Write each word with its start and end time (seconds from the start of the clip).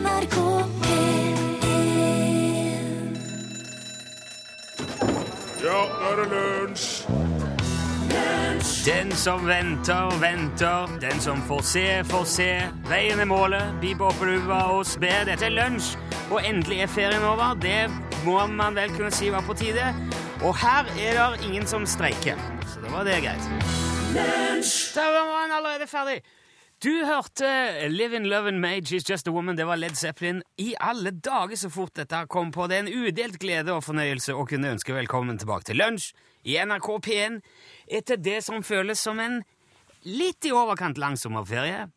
NRK 0.00 0.36
P1 0.82 1.40
Ja, 5.60 5.80
nå 6.00 6.08
er 6.08 6.20
det 6.20 6.28
lunsj! 6.32 6.88
Den 8.84 9.12
som 9.12 9.44
venter, 9.44 10.08
venter. 10.20 10.88
Den 11.00 11.20
som 11.20 11.42
får 11.48 11.60
se, 11.68 11.84
får 12.08 12.24
se. 12.24 12.48
Veien 12.88 13.20
er 13.20 13.28
målet. 13.28 13.74
Bib 13.82 14.00
opp 14.04 14.22
luva 14.24 14.62
og 14.72 14.86
spe. 14.88 15.12
Dette 15.28 15.50
er 15.50 15.52
lunsj, 15.52 15.92
og 16.30 16.40
endelig 16.48 16.80
er 16.86 16.90
ferien 16.94 17.24
over. 17.28 17.54
Det 17.60 17.90
må 18.24 18.40
man 18.56 18.76
vel 18.80 18.92
kunne 18.96 19.12
si 19.12 19.28
var 19.32 19.44
på 19.44 19.56
tide. 19.60 19.92
Og 20.40 20.56
her 20.62 20.88
er 20.96 21.20
det 21.20 21.44
ingen 21.50 21.68
som 21.68 21.84
streiker. 21.86 22.40
Så 22.72 22.80
da 22.80 22.92
var 22.96 23.04
det 23.08 23.20
greit. 23.26 23.52
Lunsj! 24.16 24.94
Da 24.96 25.08
var 25.12 25.42
han 25.44 25.58
allerede 25.60 25.88
ferdig. 25.90 26.22
Du 26.84 27.04
hørte 27.04 27.44
'Livin' 27.88 28.24
Lovin' 28.24 28.58
Made, 28.58 28.86
She's 28.86 29.04
Just 29.10 29.28
a 29.28 29.30
Woman. 29.30 29.56
Det 29.56 29.66
var 29.66 29.76
Led 29.76 29.94
Zeppelin. 29.94 30.42
I 30.58 30.74
alle 30.80 31.10
dager 31.10 31.56
så 31.56 31.68
fort 31.68 31.96
dette 31.96 32.26
kom 32.26 32.50
på. 32.52 32.66
Det 32.66 32.76
er 32.76 32.80
en 32.86 33.04
udelt 33.04 33.38
glede 33.38 33.72
og 33.72 33.84
fornøyelse 33.84 34.32
å 34.32 34.46
kunne 34.48 34.70
ønske 34.72 34.94
velkommen 34.96 35.36
tilbake 35.38 35.68
til 35.68 35.76
lunsj 35.76 36.14
i 36.48 36.56
NRK 36.56 36.88
P1 37.04 37.36
etter 37.98 38.16
det 38.16 38.38
som 38.46 38.64
føles 38.64 38.96
som 38.96 39.20
en 39.20 39.42
litt 40.08 40.48
i 40.48 40.54
overkant 40.56 40.96
lang 40.96 41.20
sommerferie. 41.20 41.90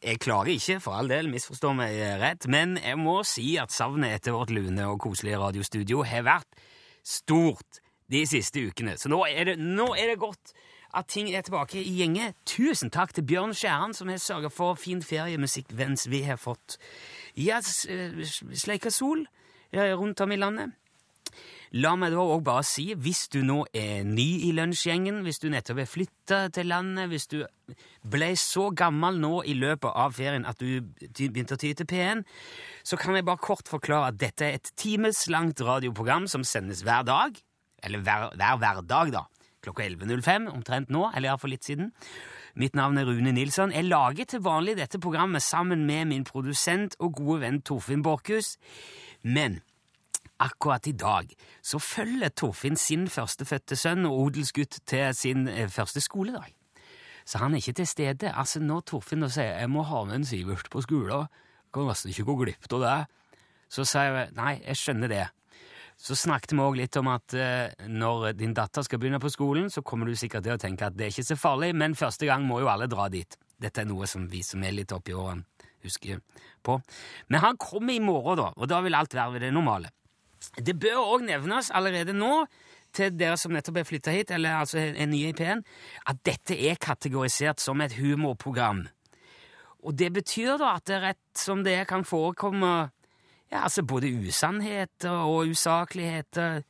Jeg 0.00 0.24
klager 0.24 0.54
ikke, 0.56 0.80
for 0.80 0.96
all 0.96 1.12
del, 1.12 1.28
misforstå 1.28 1.76
meg 1.76 2.00
rett, 2.24 2.48
men 2.48 2.78
jeg 2.80 2.96
må 2.96 3.20
si 3.28 3.58
at 3.60 3.70
savnet 3.70 4.16
etter 4.16 4.32
vårt 4.32 4.50
lune 4.50 4.88
og 4.88 5.00
koselige 5.04 5.44
radiostudio 5.44 6.06
har 6.08 6.24
vært 6.24 6.64
stort 7.04 7.84
de 8.08 8.24
siste 8.24 8.64
ukene. 8.64 8.96
Så 8.96 9.12
nå 9.12 9.26
er 9.28 9.52
det, 9.52 9.60
nå 9.60 9.92
er 9.92 10.14
det 10.14 10.22
godt 10.24 10.56
at 10.94 11.08
ting 11.08 11.30
er 11.32 11.44
tilbake 11.44 11.80
i 11.80 11.94
gjenge. 12.00 12.32
Tusen 12.48 12.92
takk 12.92 13.14
til 13.16 13.24
Bjørn 13.28 13.54
Skjæran, 13.56 13.94
som 13.96 14.10
har 14.12 14.20
sørga 14.20 14.50
for 14.52 14.76
fin 14.80 15.02
feriemusikk 15.02 15.72
mens 15.78 16.08
vi 16.10 16.22
har 16.26 16.40
fått 16.40 16.78
ja, 17.36 17.62
eh, 17.88 18.22
sleika 18.52 18.92
sol 18.92 19.24
eh, 19.72 19.92
rundt 19.96 20.20
om 20.20 20.32
i 20.32 20.40
landet. 20.40 20.76
La 21.72 21.94
meg 21.96 22.12
da 22.12 22.20
også 22.20 22.44
bare 22.44 22.62
si, 22.68 22.82
hvis 22.92 23.22
du 23.32 23.38
nå 23.48 23.62
er 23.72 24.02
ny 24.04 24.26
i 24.44 24.50
lunsjgjengen, 24.52 25.22
hvis 25.24 25.40
du 25.40 25.46
nettopp 25.48 25.78
er 25.80 25.88
flytta 25.88 26.40
til 26.52 26.68
landet, 26.68 27.08
hvis 27.08 27.24
du 27.32 27.38
ble 28.12 28.28
så 28.36 28.66
gammel 28.76 29.16
nå 29.22 29.38
i 29.48 29.54
løpet 29.56 29.88
av 29.88 30.12
ferien 30.12 30.44
at 30.44 30.60
du 30.60 30.84
begynte 30.84 31.56
å 31.56 31.62
ty 31.62 31.72
til 31.72 31.88
P1, 31.88 32.20
så 32.84 32.98
kan 33.00 33.16
jeg 33.16 33.24
bare 33.24 33.40
kort 33.40 33.72
forklare 33.72 34.12
at 34.12 34.20
dette 34.20 34.44
er 34.44 34.58
et 34.58 34.72
timeslangt 34.76 35.64
radioprogram 35.64 36.28
som 36.28 36.44
sendes 36.44 36.84
hver 36.84 37.08
dag, 37.08 37.40
eller 37.82 38.04
hver, 38.04 38.36
hver 38.36 38.84
da, 39.16 39.24
klokka 39.62 39.86
11.05, 39.86 40.48
omtrent 40.52 40.92
nå, 40.92 41.06
eller 41.10 41.30
iallfall 41.30 41.54
litt 41.54 41.66
siden. 41.66 41.92
Mitt 42.58 42.76
navn 42.76 43.00
er 43.00 43.08
Rune 43.08 43.32
Nilsson. 43.32 43.72
Jeg 43.72 43.88
lager 43.88 44.28
til 44.28 44.42
vanlig 44.44 44.76
dette 44.76 45.00
programmet 45.00 45.42
sammen 45.42 45.86
med 45.88 46.10
min 46.10 46.24
produsent 46.28 46.98
og 47.00 47.14
gode 47.20 47.40
venn 47.46 47.62
Torfinn 47.64 48.02
Borchhus, 48.04 48.56
men 49.22 49.62
akkurat 50.42 50.86
i 50.90 50.92
dag 50.92 51.30
så 51.62 51.78
følger 51.78 52.34
Torfinn 52.34 52.76
sin 52.76 53.06
førstefødte 53.08 53.78
sønn 53.78 54.04
og 54.08 54.18
odelsgutt 54.26 54.82
til 54.86 55.14
sin 55.16 55.46
eh, 55.48 55.70
første 55.70 56.02
skoledag. 56.02 56.52
Så 57.24 57.38
han 57.38 57.54
er 57.54 57.62
ikke 57.62 57.78
til 57.78 57.86
stede. 57.86 58.32
Altså 58.34 58.60
Når 58.60 58.80
Torfinn 58.90 59.28
sier 59.30 59.60
jeg 59.60 59.70
må 59.70 59.86
ha 59.86 60.04
med 60.04 60.20
en 60.20 60.24
Sivert 60.26 60.68
på 60.70 60.82
skolen, 60.82 61.28
kan 61.72 61.88
nesten 61.88 62.10
ikke 62.12 62.26
gå 62.28 62.34
glipp 62.42 62.72
av 62.72 62.82
det, 62.82 62.96
så 63.72 63.86
sier 63.88 64.18
jeg 64.18 64.34
nei, 64.36 64.58
jeg 64.66 64.76
skjønner 64.76 65.08
det. 65.08 65.26
Så 66.00 66.16
snakket 66.18 66.54
vi 66.56 66.62
òg 66.64 66.76
litt 66.78 66.96
om 66.98 67.10
at 67.12 67.34
eh, 67.38 67.86
når 67.88 68.32
din 68.38 68.54
datter 68.56 68.84
skal 68.86 69.00
begynne 69.02 69.20
på 69.22 69.30
skolen, 69.32 69.70
så 69.70 69.84
kommer 69.86 70.08
du 70.08 70.16
sikkert 70.18 70.46
til 70.46 70.56
å 70.56 70.60
tenke 70.60 70.88
at 70.88 70.96
det 70.98 71.06
er 71.06 71.14
ikke 71.14 71.28
så 71.30 71.38
farlig, 71.38 71.72
men 71.78 71.96
første 71.98 72.26
gang 72.28 72.46
må 72.48 72.60
jo 72.62 72.70
alle 72.72 72.88
dra 72.90 73.08
dit. 73.12 73.38
Dette 73.62 73.84
er 73.84 73.88
noe 73.88 74.08
som 74.10 74.26
vi 74.30 74.42
som 74.46 74.62
er 74.66 74.74
litt 74.74 74.92
oppi 74.94 75.14
årene, 75.14 75.46
husker 75.86 76.22
på. 76.64 76.78
Men 77.30 77.44
han 77.44 77.60
kommer 77.60 77.94
i 77.94 78.02
morgen, 78.02 78.40
da, 78.42 78.50
og 78.56 78.70
da 78.70 78.80
vil 78.82 78.98
alt 78.98 79.14
være 79.14 79.36
ved 79.36 79.46
det 79.46 79.52
normale. 79.54 79.92
Det 80.58 80.74
bør 80.74 81.04
òg 81.04 81.26
nevnes 81.28 81.70
allerede 81.70 82.14
nå, 82.16 82.44
til 82.92 83.14
dere 83.16 83.38
som 83.40 83.54
nettopp 83.54 83.78
er 83.80 83.86
flytta 83.88 84.12
hit, 84.12 84.32
eller 84.34 84.58
altså 84.60 84.80
er 84.82 85.06
nye 85.08 85.30
i 85.30 85.36
P1, 85.36 85.62
at 86.10 86.18
dette 86.26 86.58
er 86.58 86.80
kategorisert 86.82 87.62
som 87.62 87.80
et 87.80 87.94
humorprogram. 87.96 88.82
Og 89.82 89.96
det 89.98 90.12
betyr 90.14 90.58
da 90.60 90.76
at 90.76 90.86
det 90.90 91.00
rett 91.02 91.38
som 91.38 91.64
det 91.64 91.74
er 91.80 91.88
kan 91.88 92.04
forekomme 92.06 92.90
ja, 93.52 93.62
altså 93.64 93.82
både 93.82 94.10
usannheter 94.28 95.10
og 95.10 95.50
usakligheter, 95.52 96.62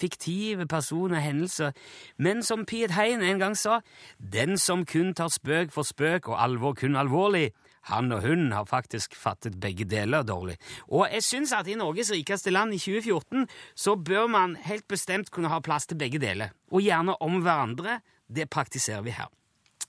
fiktive 0.00 0.66
personer, 0.66 1.20
hendelser. 1.20 1.72
Men 2.18 2.42
som 2.42 2.64
Piet 2.66 2.94
Hein 2.96 3.22
en 3.22 3.38
gang 3.38 3.56
sa, 3.58 3.80
den 4.18 4.58
som 4.58 4.86
kun 4.86 5.12
tar 5.14 5.28
spøk 5.28 5.74
for 5.74 5.86
spøk 5.86 6.30
og 6.30 6.38
alvor 6.42 6.74
kun 6.78 6.96
alvorlig, 6.96 7.50
han 7.88 8.12
og 8.12 8.22
hun 8.22 8.52
har 8.52 8.68
faktisk 8.68 9.16
fattet 9.16 9.56
begge 9.60 9.86
deler 9.88 10.22
dårlig. 10.22 10.56
Og 10.88 11.08
jeg 11.12 11.24
syns 11.24 11.52
at 11.56 11.68
i 11.68 11.78
Norges 11.80 12.12
rikeste 12.12 12.52
land 12.52 12.74
i 12.76 12.78
2014 12.78 13.46
så 13.74 13.96
bør 13.96 14.28
man 14.28 14.56
helt 14.68 14.88
bestemt 14.88 15.30
kunne 15.32 15.48
ha 15.48 15.60
plass 15.64 15.88
til 15.88 15.98
begge 15.98 16.20
deler, 16.20 16.52
og 16.70 16.84
gjerne 16.84 17.16
om 17.20 17.40
hverandre. 17.40 18.00
Det 18.28 18.50
praktiserer 18.50 19.02
vi 19.02 19.16
her. 19.16 19.30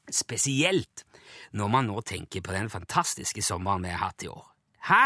Spesielt 0.10 1.06
når 1.54 1.68
man 1.68 1.92
nå 1.92 2.02
tenker 2.02 2.42
på 2.42 2.56
den 2.56 2.72
fantastiske 2.72 3.44
sommeren 3.46 3.84
vi 3.84 3.92
har 3.94 4.08
hatt 4.08 4.24
i 4.24 4.32
år. 4.32 4.48
Hæ? 4.88 5.04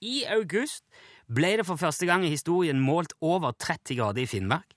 I 0.00 0.24
august 0.32 0.86
ble 1.28 1.52
det 1.60 1.66
for 1.68 1.80
første 1.80 2.08
gang 2.08 2.24
i 2.24 2.32
historien 2.32 2.80
målt 2.80 3.12
over 3.20 3.52
30 3.52 3.98
grader 3.98 4.24
i 4.24 4.28
Finnmark. 4.28 4.72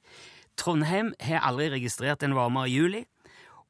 Trondheim 0.59 1.13
har 1.23 1.45
aldri 1.47 1.69
registrert 1.71 2.25
en 2.25 2.35
varmere 2.35 2.69
juli, 2.69 3.05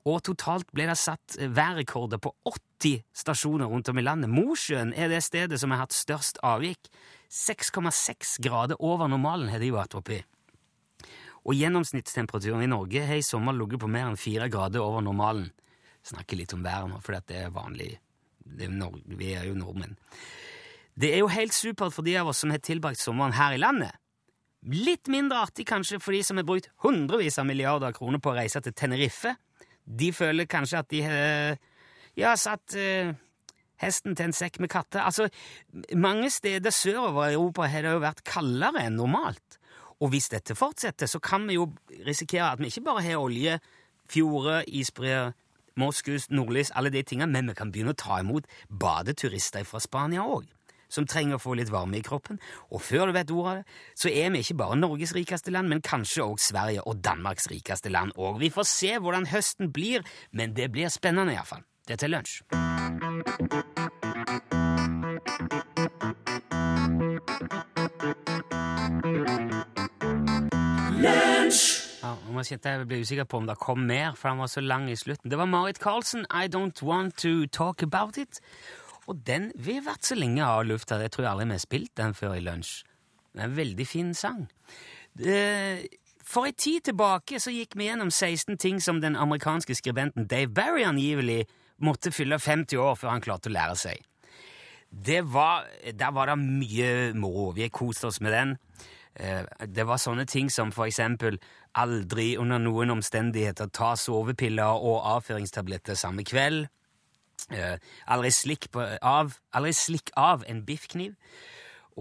og 0.04 0.24
totalt 0.28 0.68
ble 0.76 0.90
det 0.90 0.98
satt 1.00 1.38
værrekorder 1.40 2.20
på 2.20 2.34
80 2.50 3.04
stasjoner 3.16 3.70
rundt 3.72 3.88
om 3.88 4.02
i 4.02 4.04
landet. 4.04 4.34
Mosjøen 4.34 4.92
er 4.98 5.14
det 5.14 5.22
stedet 5.24 5.62
som 5.62 5.72
har 5.72 5.86
hatt 5.86 5.96
størst 5.96 6.42
avvik. 6.44 6.90
6,6 7.32 8.36
grader 8.44 8.82
over 8.84 9.08
normalen 9.08 9.48
har 9.54 9.64
de 9.64 9.72
vært 9.74 9.96
oppi. 9.96 10.20
Og 11.44 11.56
gjennomsnittstemperaturen 11.56 12.66
i 12.66 12.72
Norge 12.72 13.06
har 13.08 13.20
i 13.22 13.26
sommer 13.26 13.56
ligget 13.56 13.84
på 13.84 13.92
mer 13.92 14.10
enn 14.10 14.20
4 14.20 14.50
grader 14.52 14.84
over 14.84 15.06
normalen. 15.06 15.52
Snakker 16.04 16.40
litt 16.40 16.56
om 16.58 16.66
været 16.66 16.90
nå, 16.92 17.00
for 17.04 17.16
det 17.16 17.40
er 17.46 17.54
vanlig. 17.54 17.94
Det 18.44 18.68
er 18.68 18.98
vi 19.16 19.32
er 19.38 19.48
jo 19.48 19.56
nordmenn. 19.56 19.96
Det 20.94 21.10
er 21.10 21.24
jo 21.24 21.32
helt 21.34 21.56
supert 21.56 21.94
for 21.96 22.06
de 22.06 22.14
av 22.20 22.30
oss 22.30 22.44
som 22.44 22.54
har 22.54 22.62
tilbrakt 22.62 23.02
sommeren 23.02 23.34
her 23.34 23.56
i 23.56 23.62
landet. 23.62 23.96
Litt 24.64 25.10
mindre 25.12 25.42
artig 25.44 25.66
kanskje 25.68 26.00
for 26.00 26.16
de 26.16 26.22
som 26.24 26.38
har 26.40 26.46
brukt 26.48 26.70
hundrevis 26.86 27.40
av 27.42 27.48
milliarder 27.50 27.96
kroner 27.96 28.22
på 28.24 28.32
å 28.32 28.38
reise 28.38 28.62
til 28.64 28.76
Tenerife. 28.78 29.34
De 29.84 30.14
føler 30.16 30.48
kanskje 30.48 30.80
at 30.80 30.90
de 30.94 31.02
har 31.04 31.58
ja, 32.16 32.36
satt 32.40 32.78
eh, 32.80 33.12
hesten 33.82 34.16
til 34.16 34.30
en 34.30 34.38
sekk 34.38 34.62
med 34.64 34.72
katter. 34.72 35.04
Altså, 35.04 35.28
mange 35.98 36.30
steder 36.32 36.72
sørover 36.72 37.34
i 37.34 37.36
Europa 37.36 37.68
har 37.68 37.84
det 37.84 37.98
jo 37.98 38.06
vært 38.06 38.24
kaldere 38.30 38.86
enn 38.86 39.00
normalt. 39.02 39.60
Og 40.00 40.14
hvis 40.14 40.30
dette 40.32 40.56
fortsetter, 40.56 41.10
så 41.10 41.20
kan 41.24 41.50
vi 41.50 41.58
jo 41.58 41.72
risikere 42.06 42.54
at 42.54 42.62
vi 42.62 42.70
ikke 42.70 42.86
bare 42.86 43.04
har 43.04 43.20
olje, 43.20 43.58
fjorder, 44.14 44.64
isbreer, 44.68 45.34
moskus, 45.80 46.30
nordlys, 46.30 46.72
alle 46.78 46.94
de 46.94 47.02
tingene, 47.04 47.34
men 47.34 47.50
vi 47.50 47.58
kan 47.58 47.72
begynne 47.74 47.96
å 47.96 48.00
ta 48.00 48.22
imot 48.22 48.48
badeturister 48.70 49.66
fra 49.68 49.82
Spania 49.82 50.24
òg 50.24 50.46
som 50.94 51.08
trenger 51.10 51.40
å 51.40 51.42
få 51.42 51.58
litt 51.58 51.72
varme 51.74 51.98
i 52.00 52.06
kroppen. 52.06 52.40
Og 52.72 52.84
før 52.86 53.10
du 53.10 53.18
vet 53.18 53.34
ordet 53.34 53.52
av 53.52 53.60
det, 53.62 53.78
så 54.00 54.12
er 54.14 54.34
vi 54.34 54.44
ikke 54.46 54.60
bare 54.62 54.80
Norges 54.80 55.16
rikeste 55.18 55.54
land, 55.54 55.72
men 55.72 55.84
kanskje 55.84 56.26
også 56.28 56.54
Sverige 56.54 56.86
og 56.88 57.02
Danmarks 57.04 57.50
rikeste 57.52 57.92
land. 57.94 58.14
Og 58.18 58.40
vi 58.44 58.54
får 58.54 58.70
se 58.70 58.96
hvordan 59.00 59.30
høsten 59.34 59.74
blir, 59.74 60.06
men 60.32 60.56
det 60.58 60.72
blir 60.74 60.94
spennende 60.94 61.34
iallfall. 61.36 61.66
Det 61.88 61.98
er 61.98 62.06
til 62.06 62.14
lunsj. 62.16 62.42
Ja, 72.04 72.14
nå 72.32 72.44
kjente 72.48 72.72
jeg 72.72 72.88
ble 72.88 73.02
usikker 73.04 73.28
på 73.28 73.40
om 73.42 73.48
det 73.48 73.58
kom 73.60 73.84
mer, 73.88 74.16
for 74.20 74.32
han 74.32 74.40
var 74.44 74.52
så 74.52 74.64
lang 74.64 74.88
i 74.92 74.96
slutten. 75.00 75.32
Det 75.32 75.40
var 75.40 75.50
Marit 75.52 75.80
Karlsen, 75.84 76.26
I 76.32 76.48
Don't 76.52 76.80
Want 76.84 77.18
To 77.24 77.46
Talk 77.48 77.84
About 77.84 78.18
It. 78.18 78.40
Og 79.08 79.20
den 79.28 79.52
vi 79.56 79.78
har 79.80 79.88
vært 79.88 80.08
så 80.08 80.16
lenge 80.16 80.46
av 80.46 80.64
lufta, 80.68 81.00
jeg 81.02 81.12
tror 81.12 81.32
aldri 81.32 81.50
vi 81.50 81.58
har 81.58 81.64
spilt 81.64 81.94
den 82.00 82.14
før 82.18 82.38
i 82.38 82.44
lunsj. 82.46 82.84
Det 83.34 83.42
er 83.42 83.50
en 83.50 83.58
veldig 83.58 83.88
fin 83.90 84.14
sang. 84.14 84.46
For 86.24 86.48
en 86.48 86.56
tid 86.58 86.86
tilbake 86.88 87.40
så 87.42 87.52
gikk 87.54 87.76
vi 87.78 87.90
gjennom 87.90 88.12
16 88.12 88.58
ting 88.62 88.80
som 88.82 89.02
den 89.04 89.18
amerikanske 89.20 89.76
skribenten 89.76 90.28
Dave 90.30 90.54
Barry 90.54 90.86
angivelig 90.88 91.44
måtte 91.84 92.14
fylle 92.16 92.40
50 92.40 92.80
år 92.80 92.96
før 92.96 93.16
han 93.16 93.24
klarte 93.26 93.52
å 93.52 93.54
lære 93.54 93.76
seg. 93.78 94.02
Det 94.94 95.24
var, 95.34 95.66
der 95.90 96.12
var 96.14 96.30
det 96.30 96.38
mye 96.40 96.90
moro. 97.18 97.52
Vi 97.52 97.66
har 97.66 97.74
kost 97.74 98.06
oss 98.06 98.22
med 98.22 98.32
den. 98.32 98.58
Eh, 99.16 99.44
Det 99.68 99.86
var 99.86 99.98
sånne 99.98 100.26
ting 100.26 100.50
som 100.50 100.72
for 100.72 100.86
eksempel 100.86 101.40
aldri 101.76 102.38
under 102.38 102.60
noen 102.62 102.94
omstendigheter 102.94 103.68
ta 103.74 103.96
sovepiller 103.98 104.78
og 104.78 105.02
avføringstabletter 105.18 105.98
samme 105.98 106.24
kveld. 106.24 106.68
Eh, 107.54 107.76
aldri 108.10 108.32
slikk, 108.34 108.70
på, 108.74 108.86
av, 109.02 109.36
aldri 109.54 109.74
slikk 109.78 110.14
av 110.18 110.46
en 110.50 110.64
biffkniv. 110.66 111.14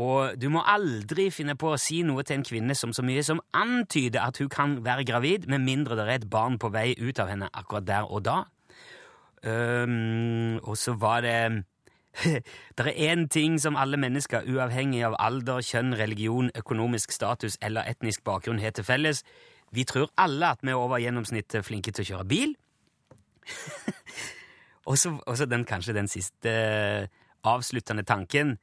Og 0.00 0.38
du 0.40 0.48
må 0.48 0.62
aldri 0.64 1.26
finne 1.34 1.54
på 1.60 1.74
å 1.74 1.80
si 1.80 2.00
noe 2.06 2.24
til 2.24 2.38
en 2.38 2.46
kvinne 2.48 2.76
som 2.78 2.94
så 2.96 3.04
mye 3.04 3.24
som 3.26 3.42
antyder 3.52 4.22
at 4.22 4.40
hun 4.40 4.48
kan 4.52 4.78
være 4.84 5.04
gravid, 5.04 5.48
med 5.52 5.60
mindre 5.66 5.98
det 5.98 6.06
er 6.06 6.14
et 6.14 6.30
barn 6.32 6.56
på 6.58 6.72
vei 6.72 6.94
ut 6.96 7.20
av 7.20 7.28
henne 7.28 7.50
akkurat 7.52 7.88
der 7.88 8.08
og 8.08 8.24
da. 8.24 8.38
Um, 9.42 10.56
og 10.62 10.78
så 10.78 10.94
var 10.94 11.20
det 11.26 11.64
Det 12.76 12.84
er 12.86 13.12
én 13.12 13.28
ting 13.28 13.58
som 13.60 13.76
alle 13.76 13.96
mennesker, 13.96 14.44
uavhengig 14.48 15.00
av 15.04 15.16
alder, 15.18 15.60
kjønn, 15.64 15.94
religion, 15.96 16.50
økonomisk 16.56 17.12
status 17.12 17.56
eller 17.62 17.88
etnisk 17.88 18.24
bakgrunn, 18.24 18.60
har 18.60 18.70
til 18.70 18.84
felles. 18.84 19.24
Vi 19.72 19.84
tror 19.84 20.12
alle 20.16 20.52
at 20.52 20.60
vi 20.62 20.70
er 20.70 20.80
over 20.80 21.00
gjennomsnittet 21.00 21.64
flinke 21.64 21.92
til 21.92 22.04
å 22.04 22.08
kjøre 22.10 22.28
bil. 22.28 22.54
og 24.86 24.98
så 24.98 25.46
den, 25.46 25.64
kanskje 25.68 25.94
den 25.96 26.10
siste 26.10 26.52
avsluttende 27.46 28.04
tanken. 28.06 28.56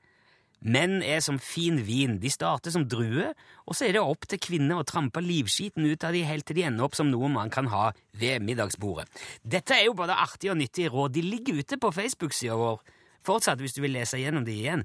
Menn 0.59 0.99
er 1.05 1.21
som 1.23 1.37
fin 1.39 1.77
vin. 1.87 2.17
De 2.19 2.29
starter 2.31 2.73
som 2.73 2.83
druer, 2.89 3.31
og 3.63 3.77
så 3.77 3.87
er 3.87 3.95
det 3.95 4.03
opp 4.03 4.27
til 4.27 4.41
kvinner 4.43 4.81
å 4.81 4.87
trampe 4.87 5.23
livskiten 5.23 5.87
ut 5.87 6.03
av 6.03 6.15
de 6.15 6.25
helt 6.27 6.45
til 6.49 6.59
de 6.59 6.65
ender 6.67 6.83
opp 6.83 6.97
som 6.99 7.07
noe 7.11 7.29
man 7.31 7.51
kan 7.53 7.69
ha 7.71 7.89
ved 8.19 8.43
middagsbordet. 8.43 9.07
Dette 9.39 9.77
er 9.77 9.87
jo 9.87 9.95
både 9.95 10.17
artig 10.19 10.51
og 10.51 10.59
nyttige 10.59 10.91
råd. 10.91 11.15
De 11.15 11.23
ligger 11.23 11.61
ute 11.61 11.79
på 11.79 11.93
Facebook-sida 11.95 12.57
vår 12.59 12.81
fortsatt, 13.25 13.61
hvis 13.63 13.77
du 13.77 13.83
vil 13.85 13.95
lese 13.95 14.19
gjennom 14.19 14.43
de 14.47 14.57
igjen. 14.57 14.83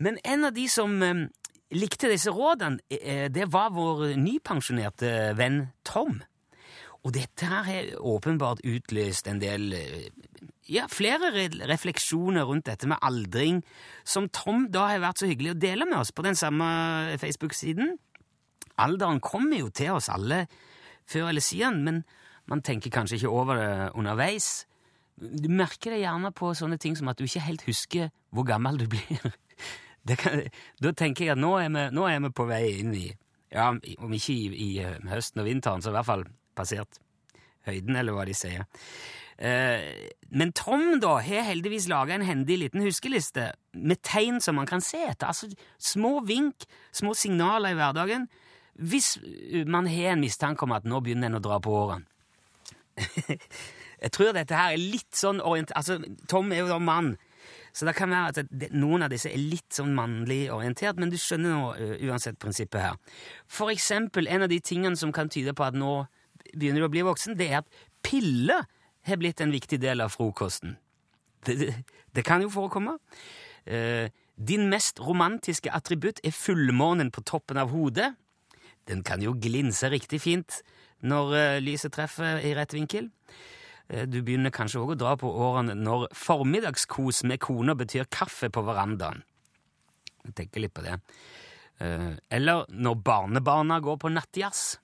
Men 0.00 0.16
en 0.24 0.48
av 0.48 0.56
de 0.56 0.64
som 0.68 0.96
eh, 1.04 1.26
likte 1.76 2.08
disse 2.12 2.32
rådene, 2.32 2.80
eh, 2.88 3.28
det 3.32 3.50
var 3.52 3.76
vår 3.76 4.14
nypensjonerte 4.20 5.34
venn 5.36 5.66
Tom. 5.84 6.22
Og 7.04 7.12
dette 7.14 7.46
her 7.46 7.68
har 7.68 7.92
åpenbart 8.00 8.64
utløst 8.66 9.28
en 9.30 9.40
del 9.42 9.70
eh, 9.76 10.08
ja, 10.66 10.86
flere 10.90 11.30
refleksjoner 11.70 12.46
rundt 12.48 12.66
dette 12.66 12.88
med 12.90 12.98
aldring, 13.04 13.62
som 14.04 14.28
Tom 14.34 14.66
da 14.72 14.88
har 14.90 15.02
vært 15.04 15.22
så 15.22 15.30
hyggelig 15.30 15.54
å 15.54 15.60
dele 15.62 15.88
med 15.88 16.00
oss 16.00 16.12
på 16.14 16.24
den 16.26 16.38
samme 16.38 16.66
Facebook-siden. 17.22 17.96
Alderen 18.82 19.22
kommer 19.24 19.60
jo 19.62 19.70
til 19.70 19.94
oss 19.96 20.10
alle 20.12 20.44
før 21.08 21.30
eller 21.30 21.44
siden, 21.44 21.82
men 21.86 22.02
man 22.50 22.62
tenker 22.66 22.92
kanskje 22.94 23.20
ikke 23.20 23.32
over 23.32 23.60
det 23.60 23.90
underveis. 23.94 24.66
Du 25.16 25.48
merker 25.48 25.94
det 25.94 26.02
gjerne 26.02 26.32
på 26.36 26.52
sånne 26.54 26.78
ting 26.82 26.96
som 26.98 27.08
at 27.08 27.18
du 27.18 27.24
ikke 27.24 27.46
helt 27.46 27.64
husker 27.66 28.10
hvor 28.34 28.46
gammel 28.46 28.78
du 28.82 28.88
blir. 28.90 29.22
Kan, 30.06 30.44
da 30.78 30.92
tenker 30.94 31.24
jeg 31.24 31.34
at 31.34 31.40
nå 31.40 31.56
er, 31.58 31.70
vi, 31.74 31.82
nå 31.90 32.04
er 32.06 32.20
vi 32.22 32.28
på 32.30 32.44
vei 32.46 32.60
inn 32.78 32.92
i 32.94 33.08
ja, 33.50 33.72
Om 33.74 34.12
ikke 34.14 34.34
i, 34.34 34.44
i 34.62 35.08
høsten 35.10 35.42
og 35.42 35.48
vinteren, 35.48 35.82
så 35.82 35.90
i 35.90 35.96
hvert 35.96 36.06
fall 36.06 36.22
passert 36.54 37.00
høyden, 37.66 37.96
eller 37.98 38.14
hva 38.14 38.26
de 38.28 38.34
sier. 38.36 38.66
Eh, 39.36 40.08
men 40.32 40.52
Tom 40.56 40.96
da 41.00 41.18
har 41.20 41.44
heldigvis 41.50 41.90
laga 41.92 42.16
en 42.16 42.24
hendig 42.24 42.58
liten 42.62 42.84
huskeliste 42.84 43.50
med 43.76 44.00
tegn 44.06 44.40
som 44.40 44.56
man 44.56 44.68
kan 44.68 44.84
se 44.84 45.02
etter. 45.10 45.28
Altså 45.28 45.50
små 45.78 46.20
vink, 46.26 46.64
små 46.92 47.14
signaler 47.14 47.74
i 47.74 47.78
hverdagen, 47.78 48.28
hvis 48.76 49.16
man 49.68 49.88
har 49.88 50.14
en 50.14 50.24
mistanke 50.24 50.64
om 50.64 50.74
at 50.76 50.88
nå 50.88 51.00
begynner 51.04 51.30
en 51.30 51.38
å 51.38 51.44
dra 51.44 51.60
på 51.62 51.72
årene. 51.72 52.08
Jeg 54.02 54.12
tror 54.12 54.34
dette 54.36 54.56
her 54.56 54.74
er 54.74 54.80
litt 54.80 55.16
sånn 55.16 55.40
orient... 55.40 55.72
Altså, 55.76 55.96
Tom 56.28 56.52
er 56.52 56.60
jo 56.62 56.68
da 56.68 56.76
mann, 56.82 57.14
så 57.76 57.88
det 57.88 57.96
kan 57.96 58.12
være 58.12 58.42
at 58.44 58.72
noen 58.76 59.06
av 59.06 59.12
disse 59.12 59.30
er 59.30 59.40
litt 59.40 59.72
sånn 59.72 59.94
mannlig 59.96 60.46
orientert, 60.52 61.00
men 61.00 61.12
du 61.12 61.16
skjønner 61.20 61.52
nå 61.52 61.70
uh, 61.76 61.94
uansett 62.08 62.38
prinsippet 62.40 62.82
her. 62.82 63.18
For 63.48 63.72
eksempel, 63.72 64.28
en 64.28 64.44
av 64.44 64.52
de 64.52 64.60
tingene 64.64 65.00
som 65.00 65.12
kan 65.16 65.32
tyde 65.32 65.56
på 65.56 65.64
at 65.64 65.76
nå 65.76 65.98
begynner 66.52 66.84
du 66.84 66.88
å 66.88 66.92
bli 66.92 67.04
voksen, 67.08 67.36
det 67.40 67.50
er 67.50 67.62
at 67.62 67.80
piller 68.04 68.68
har 69.06 69.20
blitt 69.20 69.40
en 69.40 69.54
viktig 69.54 69.78
del 69.82 70.02
av 70.04 70.14
frokosten. 70.14 70.76
Det, 71.46 71.56
det, 71.60 71.72
det 72.14 72.24
kan 72.26 72.42
jo 72.42 72.52
forekomme. 72.52 72.96
Eh, 73.66 74.10
din 74.36 74.68
mest 74.68 75.00
romantiske 75.00 75.72
attributt 75.72 76.20
er 76.24 76.34
fullmånen 76.34 77.10
på 77.14 77.24
toppen 77.26 77.60
av 77.60 77.70
hodet. 77.72 78.12
Den 78.86 79.02
kan 79.06 79.22
jo 79.22 79.34
glinse 79.34 79.88
riktig 79.90 80.20
fint 80.22 80.60
når 81.06 81.36
eh, 81.36 81.60
lyset 81.62 81.94
treffer 81.94 82.42
i 82.44 82.54
rett 82.56 82.74
vinkel. 82.76 83.08
Eh, 83.88 84.06
du 84.06 84.20
begynner 84.22 84.54
kanskje 84.54 84.82
òg 84.82 84.94
å 84.94 84.98
dra 85.00 85.14
på 85.18 85.30
årene 85.30 85.76
når 85.78 86.08
formiddagskos 86.16 87.24
med 87.28 87.40
kona 87.42 87.76
betyr 87.78 88.08
kaffe 88.10 88.50
på 88.52 88.64
verandaen. 88.66 89.22
Jeg 90.26 90.36
tenker 90.40 90.64
litt 90.64 90.74
på 90.74 90.84
det. 90.86 90.98
Eh, 91.82 92.12
eller 92.38 92.66
når 92.70 93.00
barnebarna 93.06 93.80
går 93.84 94.00
på 94.02 94.12
nattjazz. 94.12 94.76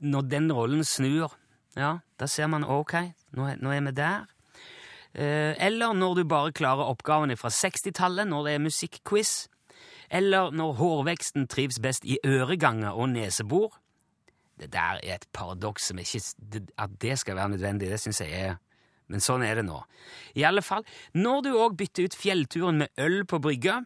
Når 0.00 0.28
den 0.32 0.48
rollen 0.54 0.84
snur 0.86 1.34
ja, 1.76 1.98
da 2.18 2.26
ser 2.26 2.50
man 2.50 2.66
ok, 2.66 2.94
nå 3.36 3.46
er, 3.52 3.58
nå 3.62 3.72
er 3.74 3.84
vi 3.86 3.94
der. 3.96 4.28
Eh, 5.14 5.54
eller 5.58 5.94
når 5.94 6.14
du 6.20 6.24
bare 6.28 6.54
klarer 6.54 6.90
oppgavene 6.90 7.36
fra 7.38 7.50
60-tallet, 7.50 8.28
når 8.30 8.46
det 8.46 8.54
er 8.54 8.64
musikkquiz. 8.64 9.34
Eller 10.10 10.50
når 10.50 10.74
hårveksten 10.78 11.46
trives 11.50 11.78
best 11.82 12.04
i 12.04 12.18
øreganger 12.26 12.90
og 12.90 13.12
nesebor. 13.12 13.78
Det 14.58 14.72
der 14.72 14.98
er 15.02 15.14
et 15.14 15.26
paradoks 15.32 15.86
som 15.88 15.98
ikke 15.98 16.20
At 16.78 16.90
det 17.00 17.18
skal 17.18 17.36
være 17.36 17.48
nødvendig, 17.48 17.88
det 17.88 18.00
syns 18.00 18.20
jeg 18.20 18.32
er 18.32 18.58
Men 19.08 19.20
sånn 19.20 19.42
er 19.42 19.54
det 19.54 19.64
nå. 19.64 19.80
I 20.34 20.44
alle 20.46 20.62
fall, 20.62 20.84
når 21.14 21.40
du 21.42 21.48
òg 21.56 21.76
bytter 21.76 22.04
ut 22.06 22.14
fjellturen 22.14 22.78
med 22.78 22.88
øl 22.98 23.24
på 23.26 23.38
brygga 23.38 23.80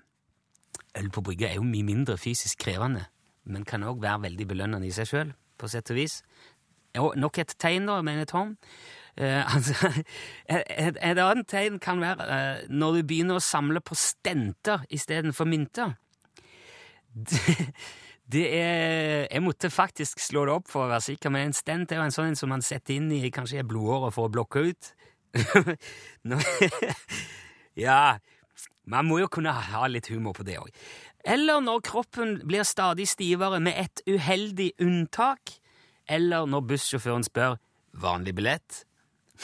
Øl 0.98 1.10
på 1.10 1.22
brygga 1.25 1.48
er 1.48 1.54
jo 1.54 1.64
mye 1.64 1.84
mindre 1.84 2.19
fysisk 2.19 2.58
krevende, 2.58 3.06
men 3.44 3.64
kan 3.64 3.82
òg 3.82 4.02
være 4.02 4.28
veldig 4.28 4.46
belønnende 4.46 4.86
i 4.86 4.92
seg 4.94 5.08
sjøl, 5.10 5.32
på 5.58 5.66
sett 5.69 5.90
og 5.90 5.96
vis. 5.98 6.20
Og 7.00 7.17
nok 7.19 7.41
et 7.43 7.55
tegn, 7.58 7.88
da, 7.91 8.00
mener 8.06 8.29
Tom. 8.29 8.55
Uh, 9.14 9.43
altså, 9.55 9.91
et, 10.50 10.96
et, 10.99 11.19
annet 11.23 11.46
tegn 11.50 11.79
kan 11.82 12.00
være 12.02 12.25
uh, 12.26 12.64
når 12.70 12.96
du 12.96 13.05
begynner 13.06 13.38
å 13.38 13.44
samle 13.44 13.82
på 13.85 13.96
stenter 13.99 14.82
istedenfor 14.91 15.46
mynter. 15.46 15.94
Det, 17.14 17.38
det, 18.26 18.44
er 18.58 19.29
Jeg 19.31 19.43
måtte 19.44 19.70
faktisk 19.70 20.19
slå 20.19 20.49
det 20.49 20.56
opp 20.56 20.70
for 20.70 20.87
å 20.87 20.91
være 20.91 21.06
sikker, 21.12 21.31
men 21.31 21.49
en 21.49 21.56
stent 21.56 21.94
er 21.94 22.02
jo 22.02 22.08
en 22.08 22.14
sånn 22.14 22.38
som 22.38 22.50
man 22.50 22.64
setter 22.64 22.99
inn 22.99 23.12
i 23.14 23.31
kanskje 23.35 23.62
blodåret 23.67 24.17
for 24.17 24.26
å 24.26 24.35
blokke 24.35 24.67
ut. 24.70 24.94
ja, 27.87 28.17
man 28.91 29.06
må 29.08 29.20
jo 29.23 29.31
kunne 29.32 29.55
ha 29.55 29.87
litt 29.91 30.11
humor 30.12 30.35
på 30.37 30.46
det 30.46 30.58
òg. 30.61 30.70
Eller 31.25 31.62
når 31.64 31.85
kroppen 31.87 32.37
blir 32.44 32.67
stadig 32.69 33.06
stivere 33.08 33.61
med 33.62 33.79
et 33.81 34.02
uheldig 34.11 34.75
unntak 34.85 35.55
eller 36.08 36.46
når 36.46 36.66
bussjåføren 36.68 37.24
spør 37.24 37.56
'vanlig 37.94 38.34
billett', 38.34 38.84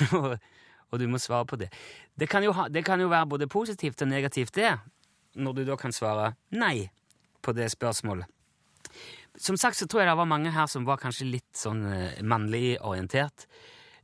og 0.90 0.98
du 0.98 1.06
må 1.08 1.18
svare 1.18 1.46
på 1.46 1.56
det. 1.56 1.70
Det 2.18 2.28
kan, 2.28 2.44
ha, 2.52 2.68
det 2.68 2.84
kan, 2.84 3.00
jo 3.00 3.08
være 3.08 3.26
både 3.26 3.48
positivt 3.48 4.02
og 4.02 4.08
negativt, 4.08 4.54
det, 4.54 4.78
når 5.34 5.52
du 5.52 5.64
da 5.64 5.76
kan 5.76 5.92
svare 5.92 6.34
nei 6.50 6.90
på 7.42 7.54
det 7.56 7.70
spørsmålet. 7.70 8.26
Som 9.38 9.56
sagt 9.56 9.78
så 9.78 9.86
tror 9.86 10.02
jeg 10.02 10.10
det 10.10 10.18
var 10.18 10.28
mange 10.28 10.50
her 10.50 10.66
som 10.66 10.84
var 10.84 10.98
kanskje 11.00 11.30
litt 11.30 11.56
sånn 11.56 11.84
uh, 11.86 12.22
mannlig 12.22 12.76
orientert. 12.82 13.46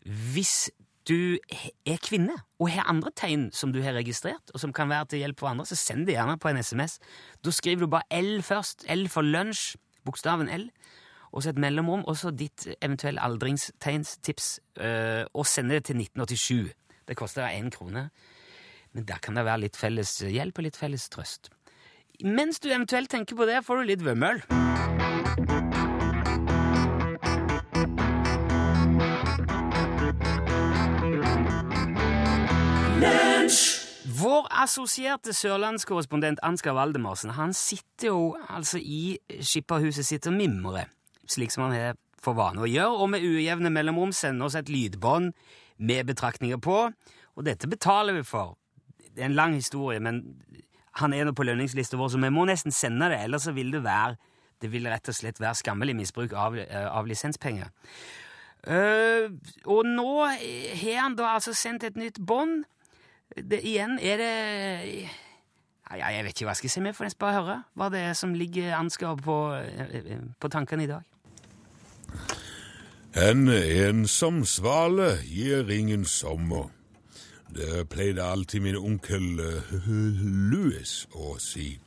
Hvis 0.06 0.70
du 1.06 1.38
er 1.87 1.99
kvinne 2.02 2.35
og 2.59 2.70
har 2.70 2.88
andre 2.91 3.12
tegn 3.14 3.49
som 3.55 3.73
du 3.75 3.81
har 3.82 3.94
registrert, 3.99 4.55
og 4.55 4.62
som 4.62 4.73
kan 4.75 4.88
være 4.91 5.11
til 5.11 5.23
hjelp 5.23 5.43
for 5.43 5.50
andre, 5.50 5.67
så 5.67 5.79
send 5.79 6.06
det 6.06 6.17
gjerne 6.17 6.38
på 6.38 6.50
en 6.50 6.62
SMS. 6.62 6.99
Da 7.44 7.52
skriver 7.55 7.87
du 7.87 7.92
bare 7.92 8.09
L 8.11 8.40
først. 8.47 8.87
L 8.90 9.07
for 9.12 9.26
lunsj, 9.26 9.76
bokstaven 10.07 10.50
L 10.50 10.71
og 11.37 11.43
så 11.45 11.52
et 11.52 11.59
mellomrom, 11.61 12.05
og 12.09 12.16
så 12.16 12.31
ditt 12.33 12.64
eventuelle 12.81 13.21
aldringstegnstips, 13.21 14.61
øh, 14.81 15.25
og 15.35 15.47
sende 15.47 15.75
det 15.75 15.85
til 15.85 15.97
1987. 16.00 16.73
Det 17.09 17.16
koster 17.16 17.49
én 17.49 17.69
krone. 17.71 18.11
Men 18.93 19.05
der 19.05 19.19
kan 19.23 19.37
det 19.37 19.45
være 19.45 19.61
litt 19.61 19.76
felles 19.76 20.19
hjelp 20.19 20.59
og 20.59 20.64
litt 20.64 20.76
felles 20.76 21.09
trøst. 21.12 21.50
Mens 22.25 22.61
du 22.61 22.71
eventuelt 22.71 23.11
tenker 23.11 23.37
på 23.37 23.45
det, 23.45 23.61
får 23.64 23.76
du 23.76 23.83
litt 23.83 24.05
vømmøl. 24.05 24.40
Vår 34.16 34.49
assosierte 34.62 35.37
sørlandskorrespondent 35.37 36.40
Ansgar 36.43 36.73
Valdemarsen 36.73 37.37
han 37.37 37.52
sitter 37.52 38.09
jo 38.09 38.37
altså 38.49 38.81
i 38.81 39.19
skipperhuset 39.40 40.07
sitt 40.09 40.26
og 40.26 40.33
mimrer 40.40 40.88
slik 41.33 41.54
som 41.54 41.66
han 41.66 41.76
har 41.76 41.99
for 42.23 42.37
vane 42.38 42.62
å 42.62 42.68
gjøre, 42.68 43.00
og 43.02 43.11
med 43.12 43.25
ujevne 43.25 43.71
mellomrom 43.71 44.14
sender 44.16 44.49
oss 44.49 44.56
et 44.59 44.71
lydbånd 44.73 45.33
med 45.78 46.06
betraktninger 46.09 46.61
på. 46.62 46.78
Og 47.37 47.45
dette 47.47 47.68
betaler 47.68 48.16
vi 48.16 48.25
for. 48.26 48.56
Det 49.12 49.23
er 49.23 49.30
en 49.30 49.38
lang 49.38 49.54
historie, 49.54 50.00
men 50.00 50.23
han 51.00 51.12
er 51.12 51.28
nå 51.28 51.35
på 51.37 51.45
lønningslista 51.45 51.99
vår, 52.00 52.14
så 52.14 52.21
vi 52.23 52.33
må 52.33 52.47
nesten 52.49 52.75
sende 52.75 53.11
det, 53.12 53.21
ellers 53.26 53.45
så 53.49 53.54
vil 53.56 53.75
det 53.75 53.85
være 53.85 54.16
det 54.62 54.71
vil 54.73 54.88
rett 54.88 55.11
og 55.11 55.16
slett 55.16 55.40
være 55.40 55.59
skammelig 55.59 55.97
misbruk 55.99 56.33
av, 56.33 56.56
eh, 56.59 56.87
av 56.88 57.09
lisenspenger. 57.09 57.68
Uh, 58.66 59.30
og 59.71 59.87
nå 59.87 60.26
har 60.26 60.97
han 60.99 61.14
da 61.14 61.37
altså 61.37 61.52
sendt 61.54 61.85
et 61.87 61.99
nytt 62.00 62.18
bånd. 62.18 62.64
Igjen 63.37 63.99
er 64.02 64.18
det 64.18 64.33
ja, 65.06 66.09
Jeg 66.11 66.25
vet 66.25 66.35
ikke 66.35 66.49
hva 66.49 66.54
jeg 66.56 66.62
skal 66.64 66.73
si. 66.73 66.80
for 66.80 66.97
får 66.99 67.06
nesten 67.06 67.21
bare 67.23 67.37
høre 67.37 67.56
hva 67.78 67.88
det 67.95 68.00
er 68.09 68.16
som 68.18 68.35
ligger 68.35 68.75
Ansgar 68.75 69.14
på, 69.23 69.37
eh, 69.54 70.18
på 70.40 70.49
tankene 70.49 70.83
i 70.83 70.90
dag. 70.90 71.04
En 73.16 73.49
ensom 73.49 74.44
svale 74.44 75.16
gir 75.25 75.70
ingen 75.70 76.04
sommer. 76.04 76.68
Det 77.49 77.87
pleide 77.88 78.25
alltid 78.25 78.62
min 78.62 78.76
onkel 78.76 79.40
uh, 79.40 79.76
Louis 80.52 81.06
å 81.14 81.37
si. 81.40 81.78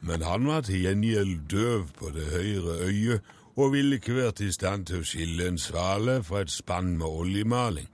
Men 0.00 0.24
han 0.26 0.46
var 0.48 0.64
til 0.66 0.82
gjengjeld 0.82 1.46
døv 1.50 1.92
på 1.98 2.10
det 2.14 2.26
høyre 2.32 2.80
øyet 2.88 3.34
og 3.56 3.72
ville 3.72 3.96
ikke 3.96 4.16
vært 4.16 4.42
i 4.44 4.50
stand 4.52 4.88
til 4.90 5.00
å 5.00 5.06
skille 5.06 5.46
en 5.48 5.60
svale 5.60 6.18
fra 6.26 6.42
et 6.44 6.52
spann 6.52 6.96
med 7.00 7.06
oljemaling. 7.06 7.88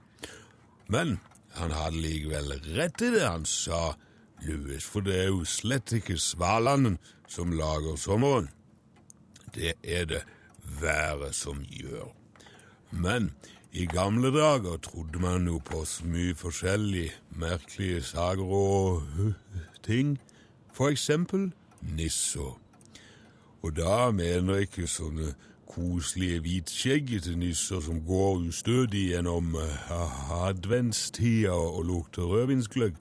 Men 0.91 1.19
han 1.55 1.71
hadde 1.71 2.01
likevel 2.03 2.57
rett 2.75 3.01
i 3.05 3.11
det 3.13 3.23
han 3.23 3.45
sa, 3.47 3.93
Louis, 4.43 4.83
for 4.83 5.05
det 5.05 5.15
er 5.21 5.29
jo 5.31 5.45
slett 5.47 5.93
ikke 5.95 6.17
svalene 6.19 6.97
som 7.31 7.53
lager 7.55 7.95
sommeren. 8.01 8.49
Det 9.55 9.77
er 9.83 10.09
det 10.09 10.23
været 10.81 11.35
som 11.35 11.63
gjør. 11.69 12.11
Men 12.91 13.31
i 13.71 13.85
gamle 13.85 14.39
dager 14.39 14.77
trodde 14.77 15.19
man 15.19 15.47
jo 15.47 15.57
på 15.65 15.85
så 15.85 16.05
mye 16.05 16.35
forskjellig, 16.35 17.11
merkelige 17.29 18.01
saker 18.01 18.43
og 18.43 19.01
ting. 19.83 20.19
For 20.73 20.87
eksempel 20.87 21.51
nisser. 21.81 22.59
Og 23.61 23.75
da 23.75 24.11
mener 24.11 24.53
jeg 24.53 24.61
ikke 24.61 24.87
sånne 24.87 25.33
koselige 25.73 26.39
hvitskjeggete 26.39 27.35
nisser 27.39 27.81
som 27.81 28.03
går 28.05 28.43
ustødig 28.47 29.07
gjennom 29.09 29.55
adventstida 30.29 31.51
og 31.51 31.83
lukter 31.89 32.29
rødvinsgløgg. 32.29 32.93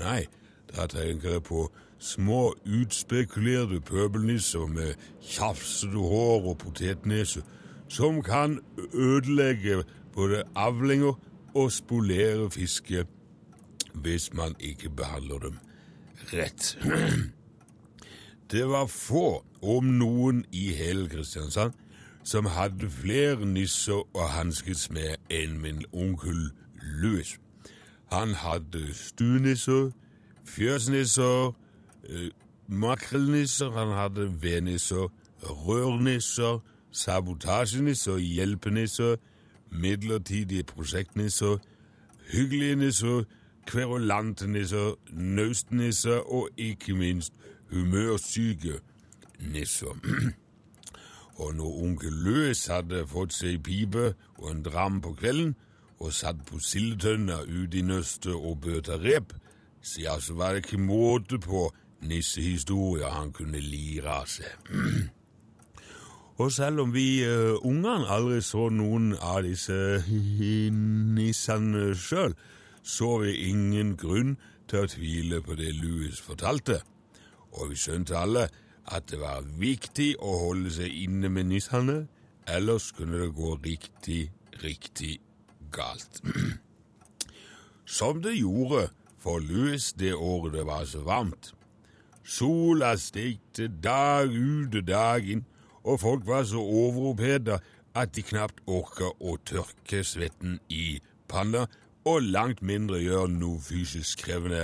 Nei, 0.00 0.24
da 0.72 0.86
tenker 0.86 1.36
jeg 1.36 1.42
på 1.46 1.68
små, 2.02 2.54
utspekulerte 2.66 3.80
pøbelnisser 3.80 4.66
med 4.66 4.94
tjafsete 5.22 5.98
hår 5.98 6.48
og 6.50 6.58
potetnese, 6.58 7.42
som 7.88 8.22
kan 8.22 8.58
ødelegge 8.94 9.82
både 10.12 10.42
avlinger 10.54 11.14
og 11.54 11.72
spolere 11.72 12.50
fiske 12.50 13.04
hvis 13.94 14.34
man 14.34 14.56
ikke 14.60 14.90
behandler 14.90 15.38
dem 15.38 15.58
rett. 16.32 16.78
Det 18.52 18.68
var 18.68 18.86
få, 18.86 19.44
om 19.62 19.84
noen, 19.84 20.44
i 20.52 20.72
hele 20.76 21.08
Kristiansand 21.08 21.72
som 22.24 22.46
hadde 22.46 22.90
flere 22.90 23.46
nisser 23.46 24.02
å 24.14 24.26
hanskes 24.30 24.90
med 24.94 25.16
enn 25.32 25.56
min 25.62 25.80
onkel 25.92 26.50
Louis. 27.02 27.38
Han 28.12 28.34
hadde 28.36 28.92
stuenisser, 28.94 29.90
fjøsnisser, 30.46 31.54
makrellnisser, 32.66 33.70
han 33.70 33.92
hadde 33.96 34.42
vednisser, 34.42 35.08
rørnisser, 35.42 36.62
sabotasjenisser, 36.92 38.16
hjelpenisser, 38.16 39.16
midlertidige 39.70 40.64
prosjektnisser, 40.64 41.58
hyggelige 42.32 42.76
nisser, 42.76 43.24
kverulantenisser, 43.66 44.94
naustnisser 45.12 46.32
og 46.32 46.48
ikke 46.56 46.94
minst 46.94 47.32
humørsyke 47.70 48.80
nisser. 49.40 49.96
og 51.42 51.54
når 51.54 51.82
onkel 51.82 52.12
Løs 52.12 52.66
hadde 52.66 53.06
fått 53.08 53.34
seg 53.34 53.62
pipe 53.64 54.12
og 54.38 54.50
en 54.50 54.64
dram 54.66 55.00
på 55.02 55.14
kvelden 55.18 55.54
og 56.02 56.12
satt 56.14 56.42
på 56.46 56.58
sildetønna 56.58 57.40
ute 57.46 57.78
i 57.78 57.86
nøstet 57.86 58.34
og 58.34 58.60
bøta 58.60 58.98
rep, 58.98 59.32
så 59.82 60.34
var 60.34 60.52
det 60.52 60.64
ikke 60.64 60.82
måte 60.82 61.38
på 61.38 61.70
nissehistorier 62.02 63.12
han 63.14 63.32
kunne 63.32 63.60
lire 63.60 64.20
av 64.22 64.30
seg. 64.30 64.70
Og 66.42 66.52
selv 66.52 66.80
om 66.82 66.94
vi 66.94 67.22
uh, 67.22 67.60
ungene 67.62 68.08
aldri 68.10 68.40
så 68.42 68.68
noen 68.72 69.12
av 69.20 69.42
disse 69.46 70.02
nissene 70.08 71.92
sjøl, 71.94 72.34
så 72.82 73.18
vi 73.22 73.36
ingen 73.50 73.94
grunn 74.00 74.34
til 74.70 74.82
å 74.82 74.90
tvile 74.90 75.42
på 75.44 75.54
det 75.58 75.74
Louis 75.76 76.18
fortalte. 76.24 76.80
Og 77.52 77.70
vi 77.70 77.78
skjønte 77.78 78.16
alle 78.18 78.48
at 78.90 79.06
det 79.12 79.20
var 79.20 79.44
viktig 79.60 80.16
å 80.18 80.32
holde 80.48 80.72
seg 80.74 80.90
inne 81.04 81.30
med 81.30 81.52
nissene, 81.52 82.06
ellers 82.50 82.90
kunne 82.96 83.20
det 83.22 83.30
gå 83.36 83.54
riktig, 83.62 84.24
riktig 84.64 85.18
galt. 85.70 86.22
Som 87.98 88.22
det 88.24 88.34
gjorde 88.40 88.88
for 89.22 89.44
Louis 89.44 89.92
det 90.00 90.14
året 90.16 90.56
det 90.56 90.66
var 90.66 90.88
så 90.88 91.04
varmt. 91.06 91.52
Sola 92.24 92.94
stekte 92.96 93.66
dag 93.82 94.30
ut 94.30 94.74
og 94.78 94.86
dag 94.86 95.26
inn, 95.26 95.46
og 95.82 96.00
folk 96.00 96.26
var 96.26 96.44
så 96.46 96.62
overoppheta 96.62 97.58
at 97.98 98.14
de 98.14 98.22
knapt 98.22 98.62
orka 98.70 99.10
å 99.20 99.36
tørke 99.44 100.04
svetten 100.06 100.60
i 100.70 101.00
panna, 101.28 101.66
og 102.06 102.22
langt 102.34 102.62
mindre 102.66 102.98
gjøre 103.02 103.30
noe 103.30 103.58
fysisk 103.62 104.24
krevende 104.24 104.62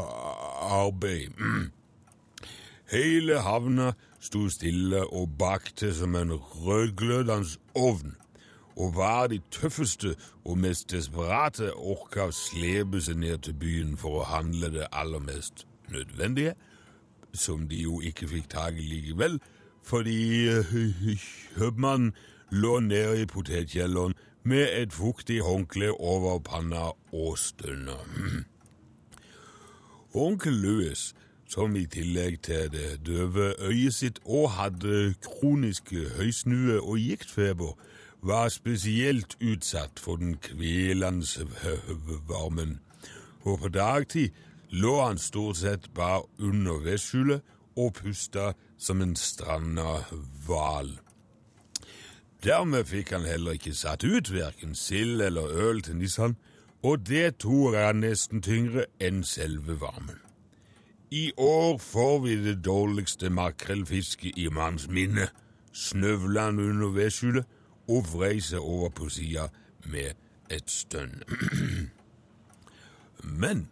arbeid. 0.82 1.34
Hele 2.94 3.40
havna 3.42 3.92
sto 4.22 4.46
stille 4.50 5.02
og 5.10 5.34
bakte 5.38 5.92
som 5.94 6.14
en 6.18 6.32
rødglødende 6.38 7.58
ovn, 7.74 8.14
og 8.76 8.94
bare 8.94 9.28
de 9.34 9.40
tøffeste 9.50 10.14
og 10.44 10.58
mest 10.62 10.90
desperate 10.92 11.72
orka 11.74 12.28
å 12.28 12.34
slepe 12.34 13.00
seg 13.02 13.18
ned 13.22 13.42
til 13.46 13.56
byen 13.58 13.94
for 13.98 14.20
å 14.20 14.30
handle 14.30 14.70
det 14.74 14.86
aller 14.92 15.22
mest 15.24 15.66
nødvendige, 15.90 16.54
som 17.36 17.68
de 17.68 17.82
jo 17.82 18.00
ikke 18.00 18.28
fikk 18.28 18.48
tak 18.52 18.78
i 18.80 18.86
likevel, 18.86 19.38
fordi 19.86 20.48
kjøpmannen 21.56 22.14
lå 22.50 22.80
nede 22.80 23.22
i 23.22 23.26
potetkjelleren 23.26 24.14
med 24.46 24.68
et 24.82 24.92
fuktig 24.92 25.40
håndkle 25.42 25.90
over 25.92 26.38
panna 26.38 26.90
og 27.12 27.38
stønna. 27.38 27.98
Onkel 30.26 30.52
Louis, 30.52 31.14
som 31.48 31.76
i 31.76 31.84
tillegg 31.86 32.40
til 32.42 32.70
det 32.72 33.00
døve 33.06 33.52
øyet 33.60 33.94
sitt 33.94 34.18
og 34.24 34.50
hadde 34.50 35.14
kronisk 35.22 35.92
høysnue 36.18 36.80
og 36.80 36.98
giktfeber, 36.98 37.76
var 38.22 38.48
spesielt 38.48 39.36
utsatt 39.42 40.00
for 40.00 40.16
den 40.16 40.36
kvelende 40.42 41.46
varmen, 42.28 42.80
og 43.42 43.58
på 43.58 43.68
dagtid 43.68 44.30
lå 44.70 45.00
han 45.00 45.18
stort 45.18 45.56
sett 45.56 45.94
bare 45.94 46.24
under 46.38 46.82
vedskjulet 46.84 47.42
og 47.76 47.94
pusta 47.94 48.52
som 48.78 49.02
en 49.02 49.16
stranda 49.16 50.02
hval. 50.46 50.98
Dermed 52.44 52.84
fikk 52.86 53.10
han 53.16 53.26
heller 53.26 53.56
ikke 53.56 53.74
satt 53.74 54.04
ut 54.04 54.30
verken 54.32 54.74
sild 54.74 55.20
eller 55.20 55.50
øl 55.68 55.82
til 55.82 55.96
nissene, 55.96 56.36
og 56.82 57.06
det 57.08 57.38
tror 57.42 57.74
jeg 57.74 57.88
er 57.88 57.98
nesten 57.98 58.42
tyngre 58.42 58.84
enn 59.02 59.24
selve 59.24 59.80
varmen. 59.80 60.20
I 61.10 61.32
år 61.36 61.78
får 61.78 62.18
vi 62.22 62.36
det 62.44 62.64
dårligste 62.64 63.30
makrellfisket 63.30 64.38
i 64.38 64.48
manns 64.48 64.88
minne, 64.88 65.28
snøvla 65.72 66.48
han 66.50 66.58
under 66.60 66.92
vedskjulet 66.94 67.46
og 67.88 68.06
vrei 68.12 68.40
seg 68.42 68.60
over 68.60 68.90
på 68.90 69.08
sida 69.08 69.48
med 69.86 70.14
et 70.50 70.70
stønn. 70.70 71.22
Men 73.42 73.66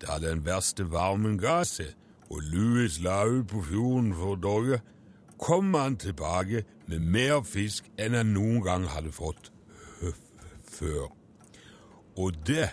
da 0.00 0.18
den 0.22 0.44
verste 0.46 0.86
varmen 0.92 1.38
ga 1.40 1.60
seg, 1.68 1.94
og 2.30 2.42
Louis 2.52 3.00
la 3.02 3.24
ut 3.26 3.48
på 3.50 3.62
fjorden 3.66 4.12
for 4.14 4.36
å 4.36 4.40
dogge, 4.40 4.80
kom 5.40 5.74
han 5.74 5.96
tilbake 5.96 6.64
med 6.90 7.06
mer 7.14 7.40
fisk 7.48 7.88
enn 7.98 8.14
han 8.18 8.34
noen 8.34 8.60
gang 8.64 8.86
hadde 8.92 9.12
fått 9.14 9.50
før. 10.70 11.10
Og 12.20 12.36
det 12.46 12.70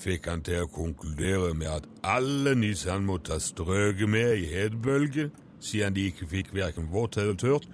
fikk 0.00 0.28
han 0.30 0.44
til 0.44 0.64
å 0.64 0.72
konkludere 0.72 1.52
med 1.56 1.68
at 1.72 1.88
alle 2.06 2.54
nissene 2.56 3.04
måtte 3.04 3.34
ha 3.36 3.42
strøket 3.42 4.08
med 4.08 4.40
i 4.40 4.48
hedebølge, 4.52 5.28
siden 5.60 5.96
de 5.96 6.08
ikke 6.08 6.28
fikk 6.30 6.54
verken 6.56 6.88
vått 6.92 7.18
eller 7.20 7.36
tørt, 7.40 7.68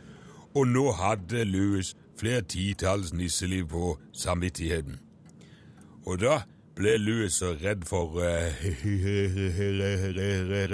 og 0.57 0.67
nå 0.71 0.89
hadde 0.99 1.45
Louis 1.47 1.93
flere 2.19 2.43
titalls 2.49 3.13
nisseliv 3.15 3.69
på 3.71 3.97
samvittigheten. 4.17 4.99
Og 6.07 6.21
da 6.23 6.41
ble 6.77 6.99
Louis 7.01 7.33
så 7.33 7.55
redd 7.57 7.85
for 7.89 8.21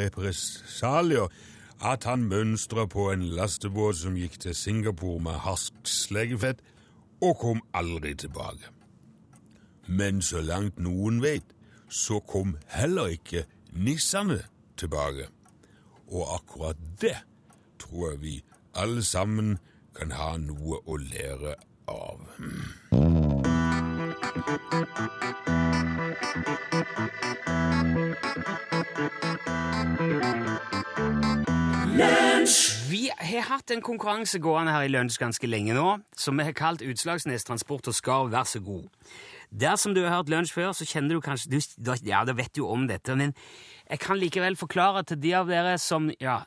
represalier 0.02 1.28
at 1.82 2.04
han 2.06 2.24
mønstra 2.30 2.86
på 2.86 3.10
en 3.12 3.22
lastebåt 3.36 3.96
som 4.02 4.16
gikk 4.18 4.40
til 4.42 4.54
Singapore 4.54 5.20
med 5.22 5.40
harskt 5.46 5.88
slegefett, 5.88 6.62
og 7.22 7.38
kom 7.38 7.60
aldri 7.74 8.14
tilbake. 8.18 8.70
Men 9.86 10.22
så 10.22 10.40
langt 10.42 10.78
noen 10.78 11.22
vet, 11.22 11.44
så 11.88 12.20
kom 12.20 12.56
heller 12.70 13.06
ikke 13.14 13.44
nissene 13.72 14.42
tilbake. 14.78 15.26
Og 16.10 16.34
akkurat 16.34 16.76
det 17.00 17.18
tror 17.78 18.10
jeg 18.10 18.20
vi 18.22 18.44
alle 18.74 19.04
sammen 19.04 19.58
kan 19.98 20.10
ha 20.16 20.36
noe 20.38 20.80
å 20.86 20.96
lære 20.96 21.54
av. 21.90 22.26
Vi 32.90 33.08
har 33.38 33.46
hatt 33.48 33.70
en 33.70 33.82
konkurranse 33.84 34.38
gående 34.42 34.72
her 34.74 34.86
i 34.86 34.90
Lunsj 34.90 35.18
ganske 35.20 35.48
lenge 35.48 35.74
nå, 35.76 35.86
som 36.18 36.38
vi 36.38 36.44
har 36.44 36.56
kalt 36.56 36.82
Utslagsnes 36.84 37.46
Transport 37.48 37.88
og 37.88 37.96
Skarv, 37.96 38.32
vær 38.34 38.44
så 38.48 38.60
god. 38.60 38.88
Dersom 39.52 39.94
du 39.94 40.02
har 40.04 40.16
hørt 40.16 40.32
Lunsj 40.32 40.54
før, 40.56 40.72
så 40.76 40.86
kjenner 40.88 41.16
du 41.16 41.24
kanskje 41.24 41.52
du, 41.52 41.92
Ja, 42.04 42.24
da 42.24 42.34
vet 42.36 42.54
du 42.56 42.64
om 42.66 42.86
dette, 42.88 43.16
men 43.16 43.34
jeg 43.88 44.00
kan 44.00 44.20
likevel 44.20 44.56
forklare 44.56 45.04
til 45.04 45.20
de 45.20 45.34
av 45.36 45.50
dere 45.50 45.76
som 45.80 46.10
ja, 46.20 46.42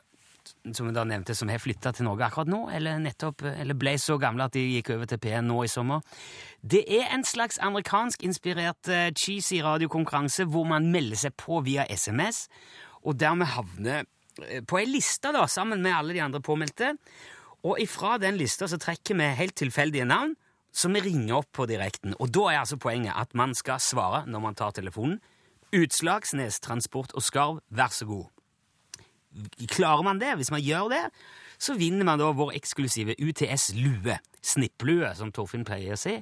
som 0.72 0.88
jeg 0.88 0.96
da 0.96 1.04
nevnte, 1.08 1.34
som 1.36 1.50
har 1.50 1.62
flytta 1.62 1.92
til 1.96 2.06
Norge 2.08 2.26
akkurat 2.26 2.50
nå, 2.50 2.62
eller 2.74 3.00
nettopp, 3.02 3.44
eller 3.50 3.78
ble 3.78 3.96
så 4.00 4.18
gamle 4.22 4.46
at 4.46 4.56
de 4.56 4.64
gikk 4.64 4.92
over 4.96 5.10
til 5.10 5.20
P1 5.22 5.46
nå 5.46 5.60
i 5.64 5.70
sommer. 5.70 6.04
Det 6.62 6.82
er 6.98 7.08
en 7.14 7.24
slags 7.26 7.60
amerikansk-inspirert 7.62 8.90
uh, 8.92 9.08
cheesy 9.16 9.60
radiokonkurranse 9.64 10.48
hvor 10.50 10.66
man 10.68 10.90
melder 10.92 11.26
seg 11.26 11.36
på 11.40 11.62
via 11.66 11.86
SMS, 11.90 12.46
og 13.06 13.18
dermed 13.20 13.52
havner 13.54 14.04
uh, 14.42 14.60
på 14.66 14.80
ei 14.82 14.88
liste 14.90 15.34
da, 15.34 15.46
sammen 15.50 15.84
med 15.84 15.96
alle 15.96 16.16
de 16.16 16.24
andre 16.24 16.42
påmeldte. 16.44 16.94
Og 17.66 17.80
ifra 17.82 18.16
den 18.22 18.38
lista 18.38 18.68
så 18.70 18.78
trekker 18.78 19.18
vi 19.18 19.30
helt 19.40 19.56
tilfeldige 19.58 20.06
navn 20.06 20.36
som 20.76 20.92
vi 20.92 21.00
ringer 21.00 21.38
opp 21.38 21.48
på 21.56 21.66
direkten. 21.68 22.14
Og 22.20 22.30
da 22.34 22.50
er 22.50 22.60
altså 22.60 22.76
poenget 22.80 23.16
at 23.16 23.32
man 23.38 23.54
skal 23.56 23.80
svare 23.80 24.26
når 24.28 24.44
man 24.44 24.58
tar 24.58 24.76
telefonen. 24.76 25.18
Utslagsnes 25.74 26.60
Transport 26.62 27.14
og 27.16 27.24
Skarv, 27.24 27.62
vær 27.70 27.90
så 27.92 28.06
god. 28.06 28.28
Klarer 29.72 30.04
man 30.06 30.20
det, 30.20 30.34
hvis 30.38 30.52
man 30.54 30.64
gjør 30.64 30.90
det, 30.92 31.02
så 31.58 31.76
vinner 31.76 32.04
man 32.04 32.20
da 32.20 32.30
vår 32.36 32.54
eksklusive 32.58 33.16
UTS-lue, 33.20 34.18
snipplue, 34.44 35.12
som 35.16 35.32
Torfinn 35.34 35.64
pleier 35.66 35.96
å 35.96 36.00
si, 36.00 36.18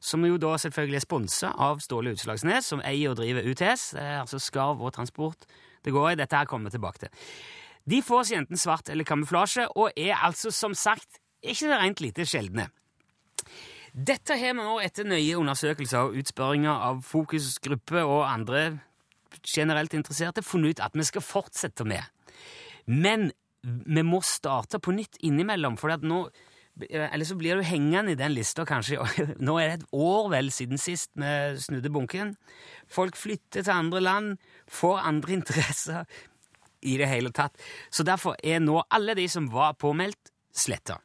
som 0.00 0.24
jo 0.24 0.38
da 0.40 0.54
selvfølgelig 0.60 0.96
er 0.96 1.04
sponsa 1.04 1.52
av 1.60 1.80
Ståle 1.84 2.14
Utslagsnes, 2.16 2.68
som 2.72 2.82
eier 2.84 3.12
og 3.12 3.18
driver 3.20 3.44
UTS, 3.44 3.92
altså 4.00 4.40
Skarv 4.40 4.80
og 4.80 4.94
Transport. 4.96 5.44
Det 5.84 5.92
går 5.92 6.12
i, 6.12 6.20
dette 6.20 6.36
her 6.36 6.48
kommer 6.48 6.70
vi 6.70 6.78
tilbake 6.78 7.04
til. 7.04 7.32
De 7.90 8.00
får 8.04 8.28
seg 8.28 8.42
enten 8.42 8.60
svart 8.60 8.88
eller 8.92 9.08
kamuflasje, 9.08 9.66
og 9.76 9.96
er 9.96 10.16
altså 10.16 10.52
som 10.54 10.76
sagt 10.76 11.20
ikke 11.40 11.68
det 11.68 11.80
rent 11.80 12.04
lite 12.04 12.26
sjeldne. 12.28 12.68
Dette 13.90 14.36
har 14.38 14.54
vi 14.54 14.62
nå 14.62 14.76
etter 14.84 15.08
nøye 15.08 15.38
undersøkelser 15.40 16.06
og 16.06 16.20
utspørringer 16.20 16.70
av 16.70 17.00
fokusgruppe 17.08 18.04
og 18.04 18.22
andre 18.28 18.62
generelt 19.46 19.94
interesserte 19.96 20.44
funnet 20.46 20.76
ut 20.76 20.84
at 20.84 20.96
vi 20.96 21.06
skal 21.06 21.24
fortsette 21.24 21.86
med. 21.88 22.04
Men 22.90 23.30
vi 23.62 24.02
må 24.06 24.22
starte 24.24 24.80
på 24.82 24.94
nytt 24.96 25.20
innimellom, 25.26 25.76
for 25.78 25.94
nå 26.02 26.24
eller 26.88 27.24
så 27.28 27.34
blir 27.36 27.58
du 27.58 27.66
hengende 27.66 28.14
i 28.14 28.16
den 28.16 28.32
lista, 28.32 28.64
kanskje. 28.64 29.02
Nå 29.46 29.58
er 29.60 29.68
det 29.68 29.74
et 29.80 29.90
år 29.92 30.30
vel 30.32 30.50
siden 30.54 30.80
sist 30.80 31.10
vi 31.18 31.60
snudde 31.60 31.92
bunken. 31.92 32.34
Folk 32.88 33.18
flytter 33.20 33.66
til 33.66 33.74
andre 33.74 34.00
land, 34.00 34.32
får 34.70 35.02
andre 35.10 35.34
interesser 35.40 36.08
i 36.80 36.96
det 36.96 37.10
hele 37.10 37.34
tatt. 37.36 37.58
Så 37.92 38.06
derfor 38.06 38.38
er 38.42 38.62
nå 38.64 38.80
alle 38.88 39.16
de 39.18 39.28
som 39.28 39.50
var 39.52 39.76
påmeldt, 39.80 40.32
sletta. 40.56 41.00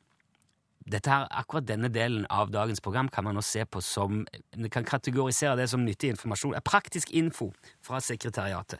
Akkurat 0.86 1.66
denne 1.66 1.90
delen 1.90 2.28
av 2.30 2.52
dagens 2.54 2.82
program 2.82 3.10
kan 3.10 3.26
man 3.26 3.34
nå 3.36 3.42
se 3.42 3.64
på 3.66 3.82
som 3.82 4.20
Vi 4.54 4.70
kan 4.70 4.86
kategorisere 4.86 5.58
det 5.58 5.68
som 5.68 5.82
nyttig 5.86 6.12
informasjon. 6.14 6.54
Praktisk 6.62 7.10
info 7.10 7.50
fra 7.82 8.00
sekretariatet. 8.00 8.80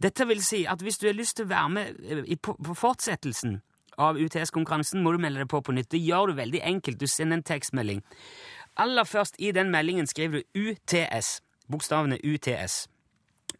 Dette 0.00 0.26
vil 0.28 0.40
si 0.44 0.64
at 0.68 0.82
hvis 0.82 0.98
du 0.98 1.08
har 1.08 1.16
lyst 1.16 1.36
til 1.38 1.48
å 1.48 1.52
være 1.52 1.72
med 1.74 1.98
eh, 2.04 2.36
på, 2.40 2.56
fortsettelsen 2.74 3.60
av 4.00 4.16
UTS-konkurransen, 4.16 5.02
må 5.04 5.12
du 5.12 5.20
melde 5.20 5.42
deg 5.42 5.50
på 5.52 5.60
på 5.60 5.74
nytt. 5.76 5.90
Det 5.92 6.00
gjør 6.00 6.30
du 6.30 6.38
veldig 6.38 6.62
enkelt. 6.64 7.00
Du 7.00 7.06
sender 7.10 7.40
en 7.40 7.44
tekstmelding. 7.44 8.00
Aller 8.80 9.04
først 9.04 9.36
i 9.38 9.52
den 9.52 9.72
meldingen 9.74 10.08
skriver 10.08 10.40
du 10.40 10.70
UTS. 10.70 11.40
Bokstavene 11.70 12.16
UTS. 12.24 12.86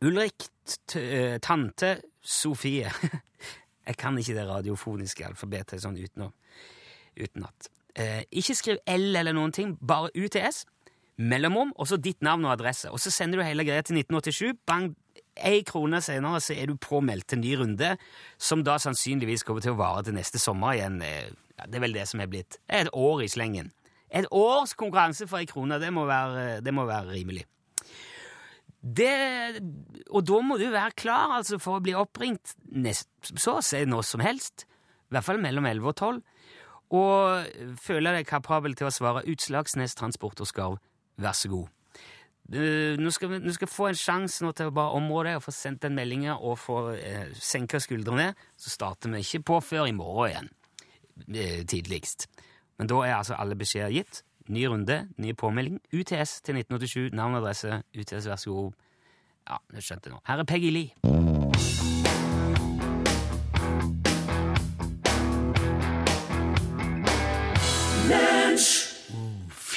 Ulrik, 0.01 0.49
eh, 0.97 1.37
tante, 1.43 2.01
Sofie. 2.23 2.91
Jeg 3.87 3.97
kan 3.97 4.19
ikke 4.19 4.37
det 4.37 4.47
radiofoniske 4.49 5.27
alfabetet 5.27 5.83
sånn 5.83 5.99
utenom 5.99 6.33
utenat. 7.19 7.71
Eh, 7.99 8.23
ikke 8.31 8.55
skriv 8.55 8.81
L 8.89 9.17
eller 9.19 9.35
noen 9.35 9.53
ting, 9.53 9.75
bare 9.77 10.13
UTS, 10.15 10.65
mellomrom, 11.21 11.73
og 11.77 11.89
så 11.91 11.99
ditt 12.01 12.23
navn 12.25 12.47
og 12.47 12.55
adresse. 12.55 12.91
Og 12.91 13.01
så 13.03 13.11
sender 13.13 13.41
du 13.41 13.45
hele 13.45 13.67
greia 13.67 13.83
til 13.83 13.99
1987. 13.99 14.61
Bang! 14.67 14.95
Ei 15.47 15.63
krone 15.67 16.01
senere 16.05 16.41
så 16.45 16.57
er 16.57 16.71
du 16.71 16.77
påmeldt 16.81 17.31
til 17.33 17.41
ny 17.43 17.55
runde, 17.61 17.95
som 18.39 18.65
da 18.67 18.79
sannsynligvis 18.83 19.45
kommer 19.47 19.65
til 19.65 19.75
å 19.75 19.81
vare 19.81 20.05
til 20.07 20.17
neste 20.17 20.41
sommer 20.43 20.77
igjen. 20.77 21.01
Eh, 21.05 21.31
ja, 21.57 21.69
det 21.69 21.81
er 21.81 21.87
vel 21.87 21.97
det 21.97 22.07
som 22.11 22.23
er 22.23 22.31
blitt. 22.33 22.61
Et 22.69 22.91
år 22.93 23.25
i 23.25 23.31
slengen. 23.31 23.73
Et 24.11 24.27
års 24.35 24.75
konkurranse 24.75 25.29
for 25.31 25.39
ei 25.39 25.49
krone, 25.49 25.79
det 25.79 25.93
må 25.95 26.05
være, 26.09 26.61
det 26.65 26.75
må 26.75 26.87
være 26.89 27.15
rimelig. 27.15 27.47
Det, 28.81 29.61
og 30.09 30.25
da 30.25 30.41
må 30.41 30.57
du 30.57 30.71
være 30.73 30.97
klar 30.97 31.37
altså, 31.37 31.59
for 31.61 31.79
å 31.79 31.85
bli 31.85 31.93
oppringt 31.95 32.55
nest, 32.73 33.11
så 33.37 33.59
å 33.59 33.65
si 33.65 33.83
når 33.85 34.07
som 34.09 34.25
helst. 34.25 34.65
I 35.11 35.17
hvert 35.17 35.27
fall 35.27 35.43
mellom 35.43 35.67
11 35.69 35.91
og 35.91 35.97
12 35.97 36.23
og 36.91 37.77
føler 37.79 38.17
deg 38.19 38.27
kapabel 38.27 38.75
til 38.75 38.89
å 38.89 38.95
svare 38.95 39.23
Utslagsnes 39.31 39.95
Transport 39.99 40.41
og 40.43 40.49
Skarv, 40.51 40.81
vær 41.21 41.37
så 41.39 41.51
god. 41.53 41.69
Nå 42.51 43.11
skal, 43.15 43.31
vi, 43.31 43.39
nå 43.45 43.53
skal 43.55 43.71
få 43.71 43.91
en 43.91 43.99
sjanse 43.99 44.43
nå 44.43 44.51
til 44.59 44.71
å 44.71 44.75
bare 44.75 44.99
områ 44.99 45.23
deg 45.29 45.37
og 45.39 45.45
få 45.45 45.55
sendt 45.55 45.85
den 45.85 45.95
meldinga 45.95 46.35
og 46.35 46.57
få 46.59 46.79
eh, 46.97 47.29
senka 47.39 47.79
skuldrene. 47.83 48.33
Så 48.59 48.73
starter 48.75 49.13
vi 49.13 49.23
ikke 49.23 49.45
på 49.53 49.61
før 49.63 49.87
i 49.87 49.95
morgen 49.95 50.33
igjen, 50.33 50.51
eh, 51.31 51.61
tidligst. 51.63 52.27
Men 52.81 52.91
da 52.91 53.05
er 53.05 53.17
altså 53.21 53.39
alle 53.39 53.59
beskjeder 53.61 53.95
gitt. 53.95 54.25
Ny 54.51 54.67
runde, 54.67 55.05
ny 55.23 55.37
påmelding. 55.39 55.79
UTS 55.95 56.41
til 56.43 56.59
1987, 56.59 57.15
navn 57.15 57.39
og 57.39 57.45
adresse. 57.45 57.83
UTS, 57.95 58.27
vær 58.27 58.43
så 58.43 58.57
god. 58.57 58.73
Ja, 59.47 59.63
du 59.71 59.83
skjønte 59.85 60.11
nå. 60.11 60.23
Her 60.27 60.43
er 60.43 60.49
Peggy 60.49 60.75
Lee. 60.75 61.20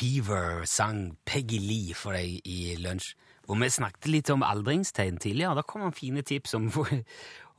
Fever 0.03 0.65
sang 0.65 1.17
Peggy 1.25 1.59
Lee 1.63 1.93
for 1.95 2.15
deg 2.15 2.41
i 2.43 2.75
lunsj. 2.81 3.13
Hvor 3.47 3.59
vi 3.59 3.69
snakket 3.71 4.07
litt 4.11 4.31
om 4.33 4.43
aldringstegn 4.43 5.19
tidligere. 5.19 5.55
Da 5.55 5.63
kom 5.67 5.83
han 5.85 5.95
fine 5.95 6.23
tips 6.27 6.55
om, 6.57 6.67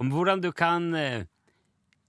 om 0.00 0.12
hvordan 0.12 0.42
du 0.44 0.50
kan 0.52 0.90
eh, 0.96 1.24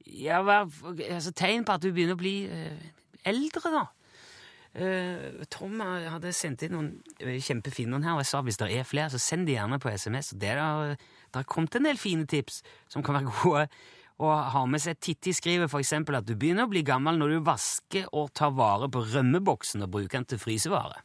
ja, 0.06 0.42
altså, 0.44 1.32
Tegn 1.36 1.64
på 1.68 1.76
at 1.76 1.84
du 1.84 1.92
begynner 1.92 2.16
å 2.16 2.20
bli 2.20 2.36
uh, 2.52 2.84
eldre, 3.28 3.72
da. 3.74 3.86
Uh, 4.76 5.44
Tom 5.52 5.80
hadde 5.82 6.34
sendt 6.36 6.66
inn 6.68 6.76
noen 6.76 6.92
kjempefine 7.20 7.94
noen 7.94 8.06
her, 8.06 8.18
og 8.18 8.24
jeg 8.26 8.32
sa 8.34 8.44
hvis 8.46 8.60
det 8.60 8.70
er 8.76 8.88
flere, 8.88 9.10
så 9.12 9.22
send 9.24 9.48
de 9.48 9.56
gjerne 9.56 9.80
på 9.82 9.92
SMS. 9.92 10.34
Det 10.40 10.52
har 10.60 11.48
kommet 11.48 11.80
en 11.80 11.88
del 11.90 12.00
fine 12.00 12.28
tips 12.30 12.62
som 12.92 13.04
kan 13.04 13.18
være 13.18 13.32
gode 13.32 13.68
og 14.24 14.32
har 14.54 14.68
med 14.72 14.80
seg 14.80 15.00
Titti 15.04 15.34
skriver 15.36 15.68
f.eks. 15.68 15.92
at 15.98 16.28
du 16.28 16.36
begynner 16.40 16.68
å 16.68 16.72
bli 16.72 16.86
gammel 16.88 17.18
når 17.20 17.34
du 17.34 17.48
vasker 17.50 18.08
og 18.16 18.32
tar 18.38 18.54
vare 18.56 18.88
på 18.92 19.04
rømmeboksen 19.12 19.84
og 19.84 19.92
bruker 19.92 20.22
den 20.22 20.30
til 20.32 20.40
frysevare. 20.40 21.02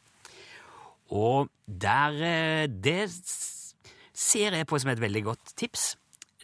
Og 1.11 1.51
der 1.66 2.20
eh, 2.23 2.66
Det 2.70 3.11
ser 3.11 4.55
jeg 4.55 4.68
på 4.68 4.79
som 4.79 4.92
et 4.92 5.03
veldig 5.03 5.25
godt 5.27 5.57
tips, 5.57 5.96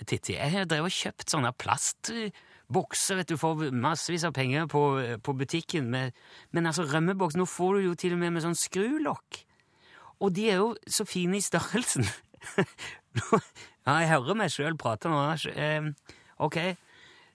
Titti. 0.05 0.35
Jeg 0.35 0.53
har 0.53 0.67
drevet 0.69 0.91
og 0.91 0.97
kjøpt 0.97 1.31
sånne 1.33 1.53
plastbokser, 1.57 3.21
vet 3.21 3.31
du, 3.31 3.37
for 3.41 3.63
massevis 3.73 4.27
av 4.27 4.35
penger 4.37 4.67
på, 4.69 4.83
på 5.25 5.35
butikken, 5.39 5.87
med, 5.93 6.17
men 6.53 6.69
altså 6.69 6.85
rømmeboks 6.85 7.39
Nå 7.39 7.47
får 7.49 7.79
du 7.79 7.87
jo 7.87 7.95
til 7.97 8.17
og 8.17 8.21
med 8.21 8.35
med 8.35 8.45
sånn 8.45 8.59
skrulokk. 8.59 9.45
Og 10.21 10.35
de 10.37 10.51
er 10.51 10.61
jo 10.61 10.75
så 10.89 11.07
fine 11.09 11.39
i 11.39 11.45
størrelsen. 11.45 12.05
ja, 13.87 13.97
jeg 14.03 14.13
hører 14.13 14.39
meg 14.41 14.53
sjøl 14.53 14.77
prate 14.81 15.13
nå. 15.13 15.23
Ok. 16.38 16.57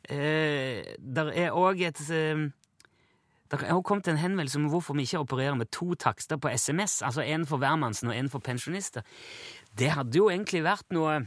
Eh, 0.10 0.82
der 0.98 1.32
er 1.38 1.58
òg 1.58 1.82
et 1.86 2.02
eh, 2.10 2.50
Det 3.52 3.60
har 3.60 3.82
kommet 3.82 4.08
en 4.08 4.18
henvendelse 4.18 4.58
om 4.58 4.70
hvorfor 4.72 4.96
vi 4.96 5.04
ikke 5.04 5.20
opererer 5.20 5.56
med 5.56 5.72
to 5.72 5.94
takster 5.94 6.38
på 6.38 6.50
SMS, 6.56 7.02
altså 7.02 7.22
en 7.22 7.46
for 7.46 7.58
hvermannsen 7.58 8.08
og 8.08 8.16
en 8.16 8.30
for 8.30 8.40
pensjonister. 8.40 9.02
Det 9.78 9.92
hadde 9.92 10.18
jo 10.18 10.30
egentlig 10.30 10.64
vært 10.64 10.88
noe 10.96 11.26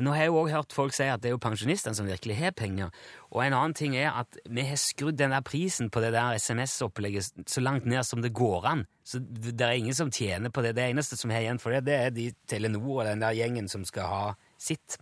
men 0.00 0.06
nå 0.06 0.14
har 0.14 0.22
jeg 0.22 0.30
jo 0.30 0.36
også 0.40 0.54
hørt 0.54 0.72
folk 0.72 0.94
si 0.96 1.06
at 1.12 1.20
det 1.20 1.28
er 1.28 1.34
jo 1.34 1.42
pensjonistene 1.44 1.92
som 1.98 2.06
virkelig 2.08 2.38
har 2.38 2.54
penger. 2.56 2.88
Og 3.34 3.42
en 3.44 3.52
annen 3.52 3.74
ting 3.76 3.96
er 4.00 4.14
at 4.22 4.38
vi 4.48 4.62
har 4.64 4.78
skrudd 4.80 5.18
den 5.18 5.34
der 5.34 5.44
prisen 5.44 5.90
på 5.92 6.00
det 6.00 6.14
der 6.14 6.38
SMS-opplegget 6.40 7.42
så 7.44 7.60
langt 7.60 7.84
ned 7.84 8.06
som 8.08 8.22
det 8.24 8.32
går 8.32 8.64
an. 8.70 8.86
Så 9.04 9.20
det 9.20 9.60
er 9.60 9.76
ingen 9.76 9.92
som 9.92 10.08
tjener 10.08 10.48
på 10.48 10.64
det. 10.64 10.72
Det 10.78 10.86
eneste 10.86 11.18
som 11.20 11.28
har 11.34 11.44
igjen 11.44 11.60
for 11.60 11.76
det, 11.76 11.82
det 11.90 11.98
er 11.98 12.14
de 12.16 12.30
Telenor 12.48 13.02
og 13.02 13.10
den 13.10 13.20
der 13.20 13.36
gjengen 13.36 13.68
som 13.68 13.84
skal 13.84 14.08
ha 14.08 14.24
sitt. 14.62 14.98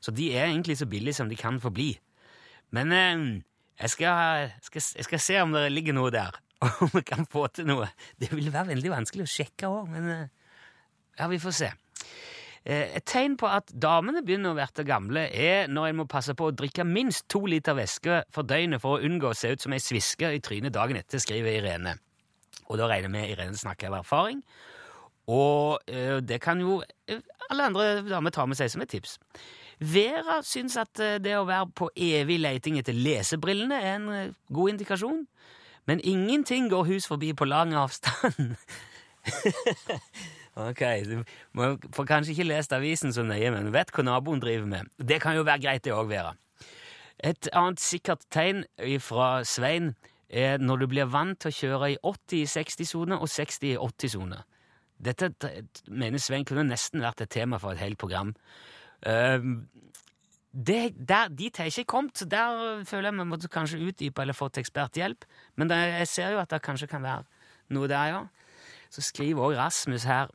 Så 0.00 0.14
de 0.14 0.30
er 0.34 0.48
egentlig 0.48 0.78
så 0.80 0.88
billige 0.90 1.20
som 1.20 1.30
de 1.30 1.38
kan 1.38 1.60
få 1.62 1.72
bli. 1.74 1.92
Men 2.72 2.92
eh, 2.96 3.24
jeg, 3.80 3.94
skal, 3.94 4.52
skal, 4.64 4.84
jeg, 4.98 5.08
skal, 5.08 5.22
se 5.22 5.40
om 5.44 5.54
det 5.56 5.66
ligger 5.72 5.96
noe 5.96 6.12
der, 6.14 6.36
og 6.62 6.82
om 6.86 6.94
vi 6.96 7.04
kan 7.06 7.28
få 7.28 7.46
til 7.52 7.68
noe. 7.68 7.90
Det 8.20 8.32
vil 8.32 8.52
være 8.52 8.72
veldig 8.74 8.94
vanskelig 8.94 9.26
å 9.26 9.32
sjekke 9.32 9.70
òg, 9.70 9.90
men 9.92 10.10
eh, 10.12 10.28
ja, 11.18 11.28
vi 11.28 11.40
får 11.42 11.58
se. 11.60 11.72
Eh, 12.62 12.94
et 12.98 13.06
tegn 13.08 13.34
på 13.40 13.48
at 13.50 13.72
damene 13.74 14.22
begynner 14.22 14.54
å 14.54 14.58
bli 14.58 14.86
gamle, 14.86 15.26
er 15.28 15.66
når 15.70 15.90
en 15.90 16.00
må 16.02 16.06
passe 16.10 16.34
på 16.38 16.48
å 16.48 16.54
drikke 16.54 16.86
minst 16.86 17.26
to 17.32 17.42
liter 17.50 17.74
væske 17.74 18.22
for 18.32 18.46
døgnet 18.46 18.82
for 18.82 18.96
å 18.96 19.08
unngå 19.08 19.32
å 19.32 19.36
se 19.36 19.50
ut 19.52 19.64
som 19.64 19.74
ei 19.74 19.82
sviske 19.82 20.30
i 20.30 20.42
trynet 20.44 20.74
dagen 20.74 21.00
etter, 21.00 21.22
skriver 21.22 21.58
Irene. 21.58 21.96
Og 22.70 22.78
da 22.78 22.86
regner 22.88 23.12
vi 23.12 23.32
Irene 23.34 23.58
snakker 23.58 23.90
av 23.90 24.00
erfaring. 24.00 24.44
Og 25.26 25.80
øh, 25.88 26.22
det 26.22 26.40
kan 26.40 26.60
jo 26.60 26.82
alle 27.50 27.64
andre 27.64 28.08
damer 28.08 28.30
ta 28.30 28.46
med 28.46 28.58
seg 28.58 28.70
som 28.70 28.82
et 28.82 28.90
tips. 28.90 29.18
Vera 29.78 30.40
syns 30.46 30.76
at 30.78 31.00
eh, 31.02 31.18
det 31.22 31.36
å 31.38 31.46
være 31.46 31.70
på 31.78 31.90
evig 31.96 32.40
leiting 32.42 32.78
etter 32.78 32.96
lesebrillene 32.96 33.78
er 33.78 33.94
en 33.96 34.08
eh, 34.14 34.34
god 34.52 34.74
indikasjon. 34.74 35.24
Men 35.86 36.02
ingenting 36.04 36.68
går 36.70 36.86
hus 36.90 37.08
forbi 37.10 37.32
på 37.34 37.46
lang 37.46 37.74
avstand. 37.74 38.54
ok, 40.68 40.82
du 41.06 41.16
får 41.94 42.06
kanskje 42.06 42.36
ikke 42.36 42.46
lest 42.46 42.74
avisen 42.74 43.14
så 43.14 43.24
nøye, 43.26 43.50
men 43.50 43.72
vet 43.74 43.90
hva 43.90 44.06
naboen 44.06 44.42
driver 44.42 44.68
med. 44.70 44.92
Det 44.98 45.18
kan 45.22 45.34
jo 45.34 45.46
være 45.46 45.64
greit, 45.64 45.84
det 45.84 45.94
òg, 45.94 46.06
Vera. 46.10 46.36
Et 47.22 47.50
annet 47.54 47.82
sikkert 47.82 48.22
tegn 48.30 48.64
fra 49.02 49.42
Svein 49.46 49.92
er 50.30 50.62
når 50.62 50.82
du 50.82 50.86
blir 50.90 51.10
vant 51.10 51.38
til 51.38 51.50
å 51.50 51.58
kjøre 51.58 51.90
i 51.92 51.98
80 52.02 52.38
i 52.38 52.46
60-sone 52.50 53.18
og 53.18 53.30
60 53.30 53.74
i 53.74 53.76
80-sone. 53.78 54.38
Dette 55.02 55.32
mener 55.90 56.22
Svein 56.22 56.46
kunne 56.46 56.66
nesten 56.68 57.02
vært 57.02 57.24
et 57.24 57.32
tema 57.34 57.58
for 57.62 57.74
et 57.74 57.82
helt 57.82 57.98
program. 57.98 58.34
Uh, 59.02 59.64
det, 60.52 60.92
der, 61.08 61.30
dit 61.32 61.56
har 61.56 61.64
jeg 61.64 61.78
ikke 61.78 61.92
kommet, 61.94 62.18
så 62.18 62.26
der 62.28 62.84
føler 62.84 63.08
jeg 63.08 63.18
vi 63.18 63.24
måtte 63.24 63.48
kanskje 63.48 63.80
utdype 63.80 64.22
eller 64.22 64.36
fått 64.36 64.60
eksperthjelp. 64.60 65.24
Men 65.56 65.70
det, 65.70 65.78
jeg 65.96 66.08
ser 66.08 66.34
jo 66.34 66.42
at 66.42 66.52
det 66.52 66.60
kanskje 66.62 66.90
kan 66.90 67.02
være 67.02 67.24
noe 67.72 67.88
der, 67.88 68.12
ja. 68.12 68.22
Så 68.92 69.00
skriver 69.00 69.40
også 69.40 69.58
Rasmus 69.58 70.04
her 70.04 70.28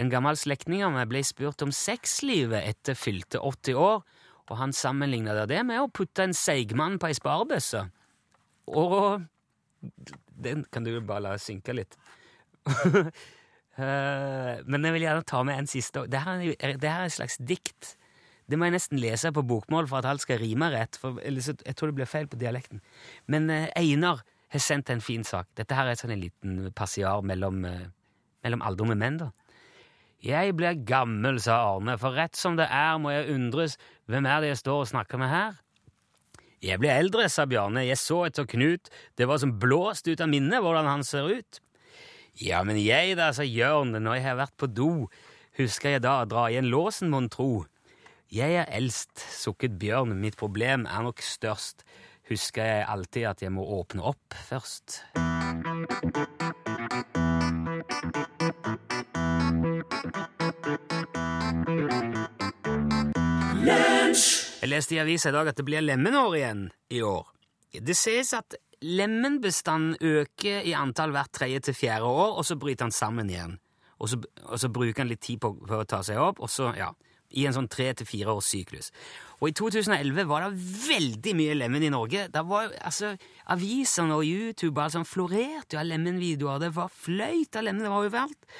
En 0.00 0.08
gammel 0.08 0.38
slektning 0.40 0.80
av 0.80 0.94
meg 0.94 1.10
ble 1.10 1.20
spurt 1.20 1.60
om 1.62 1.70
sexlivet 1.76 2.64
etter 2.64 2.96
fylte 2.96 3.42
80 3.44 3.76
år, 3.76 3.98
og 4.48 4.56
han 4.56 4.72
sammenligna 4.72 5.34
det 5.46 5.60
med 5.68 5.82
å 5.82 5.90
putte 5.92 6.24
en 6.24 6.32
seigmann 6.34 6.96
på 6.98 7.10
ei 7.10 7.18
sparebøsse. 7.18 7.84
Og 8.72 9.22
Den 10.42 10.64
kan 10.72 10.84
du 10.84 10.94
jo 10.94 11.04
bare 11.04 11.26
la 11.26 11.36
synke 11.38 11.76
litt. 11.76 11.98
Eh, 13.78 14.60
Men 14.66 14.84
jeg 14.84 14.92
vil 14.92 15.06
gjerne 15.06 15.24
ta 15.24 15.42
med 15.42 15.58
en 15.58 15.70
siste. 15.70 16.06
Det 16.10 16.20
her 16.24 16.40
er, 16.58 16.76
det 16.76 16.90
her 16.90 17.04
er 17.06 17.10
et 17.10 17.16
slags 17.16 17.38
dikt. 17.40 17.96
Det 18.48 18.58
må 18.58 18.66
jeg 18.66 18.74
nesten 18.76 19.00
lese 19.00 19.32
på 19.32 19.44
bokmål 19.46 19.88
for 19.88 20.02
at 20.02 20.10
alt 20.10 20.24
skal 20.24 20.40
rime 20.42 20.68
rett. 20.74 20.98
For 21.00 21.20
jeg 21.22 21.76
tror 21.76 21.92
det 21.92 21.96
blir 22.00 22.10
feil 22.10 22.28
på 22.28 22.40
dialekten. 22.40 22.82
Men 23.26 23.48
eh, 23.50 23.70
Einar 23.76 24.22
har 24.52 24.60
sendt 24.60 24.90
en 24.92 25.00
fin 25.00 25.24
sak. 25.24 25.48
Dette 25.56 25.76
her 25.76 25.88
er 25.88 25.96
sånn 25.96 26.12
en 26.12 26.20
liten 26.20 26.58
passiar 26.76 27.22
mellom, 27.24 27.64
eh, 27.64 27.88
mellom 28.44 28.64
aldrende 28.66 28.98
menn. 28.98 29.16
da. 29.22 29.30
Jeg 30.22 30.54
blir 30.54 30.84
gammel, 30.86 31.40
sa 31.42 31.56
Arne, 31.72 31.96
for 31.98 32.14
rett 32.14 32.36
som 32.38 32.54
det 32.58 32.68
er 32.70 32.98
må 33.02 33.10
jeg 33.10 33.32
undres, 33.34 33.74
hvem 34.06 34.28
er 34.30 34.44
det 34.44 34.52
jeg 34.52 34.60
står 34.60 34.84
og 34.84 34.90
snakker 34.92 35.18
med 35.18 35.32
her? 35.32 35.56
Jeg 36.62 36.78
blir 36.78 36.92
eldre, 36.94 37.26
sa 37.26 37.42
Bjarne, 37.50 37.82
jeg 37.88 37.98
så 37.98 38.20
etter 38.28 38.46
Knut, 38.46 38.86
det 39.18 39.26
var 39.26 39.40
som 39.42 39.56
blåst 39.58 40.06
ut 40.06 40.20
av 40.22 40.30
minnet 40.30 40.62
hvordan 40.62 40.86
han 40.86 41.02
ser 41.02 41.26
ut. 41.26 41.58
Ja, 42.40 42.62
men 42.64 42.78
jeg 42.80 43.18
da, 43.18 43.28
sa 43.36 43.44
Jørn, 43.44 43.92
når 43.92 44.16
jeg 44.16 44.24
har 44.24 44.38
vært 44.40 44.54
på 44.56 44.68
do, 44.72 44.88
husker 45.58 45.96
jeg 45.96 46.02
da 46.06 46.22
å 46.22 46.28
dra 46.28 46.46
igjen 46.48 46.70
låsen, 46.72 47.10
mon 47.12 47.28
tro. 47.28 47.66
Jeg 48.32 48.56
er 48.56 48.70
eldst, 48.72 49.20
sukket 49.36 49.76
Bjørn, 49.76 50.14
mitt 50.16 50.38
problem 50.40 50.86
er 50.88 51.04
nok 51.04 51.20
størst. 51.20 51.84
Husker 52.30 52.64
jeg 52.64 52.86
alltid 52.88 53.28
at 53.28 53.44
jeg 53.44 53.52
må 53.52 53.66
åpne 53.76 54.06
opp 54.14 54.38
først. 54.48 55.02
Jeg 64.62 64.70
leste 64.72 64.96
i 64.96 65.02
avisa 65.02 65.28
i 65.28 65.36
dag 65.36 65.52
at 65.52 65.60
det 65.60 65.68
blir 65.68 65.84
lemenår 65.84 66.40
igjen 66.40 66.68
i 66.96 67.04
år. 67.04 67.26
Det 67.76 67.96
sies 67.98 68.32
at 68.36 68.56
lemenbestanden 68.82 69.96
øker 70.00 70.66
i 70.66 70.74
antall 70.76 71.14
hvert 71.14 71.32
tredje 71.32 71.60
til 71.68 71.78
fjerde 71.78 72.10
år, 72.10 72.36
og 72.38 72.44
så 72.46 72.58
bryter 72.60 72.88
han 72.88 72.94
sammen 72.94 73.30
igjen. 73.30 73.56
Og 74.02 74.10
så, 74.10 74.18
og 74.44 74.58
så 74.58 74.68
bruker 74.72 75.04
han 75.04 75.10
litt 75.12 75.22
tid 75.22 75.40
på, 75.42 75.52
på 75.62 75.80
å 75.82 75.88
ta 75.88 76.02
seg 76.06 76.18
opp, 76.18 76.42
og 76.42 76.50
så, 76.50 76.72
ja, 76.74 76.90
i 77.38 77.46
en 77.48 77.54
sånn 77.56 77.68
tre 77.70 77.88
til 77.96 78.08
fire 78.08 78.34
års 78.36 78.50
syklus. 78.52 78.90
Og 79.40 79.50
i 79.50 79.56
2011 79.56 80.28
var 80.30 80.44
det 80.44 80.66
veldig 80.86 81.34
mye 81.38 81.56
lemen 81.58 81.86
i 81.86 81.90
Norge. 81.92 82.26
Det 82.32 82.44
var, 82.46 82.72
altså, 82.84 83.14
Avisene 83.54 84.18
og 84.18 84.26
YouTube 84.26 84.82
altså, 84.82 85.02
florerte 85.08 85.76
jo 85.76 85.82
av 85.82 85.88
lemenvideoer. 85.88 86.62
Det 86.62 86.72
var 86.76 86.92
fløyt 86.92 87.58
av 87.58 87.66
lemen, 87.66 87.84
det 87.86 87.92
var 87.92 88.06
overalt. 88.06 88.50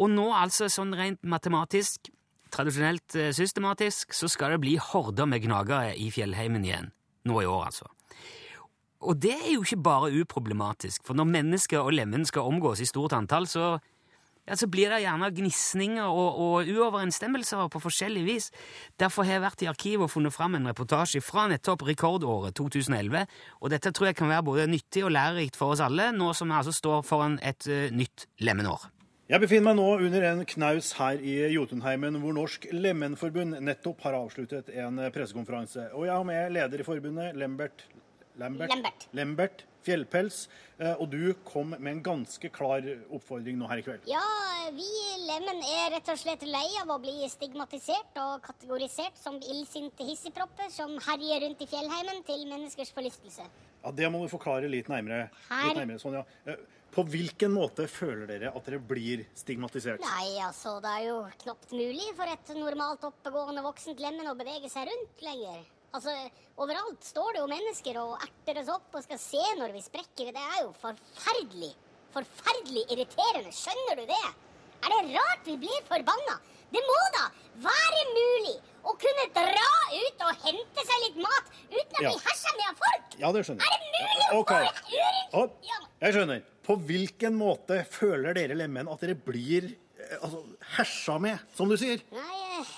Og 0.00 0.12
nå, 0.12 0.28
altså, 0.36 0.68
sånn 0.72 0.94
rent 0.96 1.22
matematisk, 1.28 2.12
tradisjonelt 2.50 3.16
eh, 3.18 3.32
systematisk, 3.36 4.14
så 4.16 4.30
skal 4.30 4.56
det 4.56 4.62
bli 4.64 4.76
horder 4.82 5.28
med 5.30 5.44
gnagere 5.44 5.94
i 5.94 6.10
fjellheimen 6.14 6.66
igjen. 6.66 6.92
Nå 7.28 7.42
i 7.42 7.48
år, 7.48 7.68
altså. 7.70 7.90
Og 9.00 9.16
det 9.16 9.32
er 9.32 9.54
jo 9.54 9.62
ikke 9.64 9.80
bare 9.80 10.12
uproblematisk, 10.12 11.06
for 11.06 11.16
når 11.16 11.30
mennesker 11.30 11.80
og 11.80 11.94
lemen 11.96 12.26
skal 12.28 12.48
omgås 12.50 12.82
i 12.84 12.88
stort 12.88 13.14
antall, 13.16 13.46
så, 13.48 13.78
ja, 14.44 14.56
så 14.60 14.68
blir 14.68 14.92
det 14.92 15.00
gjerne 15.06 15.30
gnisninger 15.38 16.04
og, 16.04 16.40
og 16.44 16.68
uoverensstemmelser 16.68 17.70
på 17.72 17.80
forskjellig 17.80 18.26
vis. 18.26 18.50
Derfor 19.00 19.24
har 19.24 19.38
jeg 19.38 19.44
vært 19.46 19.64
i 19.64 19.70
arkivet 19.72 20.04
og 20.04 20.12
funnet 20.12 20.36
fram 20.36 20.58
en 20.58 20.68
reportasje 20.68 21.24
fra 21.24 21.46
nettopp 21.48 21.86
rekordåret 21.88 22.58
2011, 22.60 23.24
og 23.60 23.72
dette 23.72 23.92
tror 23.96 24.10
jeg 24.10 24.20
kan 24.20 24.32
være 24.34 24.46
både 24.50 24.68
nyttig 24.68 25.06
og 25.06 25.14
lærerikt 25.16 25.56
for 25.56 25.72
oss 25.72 25.84
alle, 25.84 26.10
nå 26.12 26.34
som 26.36 26.52
vi 26.52 26.58
altså 26.60 26.76
står 26.76 27.00
foran 27.08 27.38
et 27.40 27.70
uh, 27.72 27.86
nytt 27.96 28.28
lemenår. 28.44 28.90
Jeg 29.30 29.40
befinner 29.40 29.70
meg 29.70 29.78
nå 29.78 29.88
under 30.10 30.24
en 30.26 30.40
knaus 30.44 30.90
her 30.98 31.20
i 31.22 31.38
Jotunheimen, 31.54 32.18
hvor 32.20 32.34
Norsk 32.34 32.66
Lemenforbund 32.74 33.60
nettopp 33.62 34.02
har 34.02 34.18
avsluttet 34.18 34.72
en 34.74 34.98
pressekonferanse. 35.14 35.86
Og 35.94 36.08
jeg 36.08 36.16
har 36.16 36.26
med 36.26 36.56
leder 36.56 36.82
i 36.82 36.86
forbundet, 36.88 37.38
Lembert 37.38 37.86
Lambert, 38.40 38.72
Lambert. 38.74 39.06
Lambert 39.16 39.64
Fjellpels. 39.84 40.42
Eh, 40.78 40.94
Og 41.00 41.08
du 41.12 41.32
kom 41.44 41.70
med 41.78 41.90
en 41.92 42.02
ganske 42.04 42.50
klar 42.52 42.84
oppfordring 43.12 43.56
nå 43.60 43.68
her 43.70 43.80
i 43.80 43.84
kveld. 43.86 44.04
Ja, 44.08 44.20
vi 44.76 44.84
i 44.84 45.20
Lemen 45.28 45.62
er 45.64 45.94
rett 45.96 46.08
og 46.12 46.18
slett 46.20 46.42
lei 46.48 46.66
av 46.82 46.90
å 46.92 46.98
bli 47.00 47.14
stigmatisert 47.32 48.18
og 48.20 48.42
kategorisert 48.44 49.16
som 49.20 49.38
illsinte 49.40 50.04
hissigpropper 50.08 50.68
som 50.74 50.96
herjer 51.06 51.46
rundt 51.46 51.64
i 51.64 51.68
fjellheimen 51.70 52.20
til 52.28 52.44
menneskers 52.50 52.92
forlystelse. 52.96 53.46
Ja, 53.84 53.90
Det 53.96 54.10
må 54.12 54.20
du 54.24 54.28
forklare 54.28 54.68
litt 54.68 54.88
nærmere. 54.92 55.30
Her. 55.48 55.68
Litt 55.70 55.80
nærmere 55.80 56.02
Sonja. 56.02 56.24
Eh, 56.46 56.56
På 56.90 57.04
hvilken 57.06 57.52
måte 57.54 57.84
føler 57.86 58.26
dere 58.26 58.48
at 58.50 58.64
dere 58.66 58.80
blir 58.82 59.20
stigmatisert? 59.38 60.00
Nei, 60.02 60.40
altså, 60.42 60.80
det 60.82 60.90
er 60.90 61.04
jo 61.06 61.18
knapt 61.44 61.70
mulig 61.70 62.08
for 62.18 62.26
et 62.26 62.48
normalt 62.58 63.04
oppegående 63.06 63.62
voksent 63.62 64.00
lemen 64.02 64.26
å 64.26 64.34
bevege 64.34 64.68
seg 64.68 64.88
rundt 64.90 65.22
lenger. 65.22 65.60
Altså, 65.96 66.12
overalt 66.62 67.02
står 67.04 67.32
det 67.34 67.40
jo 67.42 67.48
mennesker 67.50 67.96
og 68.02 68.12
erter 68.22 68.60
oss 68.62 68.68
opp 68.76 68.94
og 68.94 69.02
skal 69.02 69.18
se 69.18 69.42
når 69.58 69.72
vi 69.74 69.82
sprekker. 69.82 70.30
Det 70.36 70.44
er 70.54 70.60
jo 70.62 70.70
forferdelig. 70.78 71.72
Forferdelig 72.14 72.84
irriterende. 72.94 73.50
Skjønner 73.54 73.98
du 73.98 74.04
det? 74.10 74.22
Er 74.80 74.94
det 74.94 75.16
rart 75.16 75.42
vi 75.46 75.56
blir 75.60 75.82
forbanna? 75.88 76.38
Det 76.70 76.80
må 76.86 76.98
da 77.16 77.24
være 77.66 78.02
mulig 78.14 78.54
å 78.86 78.94
kunne 79.02 79.24
dra 79.34 79.70
ut 79.90 80.22
og 80.28 80.44
hente 80.46 80.84
seg 80.86 81.02
litt 81.04 81.18
mat 81.20 81.50
uten 81.72 81.98
å 81.98 82.04
Ja. 82.04 82.12
bli 82.14 82.22
hersa 82.24 82.52
med 82.56 82.66
av 82.70 82.78
folk! 82.84 83.16
Ja, 83.20 83.32
det 83.34 83.42
skjønner 83.44 83.66
jeg. 83.66 83.74
Er 83.74 83.82
det 83.82 83.90
mulig 83.96 84.28
å 84.30 84.38
Ok. 84.38 84.52
få 84.54 84.60
et 84.62 84.80
urent 85.34 85.66
ja. 85.66 85.78
jeg 86.06 86.14
skjønner. 86.14 86.44
På 86.62 86.76
hvilken 86.78 87.34
måte 87.34 87.80
føler 87.90 88.34
dere 88.38 88.54
lemmen 88.54 88.88
at 88.88 89.00
dere 89.02 89.14
blir 89.18 89.66
eh, 89.98 90.16
altså, 90.22 90.44
hersa 90.76 91.18
med, 91.18 91.42
som 91.58 91.68
du 91.68 91.76
sier? 91.76 92.00
Nei, 92.14 92.38
eh, 92.60 92.70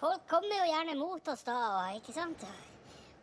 folk 0.00 0.26
kommer 0.28 0.58
jo 0.60 0.70
gjerne 0.70 0.96
mot 0.98 1.28
oss 1.32 1.44
da, 1.46 1.58
ikke 1.96 2.14
sant? 2.14 2.44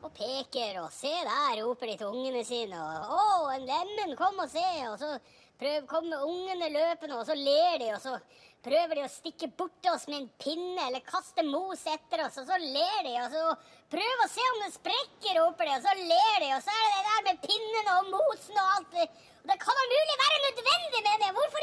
Og 0.04 0.12
peker, 0.18 0.82
og 0.82 0.90
se 0.92 1.12
der, 1.12 1.62
roper 1.64 1.92
de 1.92 2.00
til 2.00 2.10
ungene 2.12 2.44
sine, 2.48 2.80
og 2.80 3.14
å, 3.16 3.52
en 3.54 3.68
lemen, 3.68 4.16
kom 4.20 4.42
og 4.44 4.50
se, 4.52 4.66
og 4.90 4.98
så 5.00 5.14
prøv, 5.60 5.86
kommer 5.88 6.26
ungene 6.28 6.72
løpende, 6.74 7.20
og 7.22 7.30
så 7.30 7.38
ler 7.40 7.78
de, 7.80 7.94
og 7.96 8.02
så 8.04 8.18
prøver 8.64 9.00
de 9.00 9.06
å 9.06 9.12
stikke 9.12 9.50
bort 9.60 9.88
oss 9.92 10.08
med 10.10 10.22
en 10.22 10.30
pinne, 10.40 10.88
eller 10.88 11.04
kaste 11.08 11.46
mos 11.48 11.86
etter 11.88 12.26
oss, 12.26 12.42
og 12.42 12.50
så 12.50 12.60
ler 12.60 13.00
de, 13.08 13.14
og 13.22 13.32
så 13.32 13.46
prøv 13.94 14.26
å 14.26 14.32
se 14.32 14.50
om 14.52 14.62
den 14.66 14.76
sprekker, 14.76 15.40
roper 15.40 15.70
de, 15.70 15.78
og 15.78 15.86
så 15.88 15.96
ler 16.00 16.38
de, 16.44 16.52
og 16.58 16.66
så 16.66 16.76
er 16.80 16.90
det 16.90 16.98
det 16.98 17.06
der 17.10 17.26
med 17.30 17.46
pinnene 17.48 18.00
og 18.00 18.12
mosen 18.18 18.60
og 18.60 18.76
alt. 18.78 19.00
Og 19.44 19.50
det 19.52 19.58
kan 19.60 19.76
da 19.80 19.88
mulig 19.92 20.20
være 20.24 20.44
nødvendig, 20.44 21.00
mener 21.04 21.26
jeg. 21.28 21.36
Hvorfor 21.36 21.63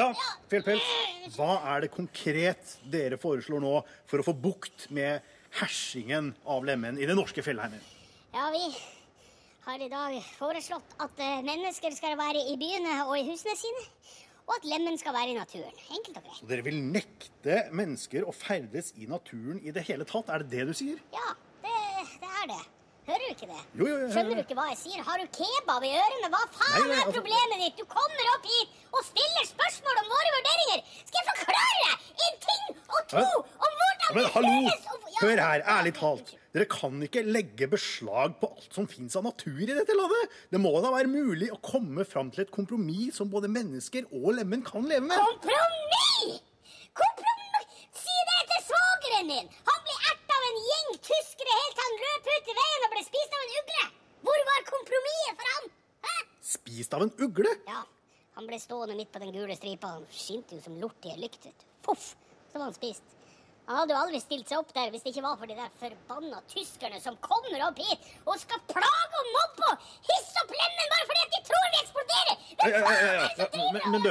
Ja, 0.00 0.14
Fjellpels, 0.48 0.84
hva 1.34 1.58
er 1.74 1.84
det 1.84 1.90
konkret 1.92 2.78
dere 2.88 3.18
foreslår 3.20 3.60
nå 3.60 3.72
for 4.08 4.22
å 4.22 4.24
få 4.24 4.32
bukt 4.32 4.86
med 4.96 5.20
hersingen 5.60 6.30
av 6.48 6.64
lemen 6.64 6.96
i 6.96 7.08
det 7.08 7.16
norske 7.18 7.44
fjellheimen? 7.44 7.82
Ja, 8.32 8.46
vi 8.54 8.64
har 9.66 9.84
i 9.84 9.90
dag 9.92 10.16
foreslått 10.38 10.96
at 11.04 11.20
eh, 11.20 11.42
mennesker 11.44 11.92
skal 11.92 12.16
være 12.16 12.46
i 12.48 12.56
byene 12.60 12.96
og 13.10 13.18
i 13.18 13.26
husene 13.28 13.58
sine, 13.60 13.84
og 14.46 14.56
at 14.56 14.68
lemmen 14.72 14.96
skal 14.98 15.14
være 15.18 15.34
i 15.34 15.36
naturen. 15.36 15.84
Enkelt 15.92 16.16
og 16.16 16.24
greit. 16.24 16.40
Så 16.40 16.48
dere 16.48 16.64
vil 16.70 16.80
nekte 16.80 17.62
mennesker 17.76 18.24
å 18.24 18.32
ferdes 18.32 18.94
i 18.96 19.10
naturen 19.10 19.60
i 19.60 19.74
det 19.74 19.84
hele 19.90 20.08
tatt? 20.08 20.32
Er 20.32 20.46
det 20.46 20.54
det 20.56 20.70
du 20.70 20.76
sier? 20.80 21.02
Ja, 21.12 21.34
det, 21.66 21.76
det 22.24 22.36
er 22.40 22.52
det. 22.54 22.62
Hører 23.10 23.22
du 23.26 23.30
ikke 23.34 23.46
det? 23.50 23.60
Jo, 23.74 23.86
jo, 23.90 23.94
jo, 24.04 24.08
Skjønner 24.14 24.38
du 24.38 24.42
ikke 24.44 24.54
hva 24.58 24.66
jeg 24.70 24.78
sier? 24.78 25.00
Har 25.02 25.18
du 25.18 25.26
kebab 25.34 25.82
i 25.82 25.90
ørene? 25.98 26.28
Hva 26.30 26.42
faen 26.54 26.76
Nei, 26.76 26.82
nei, 26.86 26.94
er 26.94 27.00
altså- 27.02 27.14
problemet 27.18 27.62
ditt? 27.64 27.76
Du 27.80 27.86
kommer 27.90 28.28
opp 28.36 28.44
hit 28.46 28.76
og 28.94 29.02
stiller 29.08 29.46
spørsmål 29.50 30.00
om 30.04 30.10
våre 30.14 30.30
vurderinger. 30.36 30.84
Skal 31.10 31.18
jeg 31.20 31.26
forklare 31.30 31.80
deg 31.82 31.94
en 32.28 32.36
ting 32.46 32.64
og 32.94 33.00
to 33.10 33.16
Men- 33.16 33.34
om 33.34 33.72
hvordan 33.80 34.14
Men 34.14 34.22
vi 34.24 34.30
hallo, 34.36 34.54
føles 34.60 34.86
og- 34.94 35.10
Ja. 35.10 35.20
hør 35.26 35.42
her, 35.46 35.60
ærlig 35.76 35.94
talt. 35.98 36.34
Dere 36.54 36.64
kan 36.66 37.02
ikke 37.02 37.22
legge 37.26 37.66
beslag 37.70 38.34
på 38.40 38.46
alt 38.54 38.72
som 38.74 38.86
fins 38.86 39.14
av 39.16 39.22
natur 39.24 39.60
i 39.62 39.66
dette 39.66 39.94
landet. 39.94 40.30
Det 40.50 40.60
må 40.60 40.72
da 40.82 40.90
være 40.90 41.06
mulig 41.10 41.50
å 41.50 41.60
komme 41.62 42.04
fram 42.06 42.30
til 42.30 42.42
et 42.42 42.50
kompromiss 42.50 43.14
som 43.16 43.28
både 43.30 43.46
mennesker 43.48 44.06
og 44.12 44.34
lemen 44.34 44.62
kan 44.64 44.82
leve 44.82 45.02
med. 45.02 45.18
Kompromiss! 45.18 46.40
Kompromiss! 46.94 47.66
Si 47.94 48.16
det 48.30 48.40
til 48.50 48.60
svogeren 48.70 49.28
din! 49.30 49.48
Han 49.68 49.80
en 50.50 50.60
gjeng 50.66 50.90
tyskere 51.06 51.56
helt 51.60 51.78
til 51.78 51.86
han 51.86 52.00
løp 52.02 52.28
ut 52.30 52.50
i 52.50 52.56
veien 52.58 52.86
og 52.86 52.94
ble 52.94 53.04
spist 53.06 53.36
av 53.36 53.44
en 53.44 53.54
ugle! 53.60 53.86
Hvor 54.26 54.42
var 54.50 54.66
kompromisset 54.68 55.38
for 55.40 55.52
han? 55.54 55.70
Hæ? 56.08 56.16
Spist 56.50 56.96
av 56.96 57.06
en 57.06 57.14
ugle? 57.24 57.54
Ja, 57.68 57.84
Han 58.38 58.46
ble 58.48 58.58
stående 58.62 58.94
midt 58.96 59.10
på 59.12 59.20
den 59.20 59.32
gule 59.34 59.54
stripa. 59.58 59.94
Han 59.98 60.06
skinte 60.14 60.56
jo 60.56 60.62
som 60.64 60.76
lort 60.80 61.04
i 61.04 61.10
ei 61.12 61.18
lykt. 61.20 61.48
Poff, 61.84 62.14
så 62.52 62.60
var 62.60 62.70
han 62.70 62.76
spist. 62.76 63.16
Han 63.66 63.76
hadde 63.76 63.94
jo 63.94 64.00
aldri 64.00 64.20
stilt 64.22 64.48
seg 64.50 64.58
opp 64.58 64.70
der 64.74 64.88
hvis 64.90 65.04
det 65.04 65.12
ikke 65.12 65.22
var 65.26 65.36
for 65.38 65.50
de 65.50 65.54
der 65.58 65.74
forbanna 65.78 66.40
tyskerne 66.50 66.98
som 67.04 67.18
kommer 67.22 67.66
opp 67.68 67.78
hit 67.78 68.08
og 68.24 68.38
skal 68.40 68.62
plage 68.70 69.20
og 69.20 69.28
mobbe 69.36 69.68
og 69.68 69.84
hisse 70.08 70.42
opp 70.42 70.54
lemmen 70.56 70.94
bare 70.94 71.06
fordi 71.10 71.22
at 71.26 71.34
de 71.36 71.42
tror 71.50 71.66
vi 71.66 71.82
eksploderer! 71.84 72.40
Hvem 72.62 72.74
faen 72.86 73.04
er 73.04 73.20
det 73.20 73.28
som 73.36 73.52
driver 73.54 73.92
Men, 73.92 74.06
du, 74.06 74.10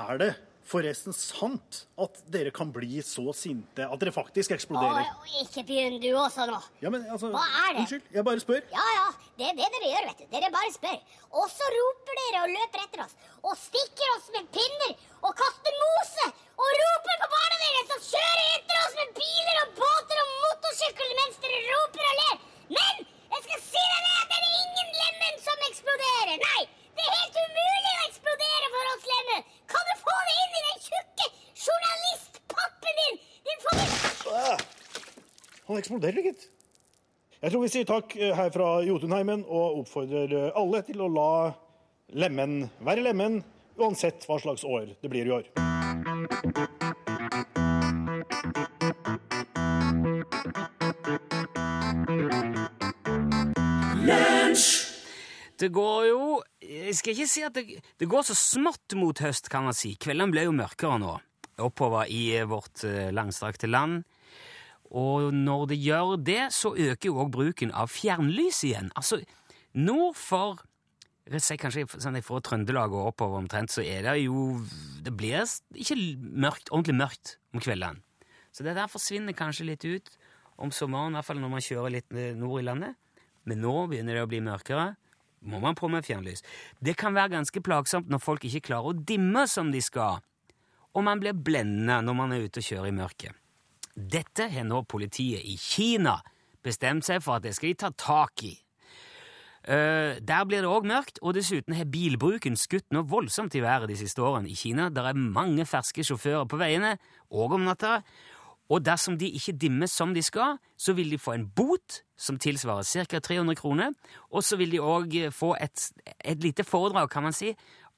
er 0.00 0.22
det 0.24 0.30
forresten 0.68 1.14
sant 1.16 1.78
at 2.00 2.18
dere 2.32 2.50
kan 2.54 2.68
bli 2.74 3.00
så 3.04 3.32
sinte 3.36 3.86
at 3.88 4.00
dere 4.02 4.12
faktisk 4.12 4.52
Å, 4.52 4.56
eksploderer? 4.58 5.06
ikke 5.42 5.64
begynn 5.68 5.96
du 6.02 6.08
også 6.20 6.44
nå. 6.50 6.58
Ja, 6.84 6.90
men 6.92 7.06
altså 7.08 7.30
Hva 7.32 7.44
er 7.64 7.70
det? 7.78 7.84
Unnskyld, 7.86 8.08
jeg 8.14 8.26
bare 8.28 8.42
spør. 8.44 8.62
Ja, 8.74 8.84
ja, 8.98 9.06
det 9.38 9.48
er 9.48 9.56
det 9.58 9.70
dere 9.76 9.92
gjør, 9.94 10.08
vet 10.10 10.20
du. 10.20 10.26
Dere 10.34 10.50
bare 10.54 10.72
spør. 10.74 10.98
Og 11.40 11.46
så 11.52 11.70
roper 11.76 12.20
dere 12.20 12.42
og 12.44 12.52
løper 12.56 12.84
etter 12.84 13.04
oss. 13.06 13.16
Og 13.48 13.56
stikker 13.60 14.14
oss 14.16 14.28
med 14.36 14.48
pinner 14.56 14.92
og 15.24 15.32
kaster 15.40 15.78
mose. 15.82 16.28
Og 16.58 16.70
roper 16.82 17.20
på 17.24 17.30
barna 17.36 17.60
deres 17.64 17.92
som 17.94 18.04
kjører 18.12 18.46
etter 18.58 18.80
oss 18.84 18.96
med 19.00 19.12
biler 19.20 19.60
og 19.64 19.76
båter 19.78 20.22
og 20.24 20.32
motorsykkel 20.44 21.14
mens 21.22 21.38
dere 21.44 21.60
roper 21.70 22.08
og 22.12 22.18
ler. 22.22 22.40
Men 22.76 23.04
jeg 23.34 23.44
skal 23.46 23.62
si 23.68 23.84
deg 23.92 24.08
det 24.08 24.16
at 24.18 24.32
det 24.32 24.40
er 24.42 24.58
ingen 24.64 24.90
lemen 25.00 25.40
som 25.44 25.64
eksploderer. 25.70 26.34
Nei, 26.44 26.62
det 26.98 27.06
er 27.06 27.14
helt 27.22 27.38
umulig 27.44 27.92
å 27.94 28.02
eksplodere 28.08 28.72
for 28.74 28.92
oss 28.96 29.08
lemen. 29.14 29.46
Få 30.18 30.24
det 30.26 30.34
inn 30.42 30.54
i 30.58 30.62
den 30.66 30.78
tjukke 30.82 31.26
journalistpappen 31.62 32.96
din? 33.00 33.18
Din 33.46 33.60
forbi... 33.64 33.84
Han 35.68 35.78
eksploderer, 35.78 36.24
gitt. 36.26 36.48
Jeg 37.38 37.52
tror 37.52 37.62
vi 37.62 37.70
sier 37.70 37.86
takk 37.86 38.16
eh, 38.18 38.34
her 38.34 38.50
fra 38.50 38.80
Jotunheimen 38.82 39.44
og 39.46 39.84
oppfordrer 39.84 40.32
eh, 40.34 40.56
alle 40.58 40.82
til 40.82 41.04
å 41.04 41.10
la 41.12 41.30
lemen 42.18 42.64
være 42.82 43.04
lemen, 43.06 43.44
uansett 43.78 44.26
hva 44.26 44.40
slags 44.42 44.66
år 44.66 44.90
det 44.98 45.12
blir 45.12 45.28
i 45.28 45.36
år. 45.38 45.46
Det 55.58 55.70
går 55.74 56.10
jo 56.10 56.22
Jeg 56.68 56.98
skal 56.98 57.14
ikke 57.14 57.30
si 57.30 57.42
at 57.46 57.54
det, 57.56 57.78
det 57.96 58.08
går 58.10 58.26
så 58.28 58.34
smått 58.36 58.92
mot 58.98 59.16
høst, 59.24 59.48
kan 59.48 59.64
man 59.64 59.76
si. 59.76 59.94
Kveldene 59.96 60.34
blir 60.34 60.48
jo 60.50 60.56
mørkere 60.56 60.98
nå, 61.00 61.14
oppover 61.64 62.10
i 62.12 62.42
vårt 62.44 62.84
eh, 62.84 63.08
langstrakte 63.14 63.70
land. 63.70 64.02
Og 64.92 65.32
når 65.32 65.66
det 65.70 65.78
gjør 65.80 66.16
det, 66.20 66.42
så 66.52 66.74
øker 66.76 67.08
jo 67.08 67.22
òg 67.24 67.32
bruken 67.32 67.72
av 67.72 67.88
fjernlys 67.92 68.60
igjen. 68.68 68.92
Altså, 69.00 69.22
nord 69.76 70.16
for 70.20 70.60
kanskje 71.28 71.86
sånn 72.00 72.20
Fra 72.24 72.40
Trøndelag 72.44 72.92
og 72.92 73.14
oppover 73.14 73.40
omtrent, 73.40 73.72
så 73.72 73.82
er 73.84 74.06
det 74.06 74.14
jo 74.22 74.62
Det 75.04 75.12
blir 75.12 75.44
ikke 75.76 75.96
mørkt, 76.20 76.70
ordentlig 76.72 76.96
mørkt 77.00 77.34
om 77.52 77.64
kveldene. 77.64 78.04
Så 78.52 78.64
det 78.64 78.76
der 78.76 78.88
forsvinner 78.88 79.36
kanskje 79.36 79.68
litt 79.68 79.84
ut 79.84 80.08
om 80.58 80.72
sommeren, 80.74 81.12
i 81.12 81.18
hvert 81.18 81.28
fall 81.28 81.40
når 81.40 81.52
man 81.52 81.64
kjører 81.64 81.96
litt 81.96 82.12
eh, 82.12 82.32
nord 82.36 82.60
i 82.60 82.68
landet. 82.68 82.96
Men 83.48 83.60
nå 83.64 83.74
begynner 83.88 84.18
det 84.18 84.24
å 84.24 84.30
bli 84.30 84.40
mørkere. 84.44 84.96
Må 85.40 85.60
man 85.62 85.76
på 85.78 85.88
med 85.90 86.06
fjernlys. 86.06 86.42
Det 86.82 86.96
kan 86.98 87.14
være 87.14 87.36
ganske 87.36 87.62
plagsomt 87.62 88.08
når 88.10 88.22
folk 88.22 88.46
ikke 88.48 88.66
klarer 88.70 88.90
å 88.90 89.04
dimme 89.10 89.46
som 89.50 89.70
de 89.72 89.82
skal, 89.84 90.22
og 90.94 91.04
man 91.06 91.20
blir 91.22 91.36
blendende 91.36 92.00
når 92.02 92.16
man 92.16 92.32
er 92.34 92.48
ute 92.48 92.62
og 92.62 92.68
kjører 92.70 92.90
i 92.90 92.96
mørket. 92.96 93.36
Dette 93.98 94.48
har 94.50 94.66
nå 94.66 94.84
politiet 94.86 95.42
i 95.46 95.56
Kina 95.58 96.18
bestemt 96.64 97.06
seg 97.06 97.22
for 97.24 97.38
at 97.38 97.46
det 97.46 97.54
skal 97.56 97.72
de 97.72 97.78
ta 97.82 97.92
tak 97.94 98.44
i. 98.46 98.54
Uh, 99.68 100.16
der 100.24 100.46
blir 100.48 100.62
det 100.64 100.70
òg 100.70 100.86
mørkt, 100.88 101.18
og 101.20 101.34
dessuten 101.36 101.74
har 101.76 101.90
bilbruken 101.92 102.56
skutt 102.56 102.86
noe 102.94 103.04
voldsomt 103.10 103.52
i 103.58 103.60
været 103.60 103.90
de 103.90 103.98
siste 104.00 104.22
årene 104.24 104.48
i 104.48 104.56
Kina. 104.56 104.88
Der 104.88 105.10
er 105.10 105.18
mange 105.18 105.66
ferske 105.68 106.06
sjåfører 106.06 106.48
på 106.48 106.60
veiene, 106.60 106.94
òg 107.28 107.58
om 107.58 107.66
natta. 107.68 107.98
Og 108.68 108.84
dersom 108.84 109.16
de 109.18 109.30
ikke 109.32 109.56
dimmer 109.56 109.88
som 109.88 110.12
de 110.14 110.22
skal, 110.22 110.58
så 110.76 110.92
vil 110.92 111.10
de 111.10 111.18
få 111.20 111.32
en 111.38 111.46
bot 111.48 112.02
som 112.20 112.36
tilsvarer 112.38 112.84
ca. 113.08 113.20
300 113.20 113.56
kroner. 113.56 113.94
Og 114.30 114.44
så 114.44 114.58
vil 114.60 114.74
de 114.74 114.82
òg 114.82 115.16
få 115.32 115.54
et, 115.60 115.88
et 116.20 116.42
lite 116.44 116.66
foredrag, 116.68 117.08
kan 117.10 117.24
man 117.24 117.36
si, 117.36 117.54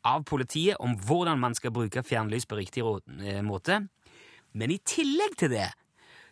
av 0.07 0.25
politiet 0.25 0.79
om 0.81 0.95
hvordan 0.97 1.41
man 1.41 1.57
skal 1.57 1.75
bruke 1.75 2.05
fjernlys 2.07 2.47
på 2.49 2.59
riktig 2.61 2.85
eh, 2.87 3.43
måte. 3.45 3.83
Men 4.53 4.73
i 4.73 4.81
tillegg 4.87 5.37
til 5.39 5.53
det 5.53 5.69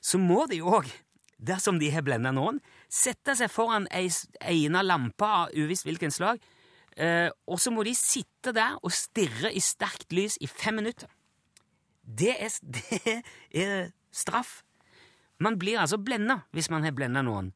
så 0.01 0.20
må 0.22 0.46
de 0.51 0.62
òg, 0.62 0.87
dersom 1.38 1.79
de 1.79 1.90
har 1.92 2.05
blenda 2.07 2.33
noen, 2.35 2.61
sette 2.88 3.35
seg 3.38 3.51
foran 3.53 3.88
ei 3.94 4.07
egna 4.40 4.85
lampe 4.87 5.27
av 5.27 5.55
uvisst 5.55 5.87
hvilken 5.87 6.14
slag, 6.14 6.40
eh, 6.96 7.29
og 7.51 7.61
så 7.61 7.74
må 7.74 7.85
de 7.87 7.94
sitte 7.98 8.55
der 8.57 8.79
og 8.83 8.94
stirre 8.94 9.53
i 9.53 9.62
sterkt 9.62 10.14
lys 10.14 10.38
i 10.40 10.48
fem 10.51 10.79
minutter. 10.81 11.11
Det 12.03 12.35
er, 12.38 12.55
det 12.74 13.20
er 13.53 13.90
straff. 14.14 14.62
Man 15.38 15.58
blir 15.58 15.78
altså 15.78 16.00
blenda 16.02 16.40
hvis 16.56 16.70
man 16.70 16.84
har 16.86 16.94
blenda 16.96 17.22
noen. 17.22 17.52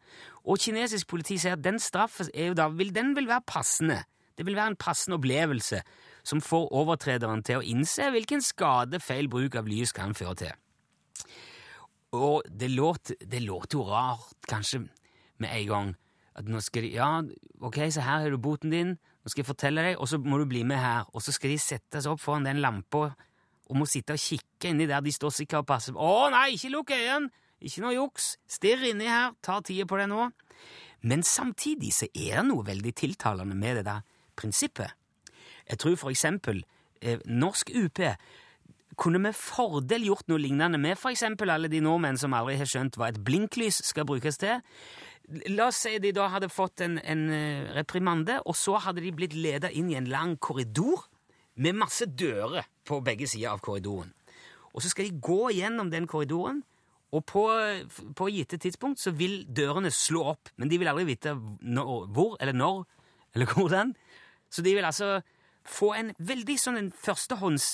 Og 0.47 0.61
kinesisk 0.63 1.09
politi 1.11 1.39
sier 1.39 1.57
at 1.57 1.65
den 1.65 1.81
straffen 1.83 2.31
vil, 2.33 2.95
den 2.95 3.15
vil 3.17 3.29
være 3.31 3.47
passende. 3.47 4.03
Det 4.39 4.47
vil 4.47 4.57
være 4.57 4.73
en 4.73 4.81
passende 4.81 5.19
opplevelse 5.19 5.83
som 6.25 6.41
får 6.41 6.71
overtrederen 6.73 7.43
til 7.47 7.61
å 7.61 7.67
innse 7.67 8.11
hvilken 8.15 8.43
skade 8.43 9.01
feil 9.03 9.29
bruk 9.31 9.59
av 9.59 9.69
lys 9.69 9.93
kan 9.95 10.15
føre 10.15 10.35
til. 10.45 10.55
Og 12.13 12.43
det 12.47 12.71
låter 12.71 13.17
det 13.19 13.43
låter 13.43 13.79
jo 13.79 13.89
rart, 13.89 14.37
kanskje, 14.49 14.85
med 15.39 15.51
en 15.51 15.69
gang. 15.69 15.95
At 16.37 16.49
nå 16.49 16.61
skal 16.61 16.83
de 16.83 16.95
Ja, 16.95 17.23
ok, 17.61 17.79
så 17.91 18.01
her 18.01 18.23
har 18.23 18.31
du 18.31 18.39
boten 18.39 18.71
din, 18.71 18.97
nå 19.23 19.29
skal 19.29 19.43
jeg 19.43 19.49
fortelle 19.49 19.83
deg, 19.83 19.99
og 19.99 20.09
så 20.09 20.19
må 20.19 20.39
du 20.39 20.47
bli 20.47 20.63
med 20.65 20.79
her. 20.81 21.09
Og 21.13 21.23
så 21.23 21.33
skal 21.33 21.51
de 21.51 21.59
sette 21.59 22.01
seg 22.01 22.13
opp 22.13 22.21
foran 22.21 22.47
den 22.47 22.63
lampa 22.63 23.13
og 23.73 23.79
må 23.81 23.89
sitte 23.89 24.17
og 24.17 24.21
kikke 24.21 24.71
inni 24.71 24.87
der 24.91 25.01
de 25.05 25.13
står 25.15 25.33
sikkert 25.33 25.65
og 25.65 25.71
passer 25.73 25.97
på. 25.97 26.05
Å 26.05 26.29
nei, 26.33 26.53
ikke 26.59 26.73
lukk 26.75 26.93
øynene! 26.93 27.33
Ikke 27.63 27.85
noe 27.85 27.95
juks! 27.95 28.37
Stirr 28.51 28.83
inni 28.91 29.07
her, 29.09 29.37
ta 29.41 29.61
tida 29.65 29.87
på 29.89 29.97
det 30.01 30.09
nå. 30.11 30.27
Men 31.09 31.23
samtidig 31.27 31.93
så 31.95 32.09
er 32.11 32.41
det 32.41 32.49
noe 32.51 32.67
veldig 32.67 32.93
tiltalende 32.99 33.57
med 33.59 33.81
det 33.81 33.87
der 33.89 34.03
prinsippet. 34.39 34.93
Jeg 35.71 35.79
tror 35.79 35.97
for 35.99 36.13
eksempel 36.13 36.65
eh, 37.01 37.23
norsk 37.27 37.71
UP 37.79 38.03
kunne 39.01 39.23
med 39.23 39.39
fordel 39.39 40.05
gjort 40.05 40.29
noe 40.29 40.43
lignende 40.43 40.79
med 40.79 40.99
for 41.01 41.15
eksempel 41.15 41.51
alle 41.55 41.71
de 41.73 41.81
nordmenn 41.81 42.19
som 42.21 42.35
aldri 42.37 42.59
har 42.61 42.69
skjønt 42.69 42.99
hva 43.01 43.09
et 43.09 43.23
blinklys 43.25 43.81
skal 43.89 44.07
brukes 44.09 44.37
til. 44.43 44.61
La 45.55 45.71
oss 45.71 45.81
si 45.87 45.95
de 46.03 46.11
da 46.13 46.27
hadde 46.35 46.51
fått 46.53 46.83
en, 46.85 46.99
en 46.99 47.25
eh, 47.33 47.71
reprimande, 47.79 48.41
og 48.45 48.59
så 48.59 48.77
hadde 48.85 49.05
de 49.05 49.15
blitt 49.17 49.39
leda 49.39 49.71
inn 49.71 49.89
i 49.91 49.97
en 49.97 50.11
lang 50.13 50.37
korridor 50.43 51.07
med 51.55 51.77
masse 51.77 52.07
dører 52.07 52.67
på 52.89 53.01
begge 53.05 53.29
sider 53.29 53.53
av 53.53 53.63
korridoren. 53.65 54.13
Og 54.73 54.83
så 54.83 54.93
skal 54.93 55.09
de 55.09 55.21
gå 55.21 55.51
gjennom 55.53 55.91
den 55.93 56.07
korridoren, 56.09 56.63
og 57.13 57.27
på, 57.29 57.45
på 58.17 58.29
gitte 58.33 58.57
tidspunkt 58.57 59.03
så 59.03 59.13
vil 59.13 59.43
dørene 59.45 59.91
slå 59.93 60.25
opp, 60.33 60.49
men 60.57 60.71
de 60.71 60.79
vil 60.81 60.89
aldri 60.89 61.11
vite 61.11 61.35
når, 61.37 62.07
hvor 62.09 62.39
eller 62.41 62.57
når 62.57 62.85
eller 63.35 63.53
hvordan. 63.53 63.93
Så 64.53 64.65
de 64.65 64.75
vil 64.77 64.85
altså 64.89 65.19
få 65.69 65.93
en 65.97 66.13
veldig 66.19 66.57
sånn 66.59 66.81
en 66.81 66.93
førstehånds 67.05 67.69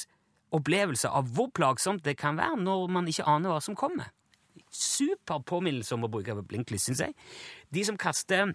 opplevelse 0.54 1.10
av 1.12 1.30
hvor 1.36 1.52
plagsomt 1.54 2.04
det 2.04 2.16
kan 2.18 2.38
være 2.38 2.58
når 2.62 2.86
man 2.92 3.08
ikke 3.10 3.26
aner 3.30 3.52
hva 3.52 3.60
som 3.62 3.76
kommer. 3.78 4.10
Super 4.74 5.42
påminnelse 5.46 5.94
om 5.94 6.06
å 6.06 6.10
bruke 6.12 6.34
blinklys, 6.42 6.88
syns 6.88 7.04
jeg. 7.04 7.14
De 7.72 7.84
som 7.86 7.98
kaster 8.00 8.52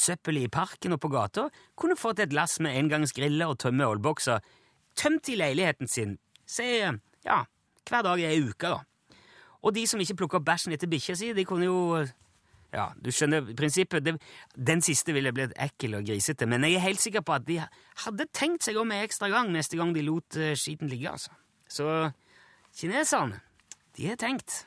søppel 0.00 0.42
i 0.42 0.48
parken 0.52 0.96
og 0.96 1.00
på 1.02 1.10
gata, 1.12 1.48
kunne 1.78 1.98
fått 1.98 2.22
et 2.24 2.34
lass 2.36 2.58
med 2.64 2.76
engangsgriller 2.78 3.50
og 3.50 3.58
tømme 3.62 3.86
ølbokser 3.94 4.44
tømt 4.96 5.28
i 5.28 5.38
leiligheten 5.38 5.90
sin, 5.90 6.18
si, 6.46 6.66
ja, 7.24 7.38
hver 7.88 8.04
dag 8.06 8.20
i 8.20 8.28
ei 8.28 8.42
uke, 8.42 8.70
da. 8.70 9.16
Og 9.64 9.72
de 9.74 9.86
som 9.88 10.00
ikke 10.00 10.18
plukker 10.20 10.40
opp 10.40 10.46
bæsjen 10.46 10.74
etter 10.76 10.90
bikkja 10.90 11.16
si, 11.18 11.32
de 11.36 11.46
kunne 11.48 11.70
jo 11.70 11.80
Ja, 12.74 12.88
du 12.98 13.12
skjønner 13.14 13.52
prinsippet. 13.54 14.02
Det, 14.02 14.16
den 14.58 14.80
siste 14.82 15.14
ville 15.14 15.30
blitt 15.30 15.52
ekkel 15.62 15.94
og 15.94 16.08
grisete, 16.08 16.48
men 16.50 16.66
jeg 16.66 16.74
er 16.74 16.82
helt 16.88 16.98
sikker 16.98 17.22
på 17.22 17.36
at 17.36 17.46
de 17.46 17.60
hadde 17.62 18.26
tenkt 18.34 18.66
seg 18.66 18.80
om 18.80 18.90
en 18.90 19.04
ekstra 19.06 19.30
gang 19.30 19.52
neste 19.54 19.78
gang 19.78 19.94
de 19.94 20.02
lot 20.02 20.34
eh, 20.34 20.56
skiten 20.58 20.90
ligge, 20.90 21.06
altså. 21.06 21.30
Så 21.70 21.86
kineserne, 22.74 23.38
de 23.94 24.10
har 24.10 24.18
tenkt. 24.18 24.64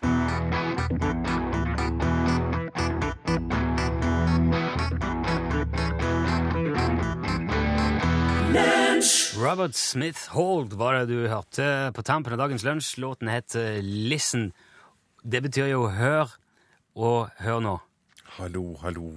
Robert 9.38 9.76
Smith 9.76 10.32
Hold 10.34 10.73
var 10.73 10.95
det 10.97 11.12
du 11.12 11.28
hørte 11.30 11.91
på 11.93 12.02
tampen 12.02 12.34
av 12.34 12.39
dagens 12.41 12.63
lunsj. 12.65 12.95
Låten 12.97 13.30
het 13.30 13.54
Listen. 13.86 14.47
Det 15.21 15.43
betyr 15.45 15.69
jo 15.69 15.84
hør, 15.93 16.32
og 16.97 17.30
hør 17.43 17.60
nå. 17.62 17.76
Hallo, 18.39 18.63
hallo, 18.82 19.12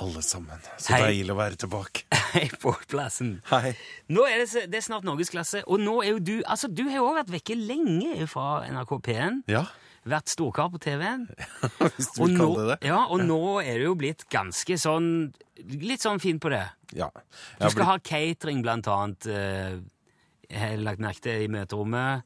alle 0.00 0.22
sammen. 0.24 0.64
Så 0.80 0.94
Hei. 0.94 1.02
deilig 1.10 1.34
å 1.34 1.38
være 1.42 1.60
tilbake. 1.60 2.06
Hei 2.32 2.46
på 2.62 2.72
plassen. 2.88 3.34
Hei. 3.50 3.74
Nå 4.08 4.24
er 4.30 4.46
det, 4.46 4.64
det 4.72 4.80
er 4.80 4.86
snart 4.86 5.04
norgesklasse, 5.04 5.66
og 5.68 5.84
nå 5.84 5.98
er 6.06 6.14
jo 6.14 6.24
du 6.24 6.34
Altså, 6.40 6.70
du 6.72 6.86
har 6.88 7.02
jo 7.02 7.12
vært 7.18 7.34
vekke 7.34 7.58
lenge 7.60 8.30
fra 8.32 8.62
NRK 8.70 8.96
P1. 9.10 9.42
Ja, 9.52 9.66
Vært 10.10 10.32
storkar 10.32 10.70
på 10.72 10.80
TV-en. 10.82 11.26
hvis 11.96 12.10
du 12.16 12.22
vil 12.24 12.34
nå, 12.38 12.48
det 12.58 12.66
det. 12.72 12.78
Ja, 12.90 13.04
og 13.12 13.22
nå 13.26 13.40
er 13.62 13.78
du 13.80 13.88
jo 13.90 13.94
blitt 14.00 14.26
ganske 14.32 14.78
sånn 14.80 15.10
Litt 15.60 16.00
sånn 16.00 16.18
fin 16.22 16.38
på 16.40 16.48
det. 16.48 16.62
Ja. 16.96 17.10
Du 17.60 17.66
skal 17.68 17.84
ha 17.90 17.98
catering, 18.00 18.62
blant 18.64 18.86
annet. 18.88 19.26
Jeg 19.28 20.56
har 20.56 20.80
lagt 20.80 21.02
merke 21.04 21.20
til 21.26 21.44
i 21.44 21.50
møterommet. 21.52 22.24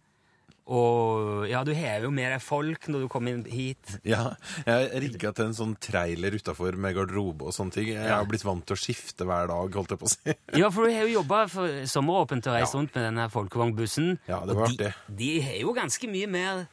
Og 0.64 1.42
ja, 1.51 1.61
du 1.66 1.75
har 1.77 2.01
jo 2.07 2.09
med 2.14 2.31
deg 2.33 2.40
folk 2.40 2.87
når 2.88 3.03
du 3.05 3.09
kommer 3.12 3.42
hit. 3.53 3.99
Ja, 4.07 4.31
jeg 4.64 5.03
rigga 5.03 5.33
til 5.37 5.51
en 5.51 5.57
sånn 5.59 5.75
trailer 5.83 6.33
utafor 6.38 6.79
med 6.81 6.94
garderobe 6.97 7.51
og 7.51 7.53
sånne 7.53 7.75
ting. 7.75 7.90
Jeg 7.92 8.07
har 8.09 8.25
blitt 8.31 8.47
vant 8.47 8.64
til 8.64 8.79
å 8.79 8.81
skifte 8.81 9.27
hver 9.29 9.51
dag, 9.51 9.77
holdt 9.77 9.92
jeg 9.92 10.01
på 10.01 10.09
å 10.09 10.12
si. 10.14 10.37
Ja, 10.62 10.70
for 10.73 10.87
du 10.88 10.94
har 10.94 11.05
jo 11.11 11.18
jobba 11.18 11.42
Sommeråpent 11.90 12.49
og 12.49 12.57
reist 12.57 12.73
Ja. 12.73 12.81
rundt 12.81 12.94
med 12.97 13.05
denne 13.11 13.27
folkevognbussen. 13.35 14.14
Ja, 14.31 14.40
det 14.49 14.55
og 14.57 14.62
var 14.62 14.73
de, 14.73 14.79
artig. 14.88 15.18
de 15.20 15.31
har 15.51 15.61
jo 15.66 15.75
ganske 15.77 16.09
mye 16.14 16.31
mer 16.33 16.64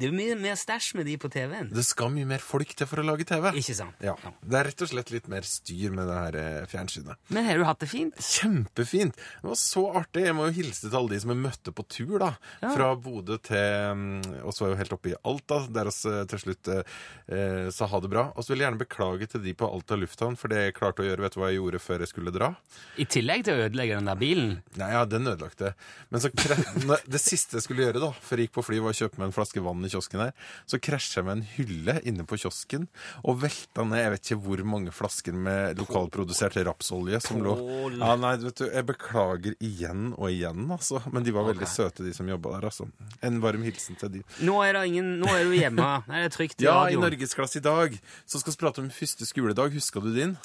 Det 0.00 0.08
er 0.08 0.14
mye 0.16 0.36
mer 0.40 0.56
stæsj 0.56 0.94
med 0.96 1.04
de 1.10 1.14
på 1.20 1.28
TV-en. 1.28 1.68
Det 1.76 1.82
skal 1.84 2.08
mye 2.14 2.24
mer 2.28 2.40
folk 2.40 2.70
til 2.72 2.88
for 2.88 3.02
å 3.02 3.04
lage 3.04 3.26
TV. 3.28 3.50
Ikke 3.60 3.74
sant? 3.76 3.98
Ja, 4.00 4.14
Det 4.40 4.56
er 4.56 4.68
rett 4.70 4.84
og 4.86 4.88
slett 4.88 5.10
litt 5.12 5.26
mer 5.28 5.44
styr 5.44 5.92
med 5.92 6.08
det 6.08 6.16
her 6.16 6.38
eh, 6.40 6.68
fjernsynet. 6.70 7.20
Men 7.28 7.44
har 7.44 7.60
du 7.60 7.66
hatt 7.68 7.82
det 7.84 7.90
fint? 7.90 8.16
Kjempefint! 8.16 9.18
Det 9.18 9.50
var 9.50 9.58
så 9.60 9.82
artig. 10.00 10.24
Jeg 10.24 10.36
må 10.38 10.46
jo 10.48 10.54
hilse 10.56 10.88
til 10.88 10.96
alle 10.96 11.12
de 11.12 11.20
som 11.20 11.34
jeg 11.34 11.40
møtte 11.42 11.74
på 11.76 11.84
tur, 11.92 12.14
da. 12.22 12.30
Ja. 12.62 12.72
Fra 12.72 12.88
Bodø 12.96 13.36
til 13.44 14.40
Og 14.40 14.54
så 14.56 14.66
jeg 14.70 14.74
jo 14.74 14.80
helt 14.80 14.96
oppe 14.96 15.12
i 15.12 15.18
Alta, 15.28 15.60
der 15.68 15.90
vi 15.90 16.14
til 16.32 16.42
slutt 16.46 16.72
eh, 16.72 17.68
sa 17.76 17.90
ha 17.92 18.00
det 18.00 18.12
bra. 18.12 18.30
Og 18.32 18.46
så 18.46 18.54
vil 18.54 18.62
jeg 18.62 18.70
gjerne 18.70 18.82
beklage 18.86 19.28
til 19.34 19.44
de 19.44 19.52
på 19.52 19.68
Alta 19.68 20.00
lufthavn 20.00 20.38
for 20.40 20.52
det 20.52 20.64
jeg 20.64 20.78
klarte 20.80 21.04
å 21.04 21.08
gjøre. 21.10 21.26
Vet 21.26 21.36
du 21.36 21.40
hva 21.42 21.52
jeg 21.52 21.60
gjorde 21.60 21.82
før 21.84 22.06
jeg 22.06 22.12
skulle 22.14 22.32
dra? 22.34 22.54
I 22.96 23.04
tillegg 23.04 23.44
til 23.44 23.58
å 23.60 23.68
ødelegge 23.68 24.00
den 24.00 24.08
der 24.08 24.20
bilen? 24.24 24.56
Nei, 24.80 24.90
ja, 24.96 25.04
den 25.04 25.28
ødelagte. 25.28 25.74
Men 26.08 26.24
så 26.24 26.32
det 27.14 27.20
siste 27.22 27.60
jeg 27.60 27.68
skulle 27.68 27.84
gjøre 27.84 28.00
da, 28.08 28.12
før 28.24 28.40
jeg 28.40 28.48
gikk 28.48 28.56
på 28.56 28.66
fly, 28.70 28.80
var 28.80 28.96
å 28.96 29.00
kjøpe 29.02 29.20
meg 29.20 29.28
en 29.28 29.36
flaske 29.36 29.64
vann 29.64 29.84
i 29.84 29.89
kiosken 29.92 30.22
her. 30.24 30.32
Så 30.70 30.78
krasja 30.82 31.20
jeg 31.20 31.26
med 31.28 31.38
en 31.38 31.46
hylle 31.56 31.96
inne 32.08 32.24
på 32.28 32.38
kiosken 32.40 32.86
og 33.24 33.40
velta 33.42 33.84
ned 33.86 34.00
jeg 34.00 34.12
vet 34.14 34.30
ikke 34.30 34.40
hvor 34.46 34.62
mange 34.72 34.94
flasker 34.94 35.36
med 35.36 35.78
lokalprodusert 35.82 36.56
rapsolje 36.66 37.20
som 37.24 37.42
lå 37.44 37.56
Ja, 37.98 38.14
nei, 38.20 38.36
vet 38.42 38.62
du, 38.62 38.66
Jeg 38.70 38.86
beklager 38.88 39.54
igjen 39.60 40.12
og 40.16 40.30
igjen, 40.30 40.64
altså. 40.70 41.02
Men 41.12 41.26
de 41.26 41.34
var 41.36 41.48
veldig 41.50 41.68
søte, 41.68 42.04
de 42.06 42.14
som 42.16 42.28
jobba 42.30 42.56
der. 42.56 42.68
altså. 42.70 42.88
En 43.26 43.40
varm 43.42 43.62
hilsen 43.66 43.98
til 44.00 44.14
de. 44.18 44.22
Nå 44.46 44.56
er, 44.64 44.78
det 44.78 44.86
ingen, 44.92 45.18
nå 45.20 45.28
er 45.34 45.44
du 45.44 45.54
hjemme. 45.58 45.90
Er 46.10 46.26
det 46.26 46.32
trygt 46.34 46.60
i 46.62 46.64
Ja, 46.66 46.78
i 46.86 46.94
radioen. 46.94 47.04
Norgesklasse 47.08 47.60
i 47.60 47.64
dag 47.64 47.94
så 48.26 48.40
skal 48.40 48.54
vi 48.54 48.60
prate 48.62 48.82
om 48.82 48.90
første 48.94 49.26
skoledag. 49.28 49.72
Husker 49.76 50.00
du 50.04 50.10
din? 50.14 50.36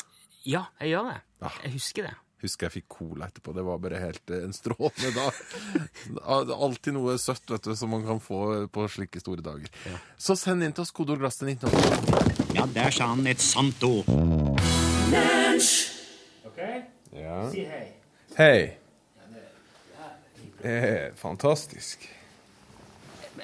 Ja, 0.46 0.66
jeg 0.82 0.94
gjør 0.96 1.10
det. 1.14 1.20
Ja. 1.42 1.52
Jeg 1.66 1.76
husker 1.80 2.08
det. 2.10 2.14
Husker 2.44 2.68
jeg 2.68 2.74
fikk 2.82 2.88
cola 2.98 3.30
etterpå. 3.30 3.54
Det 3.56 3.64
var 3.66 3.80
bare 3.82 4.00
helt 4.02 4.32
eh, 4.36 4.44
en 4.44 4.54
strålende 4.54 5.12
dag. 5.16 5.40
Ja, 6.16 6.40
Alltid 6.56 6.94
noe 6.96 7.16
søtt 7.22 7.50
vet 7.50 7.64
du, 7.66 7.74
som 7.78 7.90
man 7.96 8.04
kan 8.06 8.20
få 8.22 8.40
på 8.74 8.86
slike 8.92 9.22
store 9.24 9.44
dager. 9.46 9.70
Så 10.18 10.36
send 10.40 10.64
inn 10.66 10.74
til 10.76 10.84
oss 10.86 10.94
kodeord 10.96 11.24
glass 11.24 11.40
til 11.40 11.54
1980. 11.56 12.56
Ja, 12.58 12.68
der 12.76 12.92
sa 12.94 13.08
han 13.14 13.26
et 13.28 13.42
sant 13.44 13.84
ord. 13.88 14.10
Ja. 17.16 17.38
Si 17.52 17.64
hei. 17.64 17.86
Hei. 18.38 18.60
Det 20.60 20.72
er 20.90 21.12
fantastisk. 21.20 22.04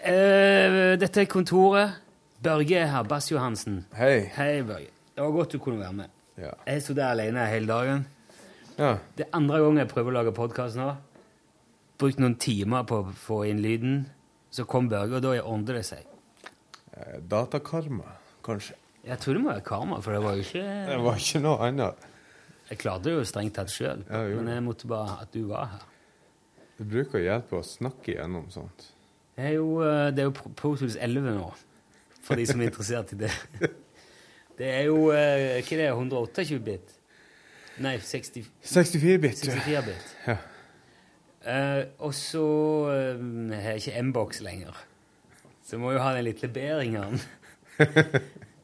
Eh, 0.02 0.98
dette 1.00 1.22
er 1.22 1.30
kontoret. 1.30 2.00
Børge 2.42 2.80
er 2.82 2.90
her. 2.90 3.04
Bass 3.08 3.30
Johansen. 3.32 3.84
Hei. 3.96 4.26
Hei, 4.36 4.64
Børge. 4.66 4.90
Det 5.16 5.24
var 5.24 5.32
godt 5.36 5.54
du 5.54 5.60
kunne 5.62 5.80
være 5.80 5.94
med. 5.94 6.06
Ja. 6.42 6.52
Jeg 6.68 6.82
sto 6.82 6.96
der 6.98 7.12
alene 7.14 7.46
hele 7.52 7.68
dagen. 7.70 8.08
Ja. 8.78 8.98
Det 9.18 9.26
er 9.28 9.36
andre 9.38 9.60
gang 9.64 9.78
jeg 9.82 9.90
prøver 9.92 10.12
å 10.14 10.18
lage 10.20 10.34
podkast 10.36 10.78
nå. 10.80 10.90
Brukt 12.02 12.20
noen 12.22 12.36
timer 12.42 12.84
på 12.90 13.02
å 13.04 13.12
få 13.14 13.42
inn 13.50 13.62
lyden. 13.64 14.06
Så 14.52 14.66
kom 14.68 14.90
Børge, 14.92 15.16
og 15.20 15.24
da 15.24 15.36
ordnet 15.42 15.76
det 15.78 15.84
seg. 15.88 16.08
Eh, 16.98 17.20
Datakarma, 17.32 18.08
kanskje. 18.44 18.76
Jeg 19.08 19.18
tror 19.24 19.34
det 19.38 19.42
må 19.42 19.50
være 19.54 19.64
karma, 19.66 20.00
for 20.04 20.14
det 20.14 20.22
var 20.22 20.36
jo 20.38 20.44
ikke 20.46 20.64
Det 20.90 20.98
var 21.02 21.16
ikke 21.24 21.40
noe 21.42 21.68
annet. 21.70 22.08
Jeg 22.70 22.78
klarte 22.84 23.04
det 23.08 23.14
jo 23.16 23.24
strengt 23.28 23.56
tatt 23.58 23.72
sjøl, 23.74 24.04
Ja, 24.08 24.20
men 24.38 24.48
jeg 24.54 24.64
måtte 24.64 24.88
bare 24.92 25.16
at 25.24 25.32
du 25.34 25.42
var 25.50 25.66
her. 25.72 25.88
Det 26.78 26.86
bruker 26.90 27.20
å 27.20 27.24
hjelpe 27.24 27.58
å 27.60 27.66
snakke 27.66 28.14
igjennom 28.14 28.46
sånt. 28.54 28.86
Det 29.36 29.48
er 29.50 29.56
jo, 29.58 29.82
eh, 29.86 30.12
det 30.12 30.22
er 30.24 30.30
jo 30.30 30.36
Pro- 30.38 30.52
Pro 30.56 30.74
Tools 30.78 30.96
11 31.00 31.32
nå, 31.40 31.48
for 32.22 32.36
de 32.40 32.46
som 32.46 32.62
er 32.62 32.70
interessert 32.70 33.14
i 33.16 33.22
det. 33.26 33.32
Det 34.62 34.68
er 34.68 34.84
jo 34.92 35.08
eh, 35.16 35.62
Hva 35.64 35.74
er 35.74 35.80
det, 35.80 35.86
128 35.96 36.60
bit? 36.62 36.92
Nei, 37.82 37.98
64-bit. 37.98 39.42
64 39.42 39.84
bit. 39.88 40.16
Ja. 40.28 40.38
Uh, 41.42 41.84
og 42.06 42.14
så 42.14 42.46
uh, 42.86 43.54
har 43.54 43.74
jeg 43.74 43.82
ikke 43.82 44.02
M-box 44.04 44.42
lenger. 44.46 44.78
Så 45.66 45.76
jeg 45.76 45.82
må 45.82 45.92
jo 45.96 46.02
ha 46.04 46.14
den 46.16 46.30
lille 46.30 46.54
B-ringeren. 46.54 47.22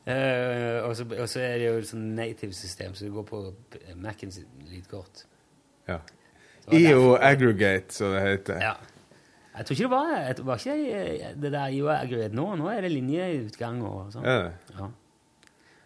Eh, 0.07 0.77
og, 0.87 0.93
så, 0.95 1.03
og 1.19 1.25
så 1.27 1.41
er 1.43 1.57
det 1.59 1.65
jo 1.65 1.79
et 1.81 1.87
sånn 1.89 2.03
native-system, 2.15 2.93
så 2.95 3.03
det 3.03 3.09
går 3.11 3.25
på 3.27 3.41
Mac-en 3.99 4.29
sitt 4.31 4.61
lydkort. 4.63 5.25
Ja. 5.89 5.97
IO 6.71 7.17
Aggregate, 7.19 7.91
som 7.91 8.13
det 8.15 8.21
heter. 8.23 8.61
Ja. 8.63 8.71
Jeg 9.57 9.67
tror 9.67 9.75
ikke 9.75 9.83
det 9.83 9.91
var, 9.91 10.33
det 10.37 10.45
var 10.45 10.63
ikke 10.63 11.33
det 11.43 11.51
der 11.51 11.75
IO 11.75 11.89
aggregate 11.91 12.35
nå. 12.39 12.45
Nå 12.55 12.69
er 12.71 12.85
det 12.85 12.93
linjeutgang 12.93 13.81
og 13.83 14.13
sånn. 14.13 14.27
Ja. 14.29 14.51
Ja. 14.77 14.89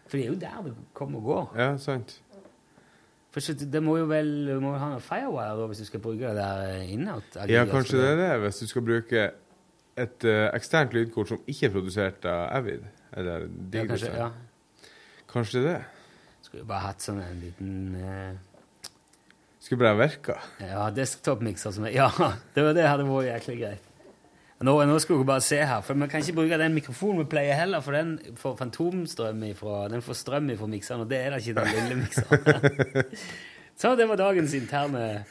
For 0.06 0.20
det 0.20 0.26
er 0.26 0.30
jo 0.30 0.40
der 0.42 0.64
det 0.68 0.76
kommer 0.94 1.22
og 1.22 1.30
går. 1.32 1.46
Ja, 1.64 1.70
sant. 1.80 2.18
For 3.32 3.44
så 3.44 3.56
det 3.56 3.80
må 3.84 3.96
jo 3.96 4.10
vel 4.10 4.52
må 4.60 4.74
ha 4.76 4.90
noe 4.92 5.04
firewire 5.04 5.56
da, 5.56 5.68
hvis 5.72 5.84
du 5.84 5.88
skal 5.88 6.04
bruke 6.04 6.20
det 6.20 6.36
der 6.36 6.74
eh. 6.82 7.52
Ja, 7.52 7.64
kanskje 7.70 8.02
det 8.02 8.10
er 8.10 8.20
det, 8.20 8.32
hvis 8.44 8.60
du 8.60 8.68
skal 8.68 8.84
bruke 8.84 9.24
et 10.02 10.28
uh, 10.28 10.50
eksternt 10.52 10.96
lydkort 10.96 11.32
som 11.32 11.42
ikke 11.48 11.70
er 11.70 11.74
produsert 11.74 12.28
av 12.28 12.44
Avid. 12.60 12.84
Eller 13.16 13.48
Ja, 13.72 13.86
kanskje, 13.88 14.12
ja. 14.16 14.30
Kanskje 15.32 15.64
det. 15.64 15.78
Skulle 16.44 16.68
bare 16.68 16.90
hatt 16.90 17.04
sånn 17.04 17.22
en 17.24 17.40
liten 17.44 17.76
uh... 17.96 18.90
Skulle 19.62 19.84
bare 19.84 19.94
ha 19.94 20.00
virka. 20.02 20.36
ja, 20.60 20.90
desktop-mikser 20.96 21.76
som 21.76 21.88
er 21.88 21.96
Ja, 21.96 22.10
det 22.56 22.66
var 22.66 22.76
det 22.76 22.88
hadde 22.88 23.08
vært 23.08 23.30
jæklig 23.30 23.58
greit. 23.62 23.91
Nå, 24.62 24.74
nå 24.86 24.98
skal 25.02 25.16
dere 25.18 25.26
bare 25.26 25.42
se 25.42 25.58
her, 25.66 25.82
for 25.82 25.98
vi 25.98 26.08
kan 26.12 26.22
ikke 26.22 26.36
bruke 26.38 26.58
den 26.62 26.76
mikrofonen 26.76 27.24
vi 27.24 27.30
pleier 27.32 27.58
heller, 27.58 27.82
for 27.82 27.96
den 27.98 28.12
får 28.38 28.60
fantomstrøm 28.60 29.40
ifra, 29.48 29.88
den 29.90 30.04
får 30.06 30.20
strøm 30.20 30.50
ifra 30.54 30.68
mikseren, 30.70 31.02
og 31.02 31.10
det 31.10 31.18
er 31.18 31.34
da 31.34 31.40
ikke 31.42 31.56
den 31.58 31.72
lille 31.78 31.96
mikseren. 32.04 33.16
Så 33.82 33.96
det 33.98 34.06
var 34.12 34.20
dagens 34.20 34.54
interne 34.54 35.24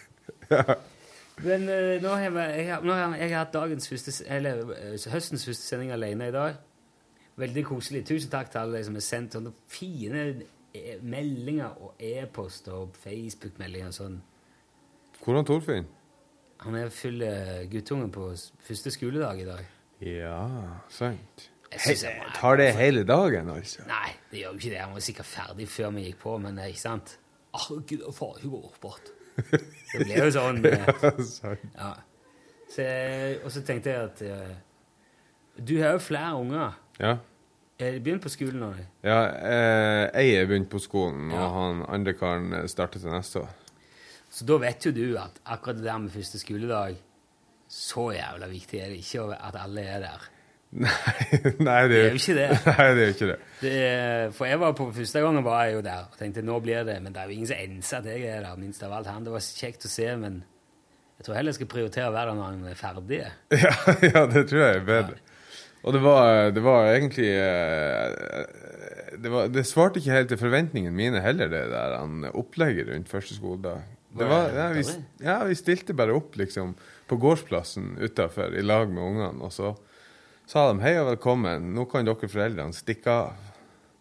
Men 1.45 1.63
uh, 1.69 2.03
nå 2.03 2.09
har 2.11 2.25
jeg, 2.25 2.33
jeg, 2.59 2.67
har- 2.75 2.83
nå 2.85 2.93
har 2.97 3.15
jeg, 3.21 3.29
har 3.31 3.45
hatt 3.45 3.55
dagens 3.55 3.87
første, 3.89 4.17
eller 4.29 4.65
eh, 4.75 4.97
høstens 5.13 5.47
første 5.47 5.63
sending 5.69 5.93
alene 5.95 6.27
i 6.29 6.35
dag. 6.35 6.59
Veldig 7.41 7.65
koselig. 7.71 8.03
Tusen 8.11 8.29
takk 8.33 8.51
til 8.53 8.59
alle 8.61 8.83
som 8.85 8.99
har 8.99 9.05
sendt 9.07 9.37
sånne 9.39 9.53
fine 9.73 10.25
eh, 10.75 10.99
meldinger 11.01 11.79
og 11.81 11.95
e-poster 12.03 12.75
og 12.83 12.99
Facebook-meldinger 13.07 13.89
og 13.95 13.97
sånn. 13.97 14.19
Hvordan 15.25 15.49
Torfinn? 15.49 15.89
Han 16.65 16.75
er 16.77 16.91
full 16.93 17.23
eh, 17.25 17.65
guttungen 17.73 18.11
på 18.13 18.31
første 18.67 18.91
skoledag 18.93 19.41
i 19.41 19.47
dag. 19.49 19.63
Ja, 20.05 20.43
sant. 20.93 21.47
Jeg 21.73 21.81
He 21.85 21.95
jeg 21.95 22.17
må- 22.19 22.33
tar 22.35 22.57
det 22.57 22.75
hele 22.75 23.05
dagen, 23.07 23.49
altså? 23.51 23.85
Nei, 23.87 24.11
det 24.31 24.41
gjør 24.43 24.53
jo 24.53 24.59
ikke 24.59 24.71
det. 24.71 24.79
Han 24.81 24.93
var 24.93 25.01
sikkert 25.01 25.27
ferdig 25.27 25.69
før 25.69 25.91
vi 25.95 26.05
gikk 26.09 26.19
på, 26.25 26.37
men 26.43 26.57
det 26.57 26.65
er 26.65 26.69
ikke 26.75 26.81
sant. 26.83 27.17
Ah, 27.55 27.69
gidder 27.87 28.13
far, 28.13 28.37
hun 28.43 28.51
går 28.51 28.75
bort. 28.83 29.11
Det 29.93 30.05
ble 30.05 30.17
jo 30.21 30.31
sånn. 30.35 30.59
ja, 30.67 31.13
Sant. 31.25 31.63
Ja. 31.77 31.93
Så, 32.71 32.85
og 33.45 33.51
så 33.55 33.63
tenkte 33.67 33.91
jeg 33.91 34.03
at 34.05 34.21
uh, 34.23 34.53
Du 35.67 35.73
har 35.83 35.97
jo 35.97 35.99
flere 35.99 36.37
unger. 36.39 36.77
Ja. 37.01 37.17
Er 37.81 37.93
de 37.97 38.01
begynt 38.05 38.23
på 38.23 38.29
skolen 38.29 38.61
nå? 38.61 38.69
ja 39.03 39.17
eh, 39.41 40.11
jeg 40.27 40.35
er 40.43 40.47
begynt 40.51 40.69
på 40.71 40.79
skolen, 40.79 41.31
Ja. 41.33 41.47
og 41.47 41.55
han 41.57 41.85
andre 41.89 42.13
karen 42.13 42.53
eh, 42.53 42.67
starter 42.69 43.01
til 43.01 43.11
neste 43.11 43.41
år. 43.41 43.49
Så 44.31 44.47
da 44.47 44.59
vet 44.63 44.87
jo 44.87 44.93
du 44.95 45.07
at 45.19 45.41
akkurat 45.45 45.77
det 45.81 45.85
der 45.89 45.99
med 45.99 46.13
første 46.15 46.39
skoledag 46.39 46.95
Så 47.71 48.11
jævla 48.15 48.47
viktig 48.51 48.79
er 48.79 48.93
det 48.93 49.01
ikke 49.03 49.25
at 49.35 49.57
alle 49.59 49.83
er 49.87 50.05
der. 50.05 50.29
Nei, 50.71 51.39
nei, 51.59 51.79
det 51.91 51.97
er 51.99 52.05
jo 52.13 52.19
ikke 52.21 52.35
det. 52.37 52.45
Nei, 52.69 52.85
det 52.95 53.03
er 53.03 53.09
jo 53.09 53.15
ikke 53.17 53.29
det. 53.33 53.39
det 53.61 53.73
er- 53.87 54.31
for 54.37 54.47
jeg 54.47 54.61
var 54.63 54.73
på 54.79 54.87
første 54.95 55.21
gangen 55.25 55.43
var 55.45 55.65
jeg 55.67 55.75
jo 55.75 55.81
der 55.83 56.05
og 56.07 56.15
tenkte 56.19 56.45
nå 56.47 56.61
blir 56.63 56.85
det 56.87 57.01
Men 57.03 57.13
det 57.15 57.19
er 57.23 57.27
jo 57.27 57.35
ingen 57.35 57.51
som 57.51 57.59
enser 57.59 57.99
at 57.99 58.07
jeg 58.07 58.23
er 58.31 58.45
der, 58.47 58.57
minst 58.61 58.83
av 58.87 58.93
alt 58.95 59.11
han. 59.11 59.25
Det 59.27 59.33
var 59.35 59.43
kjekt 59.43 59.87
å 59.87 59.91
se, 59.91 60.07
men 60.17 60.45
jeg 61.19 61.27
tror 61.27 61.37
heller 61.37 61.51
jeg 61.51 61.59
skal 61.59 61.71
prioritere 61.75 62.09
å 62.09 62.15
være 62.15 62.31
der 62.31 62.39
når 62.39 62.47
han 62.53 62.71
er 62.71 62.79
ferdig. 62.79 63.21
Ja, 63.65 63.75
ja, 64.15 64.23
det 64.31 64.45
tror 64.51 64.63
jeg 64.63 64.77
er 64.79 64.87
bedre. 64.87 65.19
Og 65.83 65.95
det 65.97 66.01
var, 66.05 66.51
det 66.55 66.63
var 66.63 66.87
egentlig 66.95 67.29
eh, 67.35 68.45
det, 69.19 69.31
var, 69.33 69.49
det 69.51 69.67
svarte 69.67 69.99
ikke 70.01 70.15
helt 70.15 70.29
til 70.33 70.39
forventningene 70.41 70.95
mine 70.97 71.23
heller, 71.25 71.49
det 71.51 71.65
der 71.73 71.97
han 71.99 72.27
opplegget 72.31 72.93
rundt 72.93 73.11
første 73.11 73.35
skoledag. 73.37 73.83
Det 74.11 74.27
Var 74.27 74.49
ja, 74.51 74.69
vi, 74.75 74.83
ja, 75.23 75.37
vi 75.47 75.55
stilte 75.55 75.95
bare 75.95 76.15
opp 76.19 76.35
liksom 76.37 76.73
på 77.07 77.19
gårdsplassen 77.21 77.93
utafor 78.01 78.57
i 78.59 78.63
lag 78.63 78.91
med 78.91 79.05
ungene, 79.05 79.45
og 79.47 79.53
så 79.55 79.75
sa 80.51 80.65
de 80.73 80.83
hei 80.83 80.97
og 80.99 81.13
velkommen, 81.13 81.69
nå 81.77 81.85
kan 81.91 82.07
dere 82.09 82.31
foreldrene 82.31 82.75
stikke 82.77 83.15
av. 83.15 83.39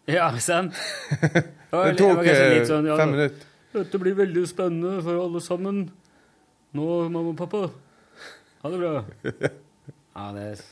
Ja, 0.09 0.31
sant? 0.41 0.73
Det 1.69 1.91
tok 1.99 2.23
kanskje 2.23 2.45
eh, 2.55 2.63
sånn, 2.65 2.87
ja, 2.89 2.95
fem 2.97 3.11
minutter. 3.13 3.45
Dette 3.75 3.99
blir 4.01 4.15
veldig 4.17 4.41
spennende 4.49 4.95
for 5.05 5.21
alle 5.21 5.41
sammen. 5.45 5.83
Nå, 6.73 6.87
mamma 7.13 7.29
og 7.29 7.37
pappa. 7.37 7.67
Ha 8.63 8.71
det 8.73 8.79
bra. 8.81 8.93
Ja, 10.19 10.23
det 10.35 10.41
er... 10.49 10.63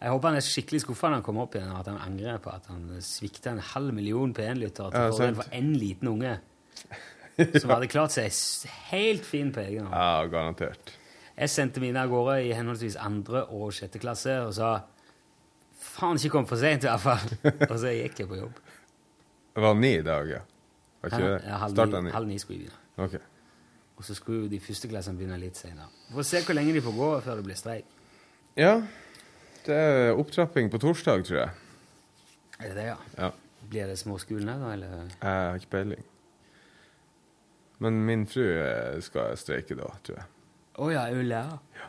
Jeg 0.00 0.12
håper 0.12 0.32
han 0.32 0.36
er 0.40 0.44
skikkelig 0.44 0.80
skuffa 0.82 1.08
når 1.08 1.20
han 1.20 1.24
kommer 1.24 1.46
opp 1.46 1.54
igjen, 1.54 1.70
og 1.70 1.78
at 1.78 1.88
han 1.92 2.00
angrer 2.02 2.40
på 2.42 2.50
at 2.52 2.66
han 2.68 2.82
svikta 3.04 3.54
en 3.54 3.62
halv 3.70 3.94
million 3.96 4.34
P1-lyttere 4.36 4.90
til 4.90 5.06
Ja, 5.06 5.14
fordel 5.14 5.38
for 5.38 5.54
én 5.56 5.70
liten 5.78 6.10
unge. 6.10 6.34
Som 7.62 7.72
hadde 7.74 7.88
klart 7.90 8.14
seg 8.14 8.30
helt 8.90 9.26
fin 9.26 9.52
på 9.54 9.62
egen 9.64 9.86
hånd. 9.86 9.94
Ja, 9.94 10.26
garantert. 10.32 10.92
Jeg 11.40 11.52
sendte 11.52 11.80
mine 11.80 12.02
av 12.02 12.10
gårde 12.12 12.36
i 12.44 12.52
henholdsvis 12.52 12.98
andre 13.00 13.46
og 13.56 13.70
sjette 13.72 14.00
klasse 14.02 14.34
og 14.44 14.52
sa 14.56 14.74
faen 15.80 16.20
ikke 16.20 16.34
kom 16.34 16.48
for 16.48 16.60
sent, 16.60 16.84
i 16.84 16.90
hvert 16.90 17.00
fall. 17.00 17.66
og 17.70 17.76
så 17.80 17.94
gikk 17.96 18.22
jeg 18.22 18.28
på 18.30 18.40
jobb. 18.42 18.58
Det 19.56 19.64
var 19.64 19.78
ni 19.78 19.94
i 19.98 20.04
dag, 20.06 20.28
ja. 20.30 20.42
Var 21.00 21.14
ikke 21.14 21.22
det? 21.24 21.38
Ja, 21.48 21.60
halv, 21.62 21.94
ni, 22.04 22.12
halv 22.12 22.28
ni 22.28 22.36
skulle 22.42 22.58
vi 22.60 22.66
begynne. 22.68 23.06
Ok. 23.06 23.16
Og 24.00 24.04
så 24.04 24.16
skulle 24.16 24.44
jo 24.44 24.50
de 24.52 24.60
første 24.64 24.88
klassene 24.88 25.16
begynne 25.20 25.40
litt 25.40 25.58
senere. 25.60 25.88
Får 26.12 26.28
se 26.28 26.42
hvor 26.44 26.56
lenge 26.56 26.76
de 26.76 26.84
får 26.84 26.96
gå 26.96 27.08
før 27.24 27.40
det 27.40 27.46
blir 27.48 27.58
streik. 27.58 27.88
Ja. 28.60 28.74
Det 29.64 29.76
er 29.76 30.16
opptrapping 30.16 30.70
på 30.72 30.80
torsdag, 30.80 31.24
tror 31.28 31.40
jeg. 31.42 31.50
Er 32.60 32.70
det 32.70 32.76
det, 32.76 32.86
ja? 32.90 32.96
Ja. 33.16 33.30
Blir 33.70 33.90
det 33.92 33.98
småskolen 34.00 34.48
her, 34.48 34.60
da, 34.60 34.72
eller? 34.76 34.94
Jeg 35.08 35.20
har 35.24 35.60
ikke 35.60 35.72
peiling. 35.76 36.06
Men 37.80 38.04
min 38.04 38.26
fru 38.28 38.44
eh, 38.44 39.00
skal 39.04 39.36
streike 39.40 39.76
da, 39.78 39.88
tror 40.04 40.20
jeg. 40.20 40.28
Å 40.80 40.90
ja, 40.92 41.06
hun 41.12 41.26
lærer. 41.28 41.58
Ja. 41.76 41.88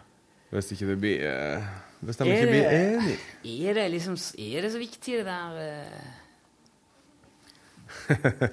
Hvis 0.51 0.73
ikke 0.75 0.87
det 0.89 0.97
blir 0.99 1.21
eh, 1.27 1.67
Hvis 2.01 2.17
de 2.19 2.27
ikke 2.27 2.47
blir 2.49 2.65
enige. 2.67 3.19
Er 3.67 3.77
det 3.77 3.85
liksom 3.93 4.17
Er 4.35 4.65
det 4.65 4.71
så 4.73 4.81
viktig, 4.81 5.21
det 5.21 5.25
der 5.27 5.59
eh? 5.61 6.09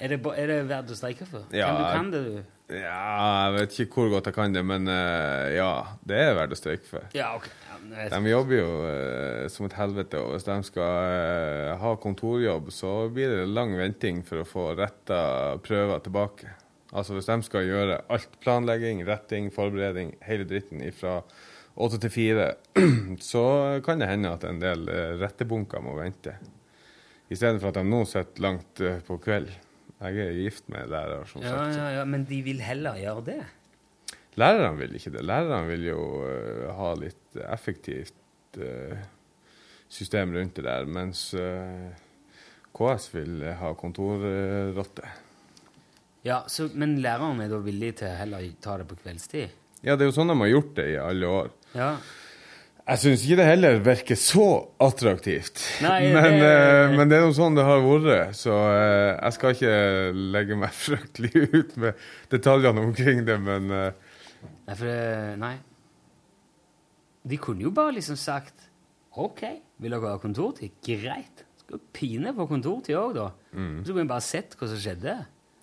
er, 0.00 0.08
det, 0.08 0.20
er 0.20 0.46
det 0.52 0.58
verdt 0.68 0.92
å 0.92 0.96
streike 0.96 1.28
for? 1.28 1.44
Ja, 1.56 1.68
kan 1.68 1.80
du 1.80 1.84
kan 1.96 2.10
det, 2.12 2.20
du? 2.24 2.59
Ja, 2.70 3.48
jeg 3.48 3.56
vet 3.56 3.78
ikke 3.82 4.04
hvor 4.04 4.12
godt 4.14 4.30
jeg 4.30 4.36
kan 4.36 4.54
det, 4.54 4.62
men 4.66 4.86
eh, 4.90 5.56
ja, 5.56 5.72
det 6.06 6.20
er 6.22 6.36
verdt 6.38 6.54
å 6.54 6.58
streike 6.58 6.86
for. 6.86 7.08
Ja, 7.16 7.32
ok. 7.38 7.48
Ja, 7.90 8.08
De 8.12 8.30
jobber 8.30 8.58
jo 8.60 8.70
eh, 8.86 9.44
som 9.50 9.66
et 9.66 9.76
helvete, 9.78 10.20
og 10.22 10.36
hvis 10.36 10.46
de 10.46 10.56
skal 10.68 11.10
eh, 11.10 11.74
ha 11.80 11.94
kontorjobb, 11.98 12.70
så 12.74 12.94
blir 13.10 13.32
det 13.34 13.48
lang 13.50 13.74
venting 13.78 14.22
for 14.26 14.42
å 14.42 14.48
få 14.48 14.66
retta 14.78 15.20
prøver 15.64 16.04
tilbake. 16.04 16.54
Altså 16.90 17.14
hvis 17.14 17.28
de 17.30 17.38
skal 17.46 17.66
gjøre 17.66 18.00
alt 18.10 18.38
planlegging, 18.42 19.02
retting, 19.06 19.50
forberedning, 19.54 20.14
hele 20.26 20.46
dritten 20.48 20.82
fra 20.94 21.20
åtte 21.80 22.00
til 22.02 22.12
fire, 22.12 22.48
så 23.32 23.44
kan 23.86 24.02
det 24.02 24.10
hende 24.10 24.32
at 24.34 24.46
en 24.46 24.62
del 24.62 24.86
eh, 24.90 25.16
rettebunker 25.20 25.82
må 25.84 25.96
vente. 25.98 26.36
I 27.30 27.38
stedet 27.38 27.60
for 27.62 27.70
at 27.70 27.78
de 27.78 27.86
nå 27.86 28.02
sitter 28.10 28.42
langt 28.46 28.82
eh, 28.82 28.98
på 29.06 29.18
kveld. 29.22 29.50
Jeg 30.00 30.20
er 30.24 30.36
gift 30.38 30.68
med 30.72 30.86
en 30.86 30.92
lærer, 30.94 31.24
som 31.28 31.42
ja, 31.44 31.52
sagt. 31.52 31.76
ja, 31.76 31.88
ja, 31.98 32.04
men 32.08 32.24
de 32.28 32.40
vil 32.44 32.62
heller 32.64 32.96
gjøre 32.96 33.24
det. 33.26 33.40
Lærerne 34.40 34.78
vil 34.78 34.94
ikke 34.96 35.12
det. 35.12 35.24
Lærerne 35.28 35.68
vil 35.68 35.88
jo 35.90 36.04
uh, 36.24 36.68
ha 36.78 36.92
litt 36.96 37.40
effektivt 37.44 38.60
uh, 38.62 38.94
system 39.92 40.32
rundt 40.36 40.56
det 40.56 40.64
der, 40.64 40.88
mens 40.88 41.26
uh, 41.36 41.90
KS 42.76 43.10
vil 43.12 43.44
ha 43.60 43.74
kontorrotte. 43.76 45.12
Ja, 46.24 46.42
så, 46.48 46.70
Men 46.74 46.98
læreren 47.04 47.40
er 47.44 47.52
da 47.52 47.60
villig 47.64 47.94
til 48.00 48.08
å 48.08 48.16
heller 48.16 48.48
ta 48.64 48.78
det 48.80 48.88
på 48.88 48.98
kveldstid? 49.02 49.52
Ja, 49.84 49.96
det 49.96 50.04
er 50.04 50.10
jo 50.10 50.16
sånn 50.16 50.32
de 50.32 50.36
har 50.36 50.52
gjort 50.52 50.74
det 50.76 50.88
i 50.92 50.98
alle 51.00 51.28
år. 51.28 51.52
Ja. 51.76 51.94
Jeg 52.90 52.98
syns 53.04 53.22
ikke 53.24 53.36
det 53.38 53.46
heller 53.46 53.78
virker 53.86 54.18
så 54.18 54.44
attraktivt. 54.82 55.60
Nei, 55.84 56.08
men, 56.16 56.38
det- 56.42 56.50
eh, 56.50 56.94
men 56.98 57.10
det 57.12 57.18
er 57.20 57.26
noe 57.28 57.36
sånn 57.36 57.54
det 57.58 57.64
har 57.68 57.82
vært, 57.84 58.34
så 58.38 58.54
eh, 58.74 59.10
jeg 59.20 59.36
skal 59.36 59.54
ikke 59.54 59.74
legge 60.36 60.58
meg 60.58 60.74
fryktelig 60.84 61.44
ut 61.54 61.76
med 61.84 62.06
detaljene 62.34 62.82
omkring 62.88 63.22
det, 63.28 63.38
men 63.46 63.70
eh, 63.70 64.08
Nei, 64.66 64.74
for 64.74 64.86
det 64.88 65.36
Nei. 65.42 65.54
De 67.30 67.36
kunne 67.42 67.66
jo 67.66 67.70
bare 67.76 67.92
liksom 67.98 68.16
sagt 68.16 68.66
OK, 69.20 69.42
vil 69.82 69.92
dere 69.92 70.12
ha 70.14 70.18
kontortid? 70.22 70.72
Greit. 70.86 71.42
Skal 71.60 71.80
pine 71.94 72.30
på 72.36 72.46
kontortid 72.48 72.94
òg, 72.96 73.16
da. 73.18 73.26
Mm. 73.52 73.80
Så 73.84 73.90
kunne 73.92 74.04
vi 74.06 74.12
bare 74.12 74.24
sett 74.24 74.54
hva 74.56 74.68
som 74.70 74.78
skjedde. 74.80 75.16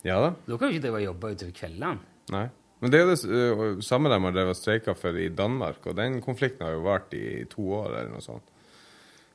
ja 0.05 0.17
da. 0.21 0.33
Da 0.45 0.57
kan 0.59 0.67
jo 0.69 0.75
ikke 0.75 0.83
drive 0.85 0.99
og 0.99 1.05
jobbe 1.07 1.31
utover 1.33 1.55
kveldene. 1.57 2.11
Nei. 2.35 2.43
Men 2.81 2.91
det 2.93 2.99
er 3.01 3.07
det 3.09 3.17
eh, 3.25 3.79
samme 3.85 4.11
de 4.11 4.19
har 4.21 4.35
drevet 4.35 4.57
streika 4.59 4.93
for 4.97 5.17
i 5.17 5.29
Danmark, 5.33 5.79
og 5.89 5.95
den 5.97 6.19
konflikten 6.21 6.65
har 6.67 6.75
jo 6.75 6.83
vart 6.85 7.13
i 7.17 7.43
to 7.49 7.65
år 7.79 7.87
eller 7.95 8.11
noe 8.13 8.21
sånt. 8.25 8.53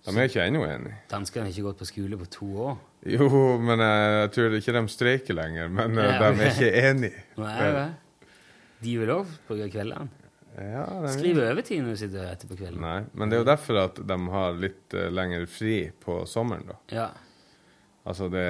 De 0.03 0.11
er 0.19 0.27
ikke 0.27 0.43
ennå 0.43 0.65
enige. 0.67 0.97
Danskene 1.11 1.47
har 1.47 1.53
ikke 1.55 1.63
gått 1.69 1.79
på 1.83 1.87
skole 1.87 2.17
på 2.19 2.27
to 2.35 2.47
år. 2.69 2.79
Jo, 3.07 3.27
men 3.63 3.79
jeg, 3.83 4.31
tror 4.35 4.57
ikke 4.59 4.75
de 4.75 4.83
streiker 4.91 5.37
lenger, 5.39 5.69
men 5.71 5.99
eh, 5.99 6.09
Ja, 6.11 6.17
de 6.19 6.31
ok. 6.33 6.41
er 6.43 6.51
ikke 6.57 6.89
enige. 6.91 7.23
Nei, 7.43 7.69
vel. 7.77 7.93
De 8.83 8.97
vil 8.99 9.13
òg 9.15 9.37
bruke 9.47 9.69
kveldene. 9.71 10.09
Ja, 10.59 10.83
de- 11.05 11.13
Skrive 11.15 11.47
overtid 11.49 11.81
når 11.85 11.95
du 11.95 12.01
sitter 12.03 12.27
etter 12.33 12.51
på 12.51 12.59
kvelden. 12.59 12.83
Nei, 12.83 12.97
men 13.15 13.31
det 13.31 13.39
er 13.39 13.45
jo 13.45 13.49
derfor 13.49 13.79
at 13.87 14.01
de 14.11 14.19
har 14.35 14.59
litt 14.61 14.97
uh, 14.99 15.07
lengre 15.15 15.47
fri 15.49 15.77
på 16.03 16.19
sommeren, 16.29 16.67
da. 16.69 16.77
Ja. 16.93 17.07
Altså, 18.05 18.27
det 18.33 18.43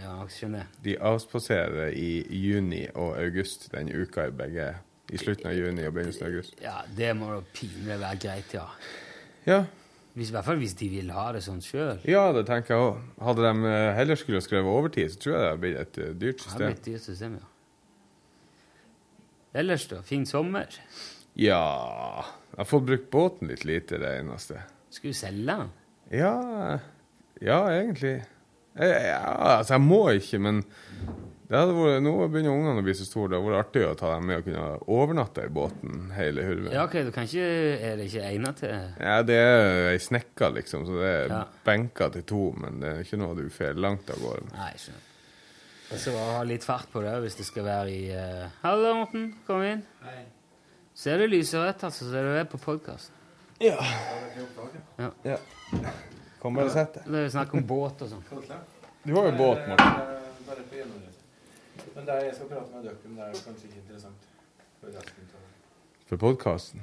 ja, 0.00 0.14
skjønner. 0.32 0.68
De 0.84 0.94
avspaserer 0.98 1.92
i 1.92 2.24
juni 2.40 2.86
og 2.94 3.18
august 3.20 3.68
den 3.74 3.90
uka 3.92 4.28
i 4.30 4.34
begge. 4.34 4.70
I 5.12 5.18
slutten 5.20 5.50
av 5.50 5.52
juni 5.58 5.84
og 5.84 5.92
begynnelsen 5.92 6.24
av 6.24 6.30
august. 6.32 6.54
Ja, 6.64 6.78
det 6.96 7.10
må 7.18 7.28
da 7.28 7.42
pinlig 7.52 7.98
være 8.00 8.16
greit, 8.22 8.54
ja. 8.56 8.64
Ja, 9.44 9.64
Hvis, 10.14 10.30
I 10.30 10.32
hvert 10.36 10.46
fall 10.46 10.60
hvis 10.62 10.72
de 10.78 10.88
vil 10.88 11.10
ha 11.12 11.24
det 11.34 11.42
sånn 11.44 11.60
sjøl. 11.60 11.98
ja 12.08 12.22
det 12.32 12.46
tenker 12.48 12.74
jeg 12.74 12.84
òg. 12.86 13.00
Hadde 13.26 13.44
de 13.44 13.70
eh, 13.72 13.88
heller 13.98 14.16
skulle 14.16 14.40
skrevet 14.40 14.70
overtid, 14.70 15.10
så 15.12 15.18
tror 15.20 15.34
jeg 15.34 15.42
det 15.42 15.48
hadde 15.50 15.62
blitt 15.64 15.80
et 15.82 16.20
dyrt 16.22 16.40
system. 16.44 16.58
Det 16.58 16.64
hadde 16.64 16.70
blitt 16.70 16.78
et 16.86 16.92
dyrt 16.92 17.06
system, 17.08 17.34
ja. 17.40 17.50
Ellers, 19.60 19.86
da? 19.90 20.00
Fin 20.02 20.24
sommer? 20.26 20.78
Ja 21.38 21.60
Jeg 22.54 22.58
har 22.60 22.66
fått 22.70 22.86
brukt 22.86 23.10
båten 23.10 23.50
litt 23.50 23.64
lite, 23.66 23.98
det 23.98 24.12
eneste. 24.20 24.62
Skulle 24.94 25.12
du 25.14 25.18
selge 25.18 25.44
den? 25.50 25.70
Ja, 26.14 26.78
ja 27.42 27.58
egentlig. 27.74 28.16
Ja, 28.74 29.20
altså, 29.58 29.76
jeg 29.76 29.84
må 29.84 30.00
ikke, 30.18 30.40
men 30.42 30.64
det 31.44 31.58
hadde 31.60 31.74
vært, 31.76 32.00
nå 32.02 32.12
begynner 32.32 32.54
ungene 32.54 32.80
å 32.80 32.84
bli 32.86 32.94
så 32.96 33.04
store. 33.06 33.30
Det 33.30 33.38
hadde 33.38 33.50
vært 33.52 33.66
artig 33.68 33.82
å 33.86 33.94
ta 34.00 34.10
dem 34.14 34.24
med 34.26 34.40
og 34.40 34.46
kunne 34.48 34.64
overnatte 34.96 35.44
i 35.46 35.52
båten 35.54 36.08
hele 36.16 36.46
hurven. 36.48 36.70
Ja, 36.74 36.86
ok, 36.88 36.96
du 37.06 37.10
kan 37.14 37.28
ikke 37.28 37.44
Er 37.44 37.98
det 38.00 38.08
ikke 38.08 38.24
egnet 38.26 38.62
til 38.62 38.72
Ja, 38.72 39.18
det 39.22 39.36
er 39.38 39.90
ei 39.92 39.98
snekka, 40.02 40.48
liksom, 40.56 40.86
så 40.88 40.98
det 40.98 41.10
er 41.12 41.28
Ja. 41.30 41.42
benker 41.66 42.10
til 42.16 42.24
to, 42.26 42.44
men 42.58 42.80
det 42.80 42.90
er 42.90 43.04
ikke 43.04 43.20
noe 43.20 43.36
du 43.38 43.44
får 43.52 43.78
langt 43.78 44.10
av 44.10 44.18
gårde 44.24 44.48
med. 44.48 44.56
Nei, 44.58 44.72
skjønner. 44.80 45.10
Og 45.92 45.98
så 46.00 46.12
bare 46.16 46.38
ha 46.38 46.42
litt 46.48 46.64
fart 46.64 46.90
på 46.90 47.02
det 47.04 47.12
hvis 47.22 47.36
det 47.38 47.46
skal 47.46 47.68
være 47.68 47.92
i 47.92 48.04
uh... 48.10 48.48
Hallo, 48.64 48.94
Morten. 49.04 49.34
Kom 49.46 49.62
inn. 49.62 49.84
Ser 50.94 51.18
du 51.18 51.28
lyserødt, 51.28 51.84
altså, 51.84 52.08
så 52.08 52.16
er 52.18 52.22
du 52.24 52.38
er 52.40 52.48
på 52.50 52.58
podkast. 52.58 53.12
Ja. 53.62 53.78
Kom 56.44 56.58
bare 56.58 56.68
og 56.68 56.74
sett 56.74 56.98
deg. 56.98 57.04
Det 57.08 57.16
er 57.16 57.22
jo 57.24 57.28
snakk 57.32 57.52
om 57.56 57.62
båt 57.64 58.02
og 58.04 58.08
sånn. 58.10 58.24
Du 59.04 59.12
har 59.16 59.30
jo 59.30 59.36
båt, 59.38 59.62
Morten. 59.70 60.00
Bare 60.44 60.64
på 60.68 60.76
gjennomreise. 60.76 61.22
Men 61.94 62.08
det 62.08 62.16
jeg 62.20 62.34
skal 62.36 62.48
prate 62.50 62.72
med 62.74 62.82
dere 62.84 62.96
om, 63.08 63.14
det 63.16 63.28
er 63.30 63.38
kanskje 63.46 63.68
ikke 63.70 63.78
interessant 63.80 64.26
for 64.82 64.90
resten 64.92 65.30
av 65.38 66.10
For 66.10 66.20
podkasten. 66.20 66.82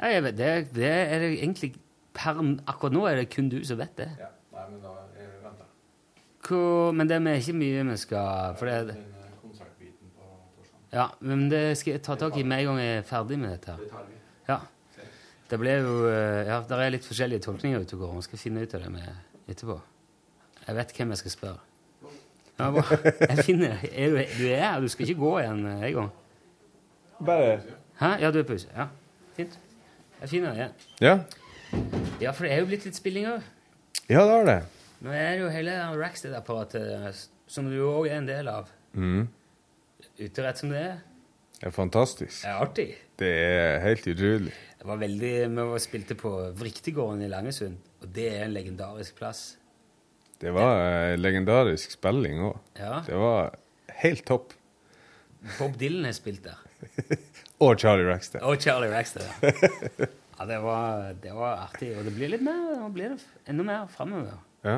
Nei, 0.00 0.10
jeg 0.16 0.24
vet, 0.26 0.38
det, 0.40 0.48
det 0.74 0.88
er 0.90 1.22
det 1.22 1.28
egentlig 1.36 1.70
per, 2.18 2.40
Akkurat 2.70 2.96
nå 2.96 3.04
er 3.06 3.20
det 3.20 3.28
kun 3.30 3.50
du 3.52 3.60
som 3.68 3.78
vet 3.78 3.94
det. 4.00 4.08
Ja, 4.18 4.30
nei, 4.56 4.64
men 4.72 4.80
da 4.82 4.94
jeg 5.20 5.30
venter. 5.44 5.68
Hvor, 6.48 6.96
men 6.98 7.12
det 7.12 7.20
er 7.20 7.38
ikke 7.44 7.54
mye 7.60 7.84
vi 7.92 7.98
skal 8.02 8.56
For 8.58 8.70
det, 8.70 8.74
er 8.80 8.90
eh, 8.96 9.36
konsertbiten 9.44 10.10
på 10.16 10.32
torsdag. 10.56 10.82
ja, 10.98 11.06
men 11.20 11.46
det 11.54 11.62
skal 11.78 11.94
jeg 11.94 12.02
ta 12.10 12.18
tak 12.18 12.42
i 12.42 12.42
med 12.42 12.64
en 12.64 12.72
gang 12.72 12.82
jeg 12.82 12.98
er 13.04 13.06
ferdig 13.06 13.38
med 13.38 13.54
dette. 13.54 13.78
Det 13.84 13.90
tar 13.94 14.10
vi. 14.10 14.18
Ja. 14.50 14.58
Det 15.48 15.58
ble 15.60 15.78
jo 15.80 15.92
eh, 16.10 16.42
Ja, 16.48 16.58
det 16.68 16.76
er 16.78 16.90
litt 16.92 17.06
forskjellige 17.08 17.40
tolkninger 17.46 17.80
ute 17.84 17.96
og 17.96 18.02
går. 18.04 18.14
Vi 18.18 18.26
skal 18.28 18.38
finne 18.42 18.62
ut 18.66 18.74
av 18.76 18.82
det 18.84 18.90
med 18.92 19.48
etterpå. 19.48 19.78
Jeg 20.66 20.76
vet 20.76 20.92
hvem 20.98 21.14
jeg 21.14 21.20
skal 21.22 21.34
spørre. 21.34 21.58
Ja, 22.58 22.70
bare, 22.74 22.98
Jeg 23.30 23.44
finner 23.46 23.76
er 23.86 24.10
du, 24.12 24.18
du 24.18 24.44
er 24.50 24.60
her, 24.64 24.80
du 24.82 24.88
skal 24.92 25.06
ikke 25.08 25.20
gå 25.22 25.32
igjen 25.40 25.60
Egon. 25.66 25.84
en 25.86 25.94
gang? 25.94 26.10
Bare 27.26 27.60
Hæ? 28.00 28.10
Ja, 28.22 28.30
du 28.34 28.38
er 28.40 28.46
på 28.46 28.52
huset. 28.58 28.70
Ja, 28.76 28.88
fint. 29.36 29.56
Jeg 30.20 30.28
finner 30.30 30.52
det 30.52 30.58
igjen. 30.58 30.74
Ja. 31.02 31.14
Ja, 32.20 32.30
for 32.34 32.44
det 32.46 32.52
er 32.54 32.60
jo 32.62 32.68
blitt 32.70 32.84
litt 32.86 32.98
spilling 32.98 33.26
òg. 33.30 33.42
Ja, 34.08 34.22
det 34.24 34.30
har 34.34 34.44
det. 34.48 34.58
Nå 35.04 35.10
er 35.14 35.32
det 35.36 35.40
jo 35.44 35.48
hele 35.54 35.74
Rackstead-apparatet, 35.98 36.86
eh, 37.08 37.18
som 37.50 37.66
du 37.70 37.76
òg 37.86 38.08
er 38.10 38.16
en 38.20 38.26
del 38.28 38.48
av, 38.50 38.68
Mm. 38.98 39.28
ute 40.18 40.42
rett 40.42 40.58
som 40.58 40.70
det 40.72 40.78
er. 40.82 40.96
Det 41.58 41.66
er 41.66 41.74
fantastisk. 41.74 42.42
Det 42.42 42.50
er 42.50 42.60
artig. 42.62 42.88
Det 43.18 43.30
er 43.34 43.80
helt 43.82 44.06
utrolig. 44.06 44.52
Det 44.78 44.86
var 44.86 45.00
veldig, 45.00 45.32
Vi 45.58 45.80
spilte 45.82 46.14
på 46.14 46.30
Vriktegården 46.54 47.24
i 47.26 47.30
Langesund, 47.30 47.80
og 48.00 48.12
det 48.14 48.28
er 48.36 48.44
en 48.44 48.54
legendarisk 48.54 49.16
plass. 49.18 49.56
Det 50.38 50.52
var 50.54 50.76
ja. 50.78 51.16
legendarisk 51.18 51.96
spilling 51.96 52.44
òg. 52.46 52.60
Ja. 52.78 53.00
Det 53.06 53.18
var 53.18 53.56
helt 54.04 54.22
topp. 54.26 54.54
Bob 55.58 55.74
Dylan 55.80 56.06
har 56.06 56.14
spilt 56.14 56.44
der. 56.46 56.62
Og 57.64 57.74
Charlie 57.80 58.06
Rackster. 58.06 58.42
Og 58.46 58.60
Charlie 58.62 58.90
Rackster, 58.94 59.26
Ja, 60.38 60.44
det, 60.46 60.58
var, 60.62 61.12
det 61.22 61.32
var 61.34 61.64
artig. 61.64 61.90
Og 61.98 62.04
det 62.06 62.12
blir 62.14 62.30
litt 62.30 62.42
mer, 62.46 62.76
og 62.84 62.92
blir 62.94 63.16
det 63.16 63.50
enda 63.50 63.64
mer 63.66 63.88
framover. 63.90 64.36
Ja. 64.62 64.76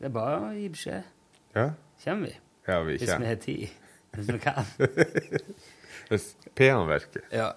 Det 0.00 0.08
er 0.08 0.14
bare 0.16 0.40
å 0.42 0.48
gi 0.56 0.66
beskjed. 0.74 1.12
Ja, 1.54 1.68
Kommer 2.02 2.26
vi. 2.26 2.34
ja 2.66 2.80
vi 2.82 2.96
Hvis 2.98 3.12
vi 3.12 3.28
har 3.28 3.38
tid. 3.44 3.68
Hvis 4.16 4.32
vi 4.34 4.40
kan. 4.42 4.66
Virker. 6.10 7.22
Ja. 7.30 7.52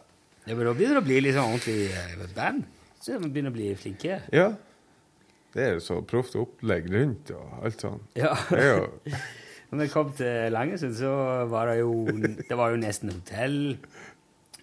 ja, 0.45 0.53
men 0.55 0.65
da 0.67 0.73
begynner 0.77 0.99
det 0.99 1.01
å 1.01 1.07
bli 1.07 1.19
litt 1.25 1.35
sånn 1.35 1.55
ordentlig 1.55 1.89
eh, 1.89 2.27
band. 2.35 2.67
Så 3.03 3.17
vi 3.17 3.31
begynner 3.33 3.51
å 3.51 3.55
bli 3.57 3.71
flinke. 3.75 4.21
Ja. 4.31 4.51
Det 5.53 5.63
er 5.63 5.73
jo 5.75 5.81
så 5.85 5.99
proft 6.07 6.37
opplegg 6.39 6.87
rundt 6.93 7.33
og 7.35 7.65
alt 7.65 7.81
sånn. 7.83 7.99
Ja. 8.17 8.31
Det 8.49 8.61
er 8.61 8.71
jo 8.77 9.17
Når 9.73 9.79
vi 9.81 9.89
kom 9.89 10.09
til 10.13 10.53
Langesund, 10.53 10.93
så 10.99 11.11
var 11.49 11.71
det 11.71 11.79
jo 11.79 11.93
Det 12.13 12.57
var 12.57 12.73
jo 12.73 12.77
nesten 12.77 13.09
hotell. 13.09 13.59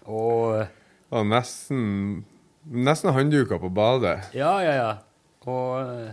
Og 0.06 0.66
Og 1.10 1.26
nesten 1.26 2.24
Nesten 2.70 3.10
håndduker 3.16 3.58
på 3.58 3.70
badet. 3.74 4.30
Ja, 4.36 4.52
ja, 4.62 4.74
ja. 4.76 4.90
Og 5.48 5.80
eh? 5.80 6.12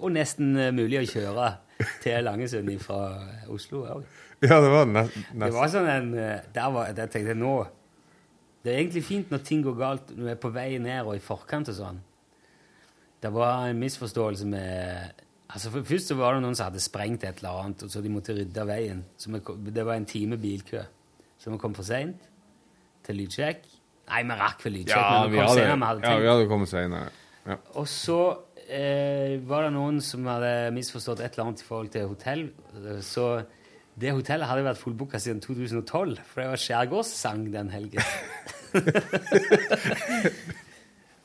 Og 0.00 0.08
nesten 0.14 0.56
eh, 0.56 0.72
mulig 0.72 1.02
å 1.02 1.08
kjøre 1.10 1.50
til 2.04 2.24
Langesund 2.26 2.70
fra 2.82 3.00
Oslo 3.52 3.84
òg. 3.98 4.06
Ja, 4.42 4.58
det 4.58 4.70
var 4.72 4.88
nesten 4.90 5.26
Det 5.38 5.52
var 5.54 5.68
sånn 5.70 5.86
en 5.86 6.14
eh, 6.18 6.40
Der, 6.50 6.70
var, 6.74 6.88
der 6.96 7.06
tenkte 7.06 7.30
jeg 7.30 7.38
nå 7.38 7.52
Det 8.64 8.72
er 8.72 8.80
egentlig 8.80 9.04
fint 9.06 9.30
når 9.30 9.44
ting 9.46 9.60
går 9.62 9.76
galt 9.78 10.10
når 10.16 10.24
du 10.24 10.30
er 10.32 10.40
på 10.42 10.50
vei 10.54 10.70
ned 10.82 11.06
og 11.06 11.14
i 11.14 11.22
forkant 11.22 11.70
og 11.70 11.76
sånn. 11.76 12.00
Det 13.22 13.30
var 13.30 13.68
en 13.68 13.78
misforståelse 13.78 14.48
med 14.50 15.22
Altså 15.52 15.70
for 15.70 15.86
Først 15.86 16.10
så 16.10 16.16
var 16.16 16.34
det 16.34 16.42
noen 16.42 16.56
som 16.56 16.70
hadde 16.70 16.80
sprengt 16.80 17.24
et 17.28 17.42
eller 17.42 17.58
annet, 17.60 17.82
og 17.84 17.92
så 17.92 18.00
de 18.00 18.10
måtte 18.10 18.32
rydde 18.32 18.62
veien. 18.64 19.02
Kom, 19.44 19.66
det 19.68 19.84
var 19.84 19.98
en 20.00 20.08
time 20.08 20.38
bilkø. 20.40 20.80
Så 21.36 21.52
vi 21.52 21.58
kom 21.60 21.74
for 21.76 21.84
seint 21.84 22.22
til 23.04 23.18
lydsjekk. 23.20 23.66
Nei, 24.08 24.22
vi 24.28 24.38
rakk 24.38 24.64
vel 24.64 24.78
lydsjekk, 24.78 24.96
Ja, 24.96 25.18
men 25.20 25.34
vi 25.34 25.36
vi 25.36 25.42
kom 25.42 25.52
senere 25.58 25.76
vi 25.76 25.88
hadde 25.90 26.08
ja, 26.08 26.22
vi 26.22 26.30
hadde 26.30 26.48
kommet 26.48 26.72
senere. 26.72 27.12
Ja. 27.44 27.58
Og 27.80 27.88
så 27.90 28.18
eh, 28.72 29.36
var 29.48 29.66
det 29.66 29.74
noen 29.76 30.00
som 30.04 30.26
hadde 30.30 30.72
misforstått 30.76 31.20
et 31.20 31.34
eller 31.36 31.50
annet 31.50 31.62
i 31.62 31.66
forhold 31.68 31.92
til 31.94 32.08
hotell. 32.10 32.46
Så 33.04 33.26
det 34.00 34.14
hotellet 34.16 34.48
hadde 34.48 34.64
vært 34.64 34.80
fullbooka 34.80 35.20
siden 35.20 35.40
2012, 35.44 36.16
for 36.24 36.40
det 36.40 36.48
var 36.54 36.60
skjærgårdssang 36.64 37.46
den 37.52 37.70
helgen. 37.72 38.02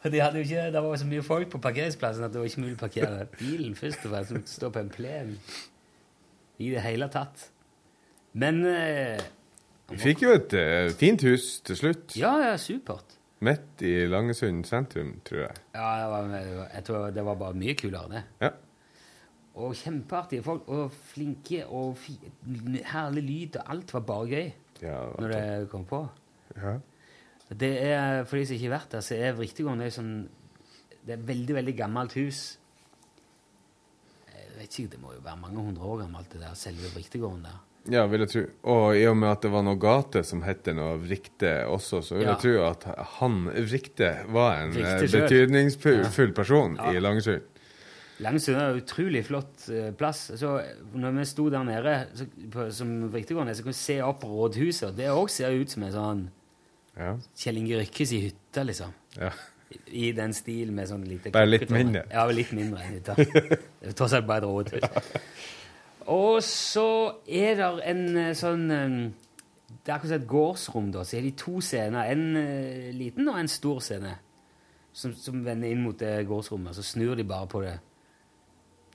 Og 0.03 0.11
de 0.13 0.19
hadde 0.21 0.39
jo 0.39 0.45
ikke, 0.45 0.71
Det 0.71 0.83
var 0.83 0.95
så 0.95 1.07
mye 1.07 1.23
folk 1.25 1.49
på 1.51 1.59
parkeringsplassen 1.63 2.23
at 2.23 2.33
det 2.33 2.39
var 2.39 2.49
ikke 2.49 2.61
mulig 2.63 2.77
å 2.77 2.83
parkere 2.83 3.25
bilen 3.39 3.75
først. 3.75 4.05
og 4.05 4.11
fremst. 4.13 4.35
Måtte 4.35 4.53
stå 4.53 4.69
på 4.71 4.83
en 4.83 4.91
plen 4.93 5.33
i 6.59 6.69
det 6.73 6.83
hele 6.85 7.09
tatt. 7.13 7.49
Men 8.37 8.61
eh, 8.69 9.19
Vi 9.91 9.99
fikk 10.01 10.23
jo 10.27 10.35
et 10.37 10.53
eh, 10.53 10.89
fint 10.99 11.23
hus 11.27 11.59
til 11.65 11.79
slutt. 11.79 12.15
Ja, 12.19 12.35
ja, 12.43 12.55
supert. 12.61 13.16
Midt 13.45 13.81
i 13.85 13.91
Langesund 14.09 14.65
sentrum, 14.65 15.19
tror 15.25 15.43
jeg. 15.43 15.57
Ja, 15.75 15.89
det 16.01 16.07
var, 16.09 16.31
jeg 16.73 16.83
tror 16.88 17.11
det 17.13 17.25
var 17.25 17.35
bare 17.38 17.53
mye 17.53 17.75
kulere, 17.77 18.09
det. 18.15 18.23
Ja. 18.41 18.49
Og 19.57 19.75
kjempeartige 19.77 20.43
folk, 20.45 20.67
og 20.69 20.91
flinke, 21.11 21.63
og 21.65 21.95
fi, 21.97 22.15
herlig 22.91 23.23
lyd, 23.25 23.59
og 23.61 23.71
alt 23.73 23.93
var 23.93 24.05
bare 24.05 24.27
gøy 24.29 24.47
Ja, 24.81 24.97
det 25.01 25.13
var 25.13 25.21
når 25.21 25.33
det 25.33 25.69
kom 25.73 25.85
på. 25.89 26.03
ja. 26.55 26.77
Det 27.47 27.69
er, 27.79 28.25
For 28.27 28.35
de 28.35 28.45
som 28.45 28.57
ikke 28.57 28.67
har 28.67 28.73
vært 28.79 28.91
der, 28.91 29.01
så 29.05 29.15
er 29.15 29.38
Vriktegården 29.38 29.79
det 29.79 29.93
sånn 29.95 30.09
Det 31.05 31.13
er 31.13 31.19
et 31.21 31.27
veldig, 31.29 31.53
veldig 31.55 31.73
gammelt 31.77 32.13
hus. 32.19 32.59
Jeg 34.33 34.49
vet 34.57 34.67
ikke, 34.79 34.91
Det 34.91 34.99
må 34.99 35.13
jo 35.13 35.21
være 35.23 35.39
mange 35.39 35.61
hundre 35.63 35.83
år 35.88 36.01
gammelt, 36.01 36.27
det 36.33 36.41
der, 36.41 36.53
selve 36.59 36.89
Vriktegården 36.95 37.45
der. 37.47 37.61
Ja, 37.91 38.05
vil 38.11 38.23
jeg 38.25 38.29
tro. 38.33 38.41
Og 38.73 38.97
i 38.99 39.03
og 39.09 39.17
med 39.17 39.29
at 39.31 39.41
det 39.45 39.51
var 39.53 39.63
noe 39.67 39.77
gate 39.79 40.23
som 40.27 40.41
het 40.45 40.67
noe 40.75 40.97
Vrikte 41.01 41.51
også, 41.71 42.01
så 42.03 42.15
vil 42.17 42.27
Ja. 42.27 42.35
jeg 42.35 42.41
tro 42.45 42.65
at 42.67 42.83
han 43.19 43.38
Vrikte 43.67 44.11
var 44.33 44.63
en 44.63 44.75
eh, 44.77 45.05
betydningsfull 45.11 46.33
person 46.33 46.75
Ja. 46.79 46.91
i 46.93 46.99
Langesund. 46.99 47.41
Langesund 48.19 48.57
er 48.57 48.71
en 48.71 48.79
utrolig 48.81 49.25
flott 49.27 49.67
eh, 49.69 49.91
plass. 49.93 50.31
Så 50.39 50.55
når 50.97 51.11
vi 51.19 51.25
sto 51.29 51.49
der 51.53 51.63
nede 51.63 52.07
så, 52.17 52.25
på, 52.51 52.71
som 52.73 52.95
Vrigtegården, 53.13 53.49
er, 53.51 53.53
så 53.59 53.61
kunne 53.63 53.75
vi 53.75 53.81
se 53.83 53.99
opp 54.01 54.23
rådhuset, 54.25 54.95
det 54.97 55.11
òg 55.13 55.29
ser 55.29 55.53
ut 55.53 55.69
som 55.69 55.83
en 55.83 55.93
sånn 55.93 56.25
Ja. 56.97 57.11
Kjell 57.38 57.57
Inge 57.61 57.77
Rykkes 57.83 58.11
i 58.17 58.23
hytta, 58.25 58.63
liksom. 58.65 58.93
ja. 59.21 59.29
I 59.91 60.13
den 60.15 60.31
stil 60.33 60.71
med 60.71 60.88
sånn 60.88 61.01
lite 61.05 61.29
Bare 61.35 61.45
litt 61.45 61.69
mindre. 61.69 62.05
Ja, 62.09 62.23
litt 62.31 62.53
mindre 62.55 62.79
enn 62.85 62.93
hytta. 62.97 63.15
Det 63.83 63.91
er 63.91 63.95
tross 63.99 64.13
alt 64.15 64.25
bare 64.25 64.39
et 64.39 64.47
rådhus. 64.47 64.81
Og 66.07 66.39
så 66.45 66.89
er 67.27 67.57
det 67.59 67.67
en 67.89 68.03
eh, 68.15 68.35
sånn 68.37 68.69
eh, 68.71 68.93
Det 69.67 69.91
er 69.91 69.97
akkurat 69.97 70.15
et 70.21 70.29
gårdsrom, 70.29 70.91
da. 70.95 71.03
Så 71.03 71.17
er 71.19 71.27
de 71.27 71.33
to 71.39 71.59
scener. 71.63 72.11
En 72.13 72.39
eh, 72.39 72.87
liten 72.95 73.27
og 73.27 73.39
en 73.41 73.51
stor 73.51 73.83
scene. 73.83 74.15
Som, 74.97 75.13
som 75.13 75.43
vender 75.45 75.69
inn 75.69 75.83
mot 75.83 75.97
det 75.99 76.25
gårdsrommet. 76.29 76.77
Så 76.77 76.85
snur 76.85 77.13
de 77.19 77.27
bare 77.27 77.49
på 77.51 77.61
det. 77.65 77.75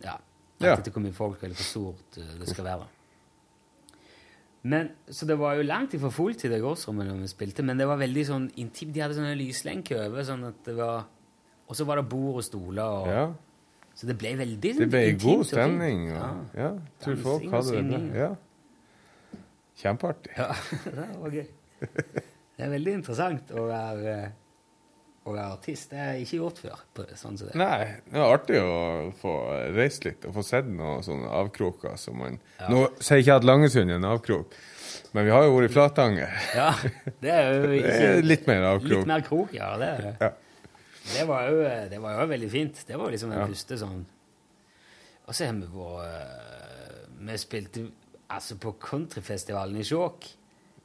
Ja. 0.02 0.16
Ja. 0.62 0.74
Etter 0.74 0.94
hvor 0.94 1.02
mye 1.04 1.14
folk 1.14 1.42
eller 1.42 1.58
hvor 1.58 1.68
stort 1.68 2.18
det 2.18 2.48
skal 2.50 2.66
være. 2.66 2.88
Men, 4.62 4.92
så 5.10 5.26
det 5.26 5.34
var 5.40 5.56
jo 5.58 5.64
langt 5.66 5.94
ifra 5.96 6.10
fullt 6.14 6.44
i 6.46 6.50
det 6.50 6.60
gårdsrommet 6.62 7.08
når 7.08 7.24
vi 7.24 7.30
spilte, 7.32 7.64
men 7.66 7.80
det 7.80 7.86
var 7.90 7.98
veldig 7.98 8.24
sånn 8.28 8.44
intimt. 8.62 8.92
De 8.94 9.02
hadde 9.02 9.16
sånne 9.16 9.34
lyslenker 9.38 10.04
over, 10.04 10.22
sånn 10.26 10.44
at 10.52 10.60
det 10.68 10.76
var 10.78 11.08
Og 11.70 11.76
så 11.78 11.86
var 11.88 11.96
det 11.96 12.10
bord 12.10 12.36
og 12.36 12.44
stoler. 12.44 12.84
Og, 12.84 13.06
ja. 13.08 13.24
Så 14.02 14.08
det 14.10 14.16
ble 14.18 14.32
veldig 14.34 14.58
Det 14.80 14.88
ble 14.90 15.00
intimt 15.12 15.22
god 15.22 15.44
stemning. 15.46 16.00
Og, 16.10 16.16
Ja. 16.18 16.30
ja. 16.58 16.70
Jeg 16.74 17.04
tror 17.04 17.18
folk 17.22 17.44
hadde 17.52 17.76
det 17.76 17.82
bra. 17.92 18.00
Ja. 18.18 18.30
Kjempeartig. 19.78 20.32
Ja, 20.36 20.48
det 20.96 21.08
var 21.22 21.34
gøy. 21.38 21.46
Det 21.82 22.66
er 22.66 22.70
veldig 22.74 22.92
interessant 22.98 23.52
å 23.58 23.64
være, 23.70 24.16
å 25.26 25.32
være 25.36 25.46
artist. 25.54 25.88
Det 25.94 25.98
har 26.02 26.10
jeg 26.16 26.26
ikke 26.26 26.40
gjort 26.42 26.60
før. 26.64 26.82
Sånn 27.18 27.38
som 27.40 27.48
det. 27.48 27.56
Nei, 27.62 27.86
det 28.10 28.20
er 28.20 28.34
artig 28.34 28.58
å 28.62 28.74
få 29.22 29.32
reist 29.78 30.04
litt 30.06 30.26
og 30.28 30.34
få 30.36 30.44
sett 30.50 30.68
noen 30.68 31.02
sånne 31.06 31.30
avkroker 31.40 31.94
som 31.98 32.18
man 32.22 32.38
Nå 32.70 32.84
sier 32.98 33.18
jeg 33.22 33.26
ikke 33.28 33.38
at 33.40 33.48
Langesund 33.48 33.90
er 33.90 33.98
en 34.02 34.10
avkrok, 34.12 34.54
men 35.16 35.26
vi 35.26 35.34
har 35.34 35.46
jo 35.48 35.54
vært 35.56 35.70
i 35.70 35.74
Flatanger. 35.78 36.38
Ja, 36.58 36.68
det 37.22 37.32
er 37.38 37.50
jo 37.54 37.66
Det 37.72 37.80
ikke, 37.80 37.98
er 38.12 38.22
litt 38.34 38.46
mer 38.50 38.68
avkrok. 38.74 38.98
litt 38.98 39.10
mer 39.14 39.26
krok, 39.30 39.54
ja. 39.56 39.72
Det, 39.80 39.92
er- 39.96 40.16
Ja. 40.26 40.32
Det, 41.10 41.24
var 41.28 41.48
jo, 41.50 41.62
det 41.90 41.98
var 42.02 42.20
jo 42.20 42.28
veldig 42.30 42.50
fint. 42.52 42.84
Det 42.88 42.98
var 42.98 43.10
liksom 43.10 43.32
den 43.34 43.42
Ja. 43.42 43.48
første 43.50 43.78
sånn 43.80 44.04
Og 45.26 45.34
så 45.34 45.46
har 45.46 45.54
vi 45.54 45.66
vært 45.70 47.18
Vi 47.22 47.36
spilte 47.38 47.90
altså 48.32 48.56
på 48.58 48.74
countryfestivalen 48.80 49.76
i 49.78 49.84
Skjåk. 49.86 50.26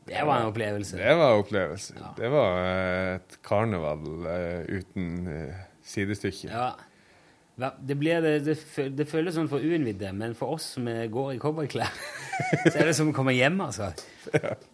Det 0.07 0.24
var 0.24 0.41
en 0.41 0.51
opplevelse. 0.51 0.97
Det 0.97 1.15
var 1.20 1.34
en 1.34 1.41
opplevelse. 1.41 1.95
Ja. 1.99 2.11
Det 2.18 2.30
var 2.32 2.59
eh, 2.63 3.15
et 3.18 3.39
karneval 3.43 4.28
eh, 4.32 4.78
uten 4.80 5.28
eh, 5.28 5.65
sidestykke. 5.84 6.47
Ja. 6.51 6.70
Det, 7.57 7.97
blir, 7.97 8.22
det, 8.22 8.55
det, 8.93 9.07
føles 9.09 9.34
sånn 9.34 9.49
for 9.49 9.63
uinnvidde, 9.65 10.11
men 10.13 10.36
for 10.38 10.53
oss 10.55 10.76
som 10.76 10.86
går 10.86 11.32
i 11.34 11.39
cowboyklær, 11.41 11.89
så 12.70 12.76
er 12.76 12.91
det 12.91 12.93
som 12.95 13.09
å 13.09 13.15
komme 13.18 13.34
hjem, 13.34 13.57
altså. 13.65 13.89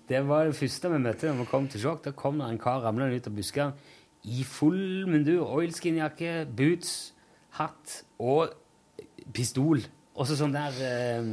Det 0.09 0.19
var 0.27 0.49
det 0.49 0.57
første 0.57 0.91
vi 0.91 0.99
møtte 0.99 1.29
da 1.29 1.37
vi 1.37 1.47
kom 1.47 1.69
til 1.71 1.79
Skjåk. 1.85 2.03
Da 2.03 2.11
kom 2.19 2.41
det 2.41 2.49
en 2.51 2.59
kar 2.61 2.83
ramlende 2.83 3.15
ut 3.15 3.29
av 3.31 3.37
buskene 3.37 3.93
i 4.23 4.43
full 4.47 5.05
mundur, 5.09 5.41
oilskinjakke, 5.57 6.45
boots, 6.55 7.11
hatt 7.59 8.03
og 8.19 8.53
pistol. 9.33 9.81
Og 10.15 10.27
så 10.29 10.37
sånn 10.39 10.53
der 10.53 10.77
eh, 10.79 11.31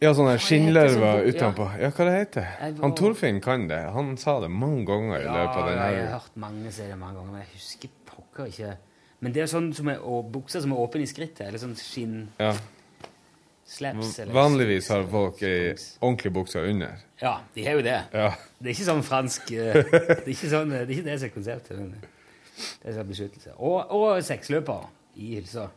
Ja, 0.00 0.12
sånne 0.16 0.36
skinnlørver 0.40 1.20
sånn- 1.20 1.32
utenpå. 1.34 1.66
Ja, 1.80 1.90
hva 1.92 2.04
det 2.08 2.14
heter 2.18 2.46
Han 2.80 2.94
Torfinn 2.96 3.40
kan 3.44 3.66
det. 3.68 3.80
Han 3.92 4.16
sa 4.16 4.38
det 4.40 4.50
mange 4.50 4.86
ganger 4.88 5.18
i 5.20 5.24
Ja, 5.24 5.32
løpet 5.34 5.56
av 5.56 5.66
den 5.68 5.78
jeg 5.78 6.04
har 6.06 6.18
hørt 6.18 6.36
mange 6.36 6.72
si 6.72 6.82
det 6.88 6.98
mange 6.98 7.18
ganger, 7.18 7.32
men 7.32 7.40
jeg 7.42 7.52
husker 7.54 7.88
pokker 8.06 8.46
ikke. 8.52 8.76
Men 9.20 9.32
det 9.36 9.42
er 9.42 9.50
sånn 9.52 9.74
som 9.76 9.88
er, 9.92 9.98
og 10.00 10.30
bukser 10.32 10.62
som 10.64 10.72
er 10.72 10.76
åpne 10.80 11.02
i 11.04 11.10
skrittet, 11.10 11.42
eller 11.48 11.58
sånn 11.60 11.76
skinn 11.76 12.28
Ja. 12.40 12.54
Slaps. 13.70 14.18
eller- 14.18 14.34
Vanligvis 14.34 14.88
har 14.92 15.04
folk 15.10 15.42
ei 15.46 15.74
ordentlig 16.02 16.32
bukse 16.34 16.62
under. 16.70 16.96
Ja, 17.22 17.36
de 17.54 17.64
har 17.66 17.78
jo 17.78 17.82
det. 17.86 17.98
Ja. 18.12 18.30
Det 18.60 18.70
er 18.70 18.74
ikke 18.74 18.88
sånn 18.90 19.02
fransk 19.06 19.50
eh, 19.52 19.74
Det 19.90 20.24
er 20.26 20.32
ikke, 20.34 20.50
sånn, 20.52 20.70
det, 20.74 20.80
er 20.84 20.94
ikke 20.96 21.06
det 21.10 21.18
som 21.20 21.28
er 21.28 21.34
konseptet. 21.34 21.78
men 21.78 21.92
Det 22.00 22.90
er 22.90 22.96
sånn 22.98 23.10
beskyttelse. 23.10 23.54
Og, 23.58 23.92
og 23.96 24.22
seksløper 24.26 24.88
i 25.20 25.34
hylsa. 25.36 25.68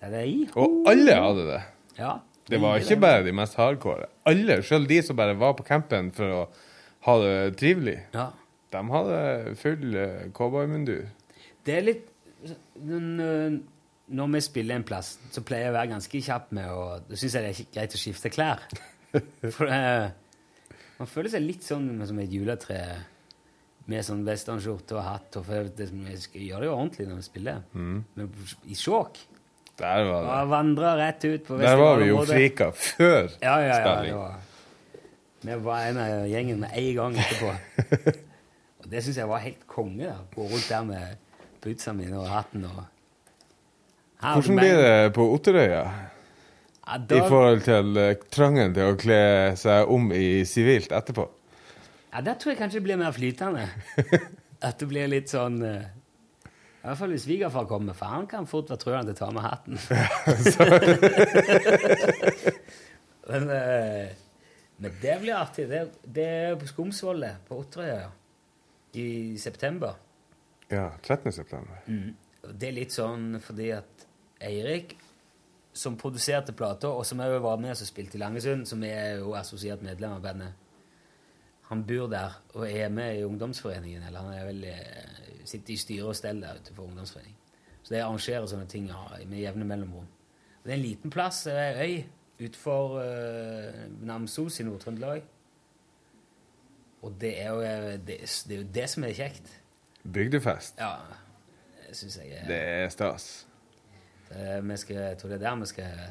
Det 0.00 0.10
det 0.14 0.24
i. 0.28 0.36
Og 0.56 0.86
alle 0.90 1.14
hadde 1.20 1.46
det. 1.50 1.60
Ja, 1.98 2.18
Det 2.50 2.58
var 2.60 2.78
ikke 2.80 2.94
ikke 2.96 3.00
bare 3.04 3.24
de 3.26 3.32
mest 3.36 3.54
hardcore. 3.60 4.06
Alle, 4.26 4.60
selv 4.66 4.88
de 4.88 5.00
som 5.06 5.16
bare 5.16 5.34
var 5.38 5.52
på 5.58 5.64
campen 5.68 6.10
for 6.12 6.24
å 6.34 6.44
ha 7.06 7.18
det 7.22 7.56
trivelig, 7.60 7.98
Ja. 8.14 8.30
de 8.72 8.80
hadde 8.90 9.56
full 9.60 9.96
eh, 9.96 10.28
cowboymundur. 10.36 11.06
Det 11.64 11.76
er 11.76 11.82
litt 11.86 12.06
Når 12.80 13.60
når 14.10 14.32
vi 14.34 14.40
spiller 14.42 14.78
en 14.78 14.86
plass, 14.86 15.14
så 15.30 15.42
pleier 15.46 15.68
jeg 15.68 15.74
å 15.74 15.76
være 15.78 15.92
ganske 15.92 16.22
kjapp 16.26 16.50
med 16.56 16.72
å 16.74 16.82
Da 17.06 17.18
syns 17.18 17.36
jeg 17.36 17.46
det 17.46 17.52
er 17.52 17.70
greit 17.76 17.94
å 17.94 18.00
skifte 18.00 18.32
klær. 18.32 18.64
For 19.56 19.70
uh, 19.70 20.10
man 21.00 21.08
føler 21.08 21.32
seg 21.32 21.46
litt 21.46 21.64
sånn 21.64 21.88
som 22.06 22.18
et 22.20 22.32
juletre 22.34 22.80
med 23.90 24.04
sånn 24.06 24.20
westernskjorte 24.26 24.98
og 24.98 25.06
hatt. 25.06 25.38
Og 25.40 25.46
for 25.46 25.70
det, 25.76 25.88
skal 26.22 26.44
gjøre 26.44 26.66
det 26.66 26.68
jo 26.68 26.74
ordentlig 26.76 27.06
når 27.08 27.20
vi 27.22 27.26
spiller. 27.26 27.62
Men 27.72 28.28
i 28.68 28.76
sjåk 28.78 29.22
Der 29.80 30.04
var 30.04 30.26
det. 30.26 30.34
Og 30.34 30.52
vandra 30.52 30.92
rett 31.00 31.24
ut 31.24 31.46
på 31.48 31.58
Der 31.62 31.80
var 31.80 32.02
vi 32.02 32.10
jo 32.10 32.20
frika 32.28 32.70
før 32.76 33.30
Ja, 33.40 33.56
ja, 33.64 33.72
ja. 33.72 33.80
Spilling. 33.80 34.18
var, 34.20 34.36
vi 35.40 35.58
var 35.64 35.88
en 35.88 36.02
av 36.04 36.28
gjengen 36.28 36.60
med 36.66 36.76
en 36.82 36.90
gang 37.00 37.18
etterpå. 37.24 38.14
og 38.84 38.92
det 38.92 39.04
syns 39.06 39.22
jeg 39.22 39.32
var 39.32 39.44
helt 39.46 39.66
konge. 39.70 40.04
da. 40.04 40.18
Gå 40.36 40.48
rundt 40.52 40.68
der 40.68 40.86
med 40.92 41.28
bootsa 41.64 41.96
mine 41.96 42.20
og 42.20 42.28
hatten 42.28 42.68
og 42.68 42.84
Hvordan 44.20 44.56
blir 44.60 44.76
det 44.80 45.12
på 45.16 45.26
Otterøya 45.34 45.84
i 46.90 47.20
forhold 47.28 47.62
til 47.64 47.96
eh, 48.00 48.16
trangen 48.32 48.74
til 48.74 48.90
å 48.90 48.96
kle 48.98 49.20
seg 49.58 49.92
om 49.92 50.10
i 50.12 50.42
sivilt 50.48 50.92
etterpå? 50.92 51.28
ja, 52.12 52.20
der 52.20 52.34
tror 52.34 52.50
jeg 52.52 52.58
kanskje 52.58 52.80
det 52.80 52.84
blir 52.88 52.98
mer 53.00 53.12
flytende. 53.14 53.68
At 54.66 54.80
det 54.80 54.88
blir 54.90 55.08
litt 55.08 55.30
sånn 55.32 55.60
eh, 55.64 55.84
I 56.44 56.82
hvert 56.84 56.98
fall 56.98 57.14
hvis 57.14 57.24
svigerfar 57.24 57.68
kommer, 57.70 57.96
for 57.96 58.12
han 58.12 58.26
kan 58.28 58.48
fort 58.50 58.72
være 58.72 58.82
trøen 58.82 59.08
til 59.08 59.14
å 59.14 59.20
ta 59.20 59.30
med 59.36 59.46
hatten. 59.46 59.78
men, 63.30 63.52
eh, 63.56 64.08
Men 64.80 64.96
det 65.02 65.16
blir 65.22 65.36
artig. 65.36 65.68
Det, 65.68 65.84
det 66.04 66.26
er 66.26 66.58
på 66.60 66.68
Skomsvollet 66.68 67.46
på 67.48 67.58
Otterøya 67.62 68.08
i 68.98 69.38
september. 69.38 69.98
Ja, 70.70 70.90
13. 71.02 71.32
september. 71.32 71.82
Mm. 71.86 72.16
Det 72.50 72.70
er 72.70 72.74
litt 72.74 72.94
sånn 72.94 73.34
fordi 73.44 73.70
at 73.76 73.99
Eirik, 74.40 74.96
som 75.72 75.96
produserte 75.96 76.52
plata, 76.56 76.88
og 76.88 77.06
som 77.06 77.20
òg 77.22 77.38
var 77.42 77.60
med 77.60 77.76
og 77.76 77.86
spilte 77.86 78.18
i 78.18 78.20
Langesund, 78.20 78.66
som 78.66 78.82
er 78.84 79.20
jo 79.20 79.34
assosiert 79.38 79.82
medlem 79.86 80.16
av 80.16 80.24
bandet, 80.24 80.66
han 81.70 81.84
bor 81.86 82.08
der 82.10 82.34
og 82.58 82.64
er 82.66 82.88
med 82.90 83.20
i 83.20 83.24
ungdomsforeningen, 83.24 84.02
eller 84.02 84.24
han 84.24 84.32
er 84.34 84.46
vel, 84.48 84.64
eh, 84.64 85.44
sitter 85.44 85.74
i 85.74 85.76
styre 85.78 86.08
og 86.10 86.16
stell 86.18 86.40
der 86.42 86.58
ute 86.58 86.74
for 86.74 86.88
ungdomsforeningen. 86.88 87.36
Så 87.82 87.94
det 87.94 88.00
arrangerer 88.02 88.46
sånne 88.50 88.66
ting 88.66 88.88
ja, 88.90 89.04
med 89.26 89.38
jevne 89.38 89.64
mellomrom. 89.64 90.08
Og 90.60 90.64
det 90.64 90.72
er 90.72 90.76
en 90.76 90.82
liten 90.82 91.10
plass, 91.14 91.44
det 91.46 91.54
er 91.54 91.78
ei 91.84 91.92
øy, 91.92 92.02
utenfor 92.40 92.96
uh, 92.98 93.78
Namsos 94.06 94.60
i 94.60 94.66
Nord-Trøndelag. 94.66 95.22
Og 97.02 97.14
det 97.20 97.32
er, 97.40 97.48
jo, 97.48 97.60
eh, 97.60 97.92
det, 98.06 98.18
det 98.48 98.56
er 98.56 98.60
jo 98.60 98.68
det 98.74 98.88
som 98.90 99.04
er 99.04 99.14
kjekt. 99.16 99.54
Bygdefest. 100.12 100.80
Ja, 100.80 100.96
det 101.86 101.96
syns 101.96 102.18
jeg 102.18 102.34
er 102.34 102.48
Det 102.48 102.60
er 102.60 102.88
stas. 102.88 103.46
Eh, 104.30 104.60
vi 104.62 104.76
skal, 104.78 104.96
jeg 104.96 105.18
tror 105.18 105.32
det 105.32 105.38
er 105.40 105.44
der 105.48 105.60
vi 105.60 105.68
skal 105.70 106.02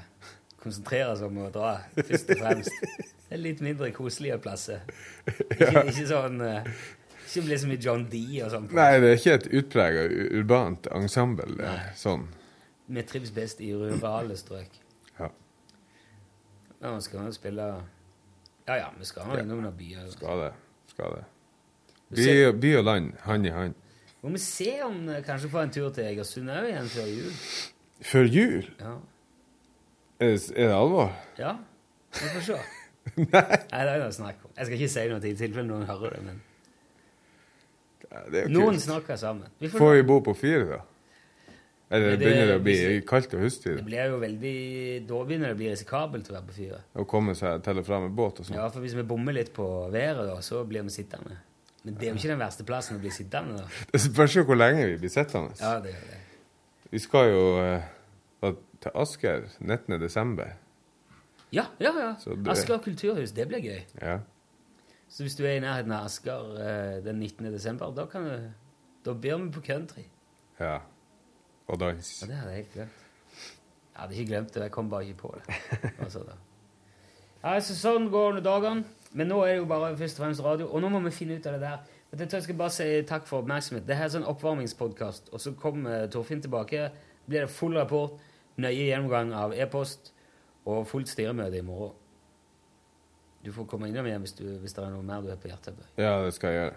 konsentrere 0.60 1.14
oss 1.14 1.22
om 1.24 1.38
å 1.40 1.50
dra, 1.54 1.78
først 1.96 2.34
og 2.36 2.42
fremst. 2.42 2.88
Det 3.30 3.38
er 3.38 3.42
litt 3.44 3.62
mindre 3.64 3.92
koselige 3.96 4.40
plasser. 4.44 4.82
Ikke, 5.30 5.86
ikke 5.86 6.06
sånn 6.10 6.42
eh, 6.42 6.70
Ikke 7.30 7.44
bli 7.46 7.60
så 7.62 7.70
mye 7.70 7.82
John 7.84 8.06
D 8.10 8.22
og 8.42 8.52
sånn. 8.56 8.68
Nei, 8.74 8.90
det 9.00 9.12
er 9.12 9.20
ikke 9.20 9.36
et 9.38 9.48
utprega 9.62 10.06
urbant 10.42 10.90
ensemble. 10.98 11.70
Sånn. 12.00 12.26
Vi 12.90 13.04
trives 13.06 13.32
best 13.36 13.62
i 13.62 13.70
rurale 13.78 14.36
strøk. 14.40 14.80
Ja. 15.20 15.30
Ja, 16.82 16.96
vi 16.96 17.02
skal 17.06 17.28
jo 17.28 17.36
spille 17.36 17.68
Ja 18.66 18.80
ja, 18.80 18.88
vi 18.98 19.06
skal 19.06 19.30
nå 19.30 19.38
innom 19.44 19.62
noen 19.62 19.78
byer. 19.78 20.10
Skal 20.16 20.42
det. 20.48 20.54
Skal 20.90 21.20
det. 21.20 21.28
By, 22.18 22.26
by 22.58 22.72
og 22.80 22.88
land, 22.88 23.14
hand 23.28 23.46
i 23.46 23.54
hand. 23.54 23.78
Må 24.24 24.34
vi 24.34 24.42
se 24.42 24.72
om 24.84 25.04
eh, 25.08 25.22
kanskje 25.24 25.52
få 25.54 25.62
en 25.64 25.72
tur 25.72 25.92
til 25.96 26.10
Egersund 26.10 26.50
òg 26.52 26.66
igjen 26.72 26.90
før 26.92 27.12
jul. 27.14 27.36
Før 28.02 28.28
jul? 28.32 28.68
Ja. 28.80 28.94
Er 30.20 30.34
det, 30.36 30.52
er 30.56 30.68
det 30.68 30.76
alvor? 30.76 31.12
ja. 31.40 31.56
Vi 32.10 32.30
får 32.34 32.42
se. 32.42 32.60
Nei. 33.16 33.26
Nei, 33.72 33.82
det 33.86 33.92
er 33.94 34.00
noe 34.02 34.14
snakk 34.14 34.40
om. 34.46 34.52
Jeg 34.58 34.66
skal 34.66 34.78
ikke 34.80 34.90
si 34.94 35.04
noe 35.12 35.20
i 35.30 35.34
tilfelle 35.38 35.68
noen 35.70 35.86
hører 35.90 36.16
det, 36.16 36.22
men 36.26 36.40
det 38.34 38.40
er 38.44 38.50
noen 38.50 38.80
snakker 38.82 39.18
sammen. 39.22 39.50
Vi 39.62 39.70
får 39.70 39.82
Får 39.84 39.92
vi 40.00 40.06
bo 40.10 40.16
på 40.26 40.34
fire, 40.38 40.64
da? 40.72 40.80
Eller 41.92 42.12
Det- 42.16 42.20
begynner 42.22 42.48
det 42.48 42.56
å 42.60 42.64
bli 42.64 43.02
kaldt 43.06 43.34
og 43.34 43.42
hustig? 43.46 43.76
Det 43.78 43.86
blir 43.86 44.10
jo 44.12 44.18
veldig 44.22 45.08
Da 45.08 45.20
begynner 45.26 45.48
det 45.50 45.56
å 45.56 45.58
bli 45.58 45.70
risikabelt 45.72 46.30
å 46.30 46.34
være 46.36 46.48
på 46.50 46.54
fire. 46.58 46.80
Å 46.96 47.06
komme 47.08 47.36
seg 47.36 47.64
til 47.66 47.78
og 47.80 47.86
fra 47.86 48.00
med 48.00 48.12
båt 48.18 48.40
og 48.40 48.46
sånn? 48.46 48.56
Ja, 48.56 48.68
for 48.70 48.82
hvis 48.82 48.94
vi 48.98 49.04
bommer 49.04 49.34
litt 49.34 49.54
på 49.54 49.66
været, 49.92 50.26
da, 50.28 50.36
så 50.42 50.64
blir 50.68 50.84
vi 50.84 50.90
sittende. 50.90 51.38
Men 51.84 51.94
det 51.96 52.04
er 52.08 52.12
jo 52.14 52.18
ikke 52.20 52.34
den 52.34 52.40
verste 52.40 52.64
plassen 52.66 52.98
å 52.98 53.00
bli 53.00 53.10
sittende, 53.10 53.58
da. 53.58 53.66
Det 53.94 54.02
spørs 54.02 54.36
jo 54.36 54.44
hvor 54.44 54.58
lenge 54.58 54.86
vi 54.86 54.98
blir 54.98 55.10
sittende. 55.14 55.54
Ja, 55.62 55.80
det 55.80 55.94
gjør 55.94 56.10
det. 56.10 56.20
Vi 56.92 57.00
skal 57.00 57.30
jo 57.32 57.44
uh, 57.62 58.54
til 58.82 58.92
Asker 58.96 59.42
19. 59.60 60.00
desember. 60.02 60.56
Ja, 61.54 61.66
ja, 61.80 61.92
ja. 62.00 62.14
Det- 62.26 62.48
Asker 62.52 62.78
kulturhus, 62.78 63.32
det 63.32 63.48
blir 63.48 63.60
gøy. 63.62 63.82
Ja. 64.02 64.20
Så 65.10 65.24
hvis 65.24 65.36
du 65.36 65.44
er 65.46 65.56
i 65.58 65.60
nærheten 65.64 65.92
av 65.92 66.06
Asker 66.06 66.40
uh, 66.54 67.04
den 67.06 67.20
19. 67.20 67.52
desember, 67.54 67.92
da 67.96 68.06
kan 68.06 68.24
du 68.24 68.50
Da 69.06 69.14
ber 69.14 69.38
vi 69.38 69.52
på 69.52 69.62
country. 69.62 70.04
ja. 70.60 70.80
Og 71.70 71.78
dans. 71.80 72.22
Ja, 72.22 72.28
det 72.28 72.36
hadde 72.36 72.52
jeg 72.54 72.64
helt 72.64 72.74
glemt. 72.74 72.90
Jeg 73.94 74.02
hadde 74.02 74.16
ikke 74.16 74.30
glemt 74.32 74.54
det, 74.54 74.62
jeg 74.64 74.72
kom 74.72 74.90
bare 74.90 75.06
ikke 75.06 75.18
på 75.18 75.36
det. 75.38 75.56
Altså. 76.00 76.24
Ja, 77.44 77.60
så 77.60 77.76
sånn 77.78 78.08
går 78.10 78.34
det 78.40 78.44
dagene. 78.44 78.84
Men 79.14 79.28
nå 79.30 79.38
er 79.44 79.48
det 79.54 79.58
jo 79.60 79.66
bare 79.70 79.92
først 79.98 80.18
og 80.20 80.24
fremst 80.26 80.42
radio, 80.44 80.66
og 80.74 80.82
nå 80.82 80.90
må 80.90 81.00
vi 81.06 81.12
finne 81.14 81.38
ut 81.38 81.46
av 81.46 81.54
det 81.54 81.62
der. 81.62 81.78
Vet 82.12 82.32
du, 82.32 82.36
Jeg 82.36 82.44
skal 82.44 82.56
bare 82.58 82.70
si 82.74 82.88
takk 83.06 83.28
for 83.30 83.44
oppmerksomhet. 83.44 83.86
Det 83.88 83.96
her 83.96 84.06
er 84.08 84.10
sånn 84.16 84.26
oppvarmingspodkast, 84.26 85.30
og 85.34 85.40
så 85.44 85.52
kommer 85.54 86.08
Torfinn 86.10 86.42
tilbake. 86.42 86.90
blir 87.30 87.42
det 87.46 87.50
full 87.54 87.76
rapport, 87.78 88.16
nøye 88.58 88.88
gjennomgang 88.90 89.34
av 89.38 89.52
e-post 89.54 90.12
og 90.66 90.88
fullt 90.88 91.08
styremøte 91.08 91.58
i 91.58 91.62
morgen. 91.62 91.94
Du 93.46 93.52
får 93.54 93.66
komme 93.70 93.88
innom 93.88 94.06
igjen 94.10 94.22
hvis, 94.22 94.34
du, 94.34 94.44
hvis 94.60 94.74
det 94.74 94.84
er 94.84 94.90
noe 94.90 95.04
mer 95.06 95.22
du 95.22 95.30
har 95.30 95.38
på 95.38 95.48
hjertet. 95.48 95.76
Ja, 95.98 96.16
det 96.26 96.34
skal 96.34 96.50
jeg 96.52 96.64
gjøre. 96.64 96.76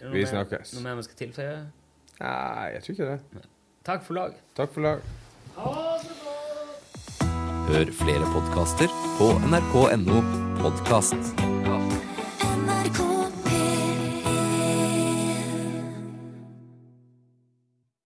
Vi 0.00 0.22
mer- 0.24 0.26
snakkes. 0.32 0.72
Noe 0.74 0.82
mer 0.82 0.96
vi 0.96 1.02
skal 1.02 1.16
tilføye? 1.20 1.58
Nei, 2.20 2.70
jeg 2.72 2.82
tror 2.82 2.92
ikke 2.96 3.10
det. 3.12 3.44
Takk 3.84 4.02
for 4.08 4.14
lag. 4.14 4.34
Takk 4.56 4.72
for 4.72 4.80
lag. 4.80 5.00
Ha 5.56 5.74
det 6.00 6.16
bra! 6.24 6.32
Hør 7.68 7.92
flere 8.00 8.32
podkaster 8.32 8.88
på 9.20 9.30
nrk.no 9.52 10.24
podkast. 10.64 12.13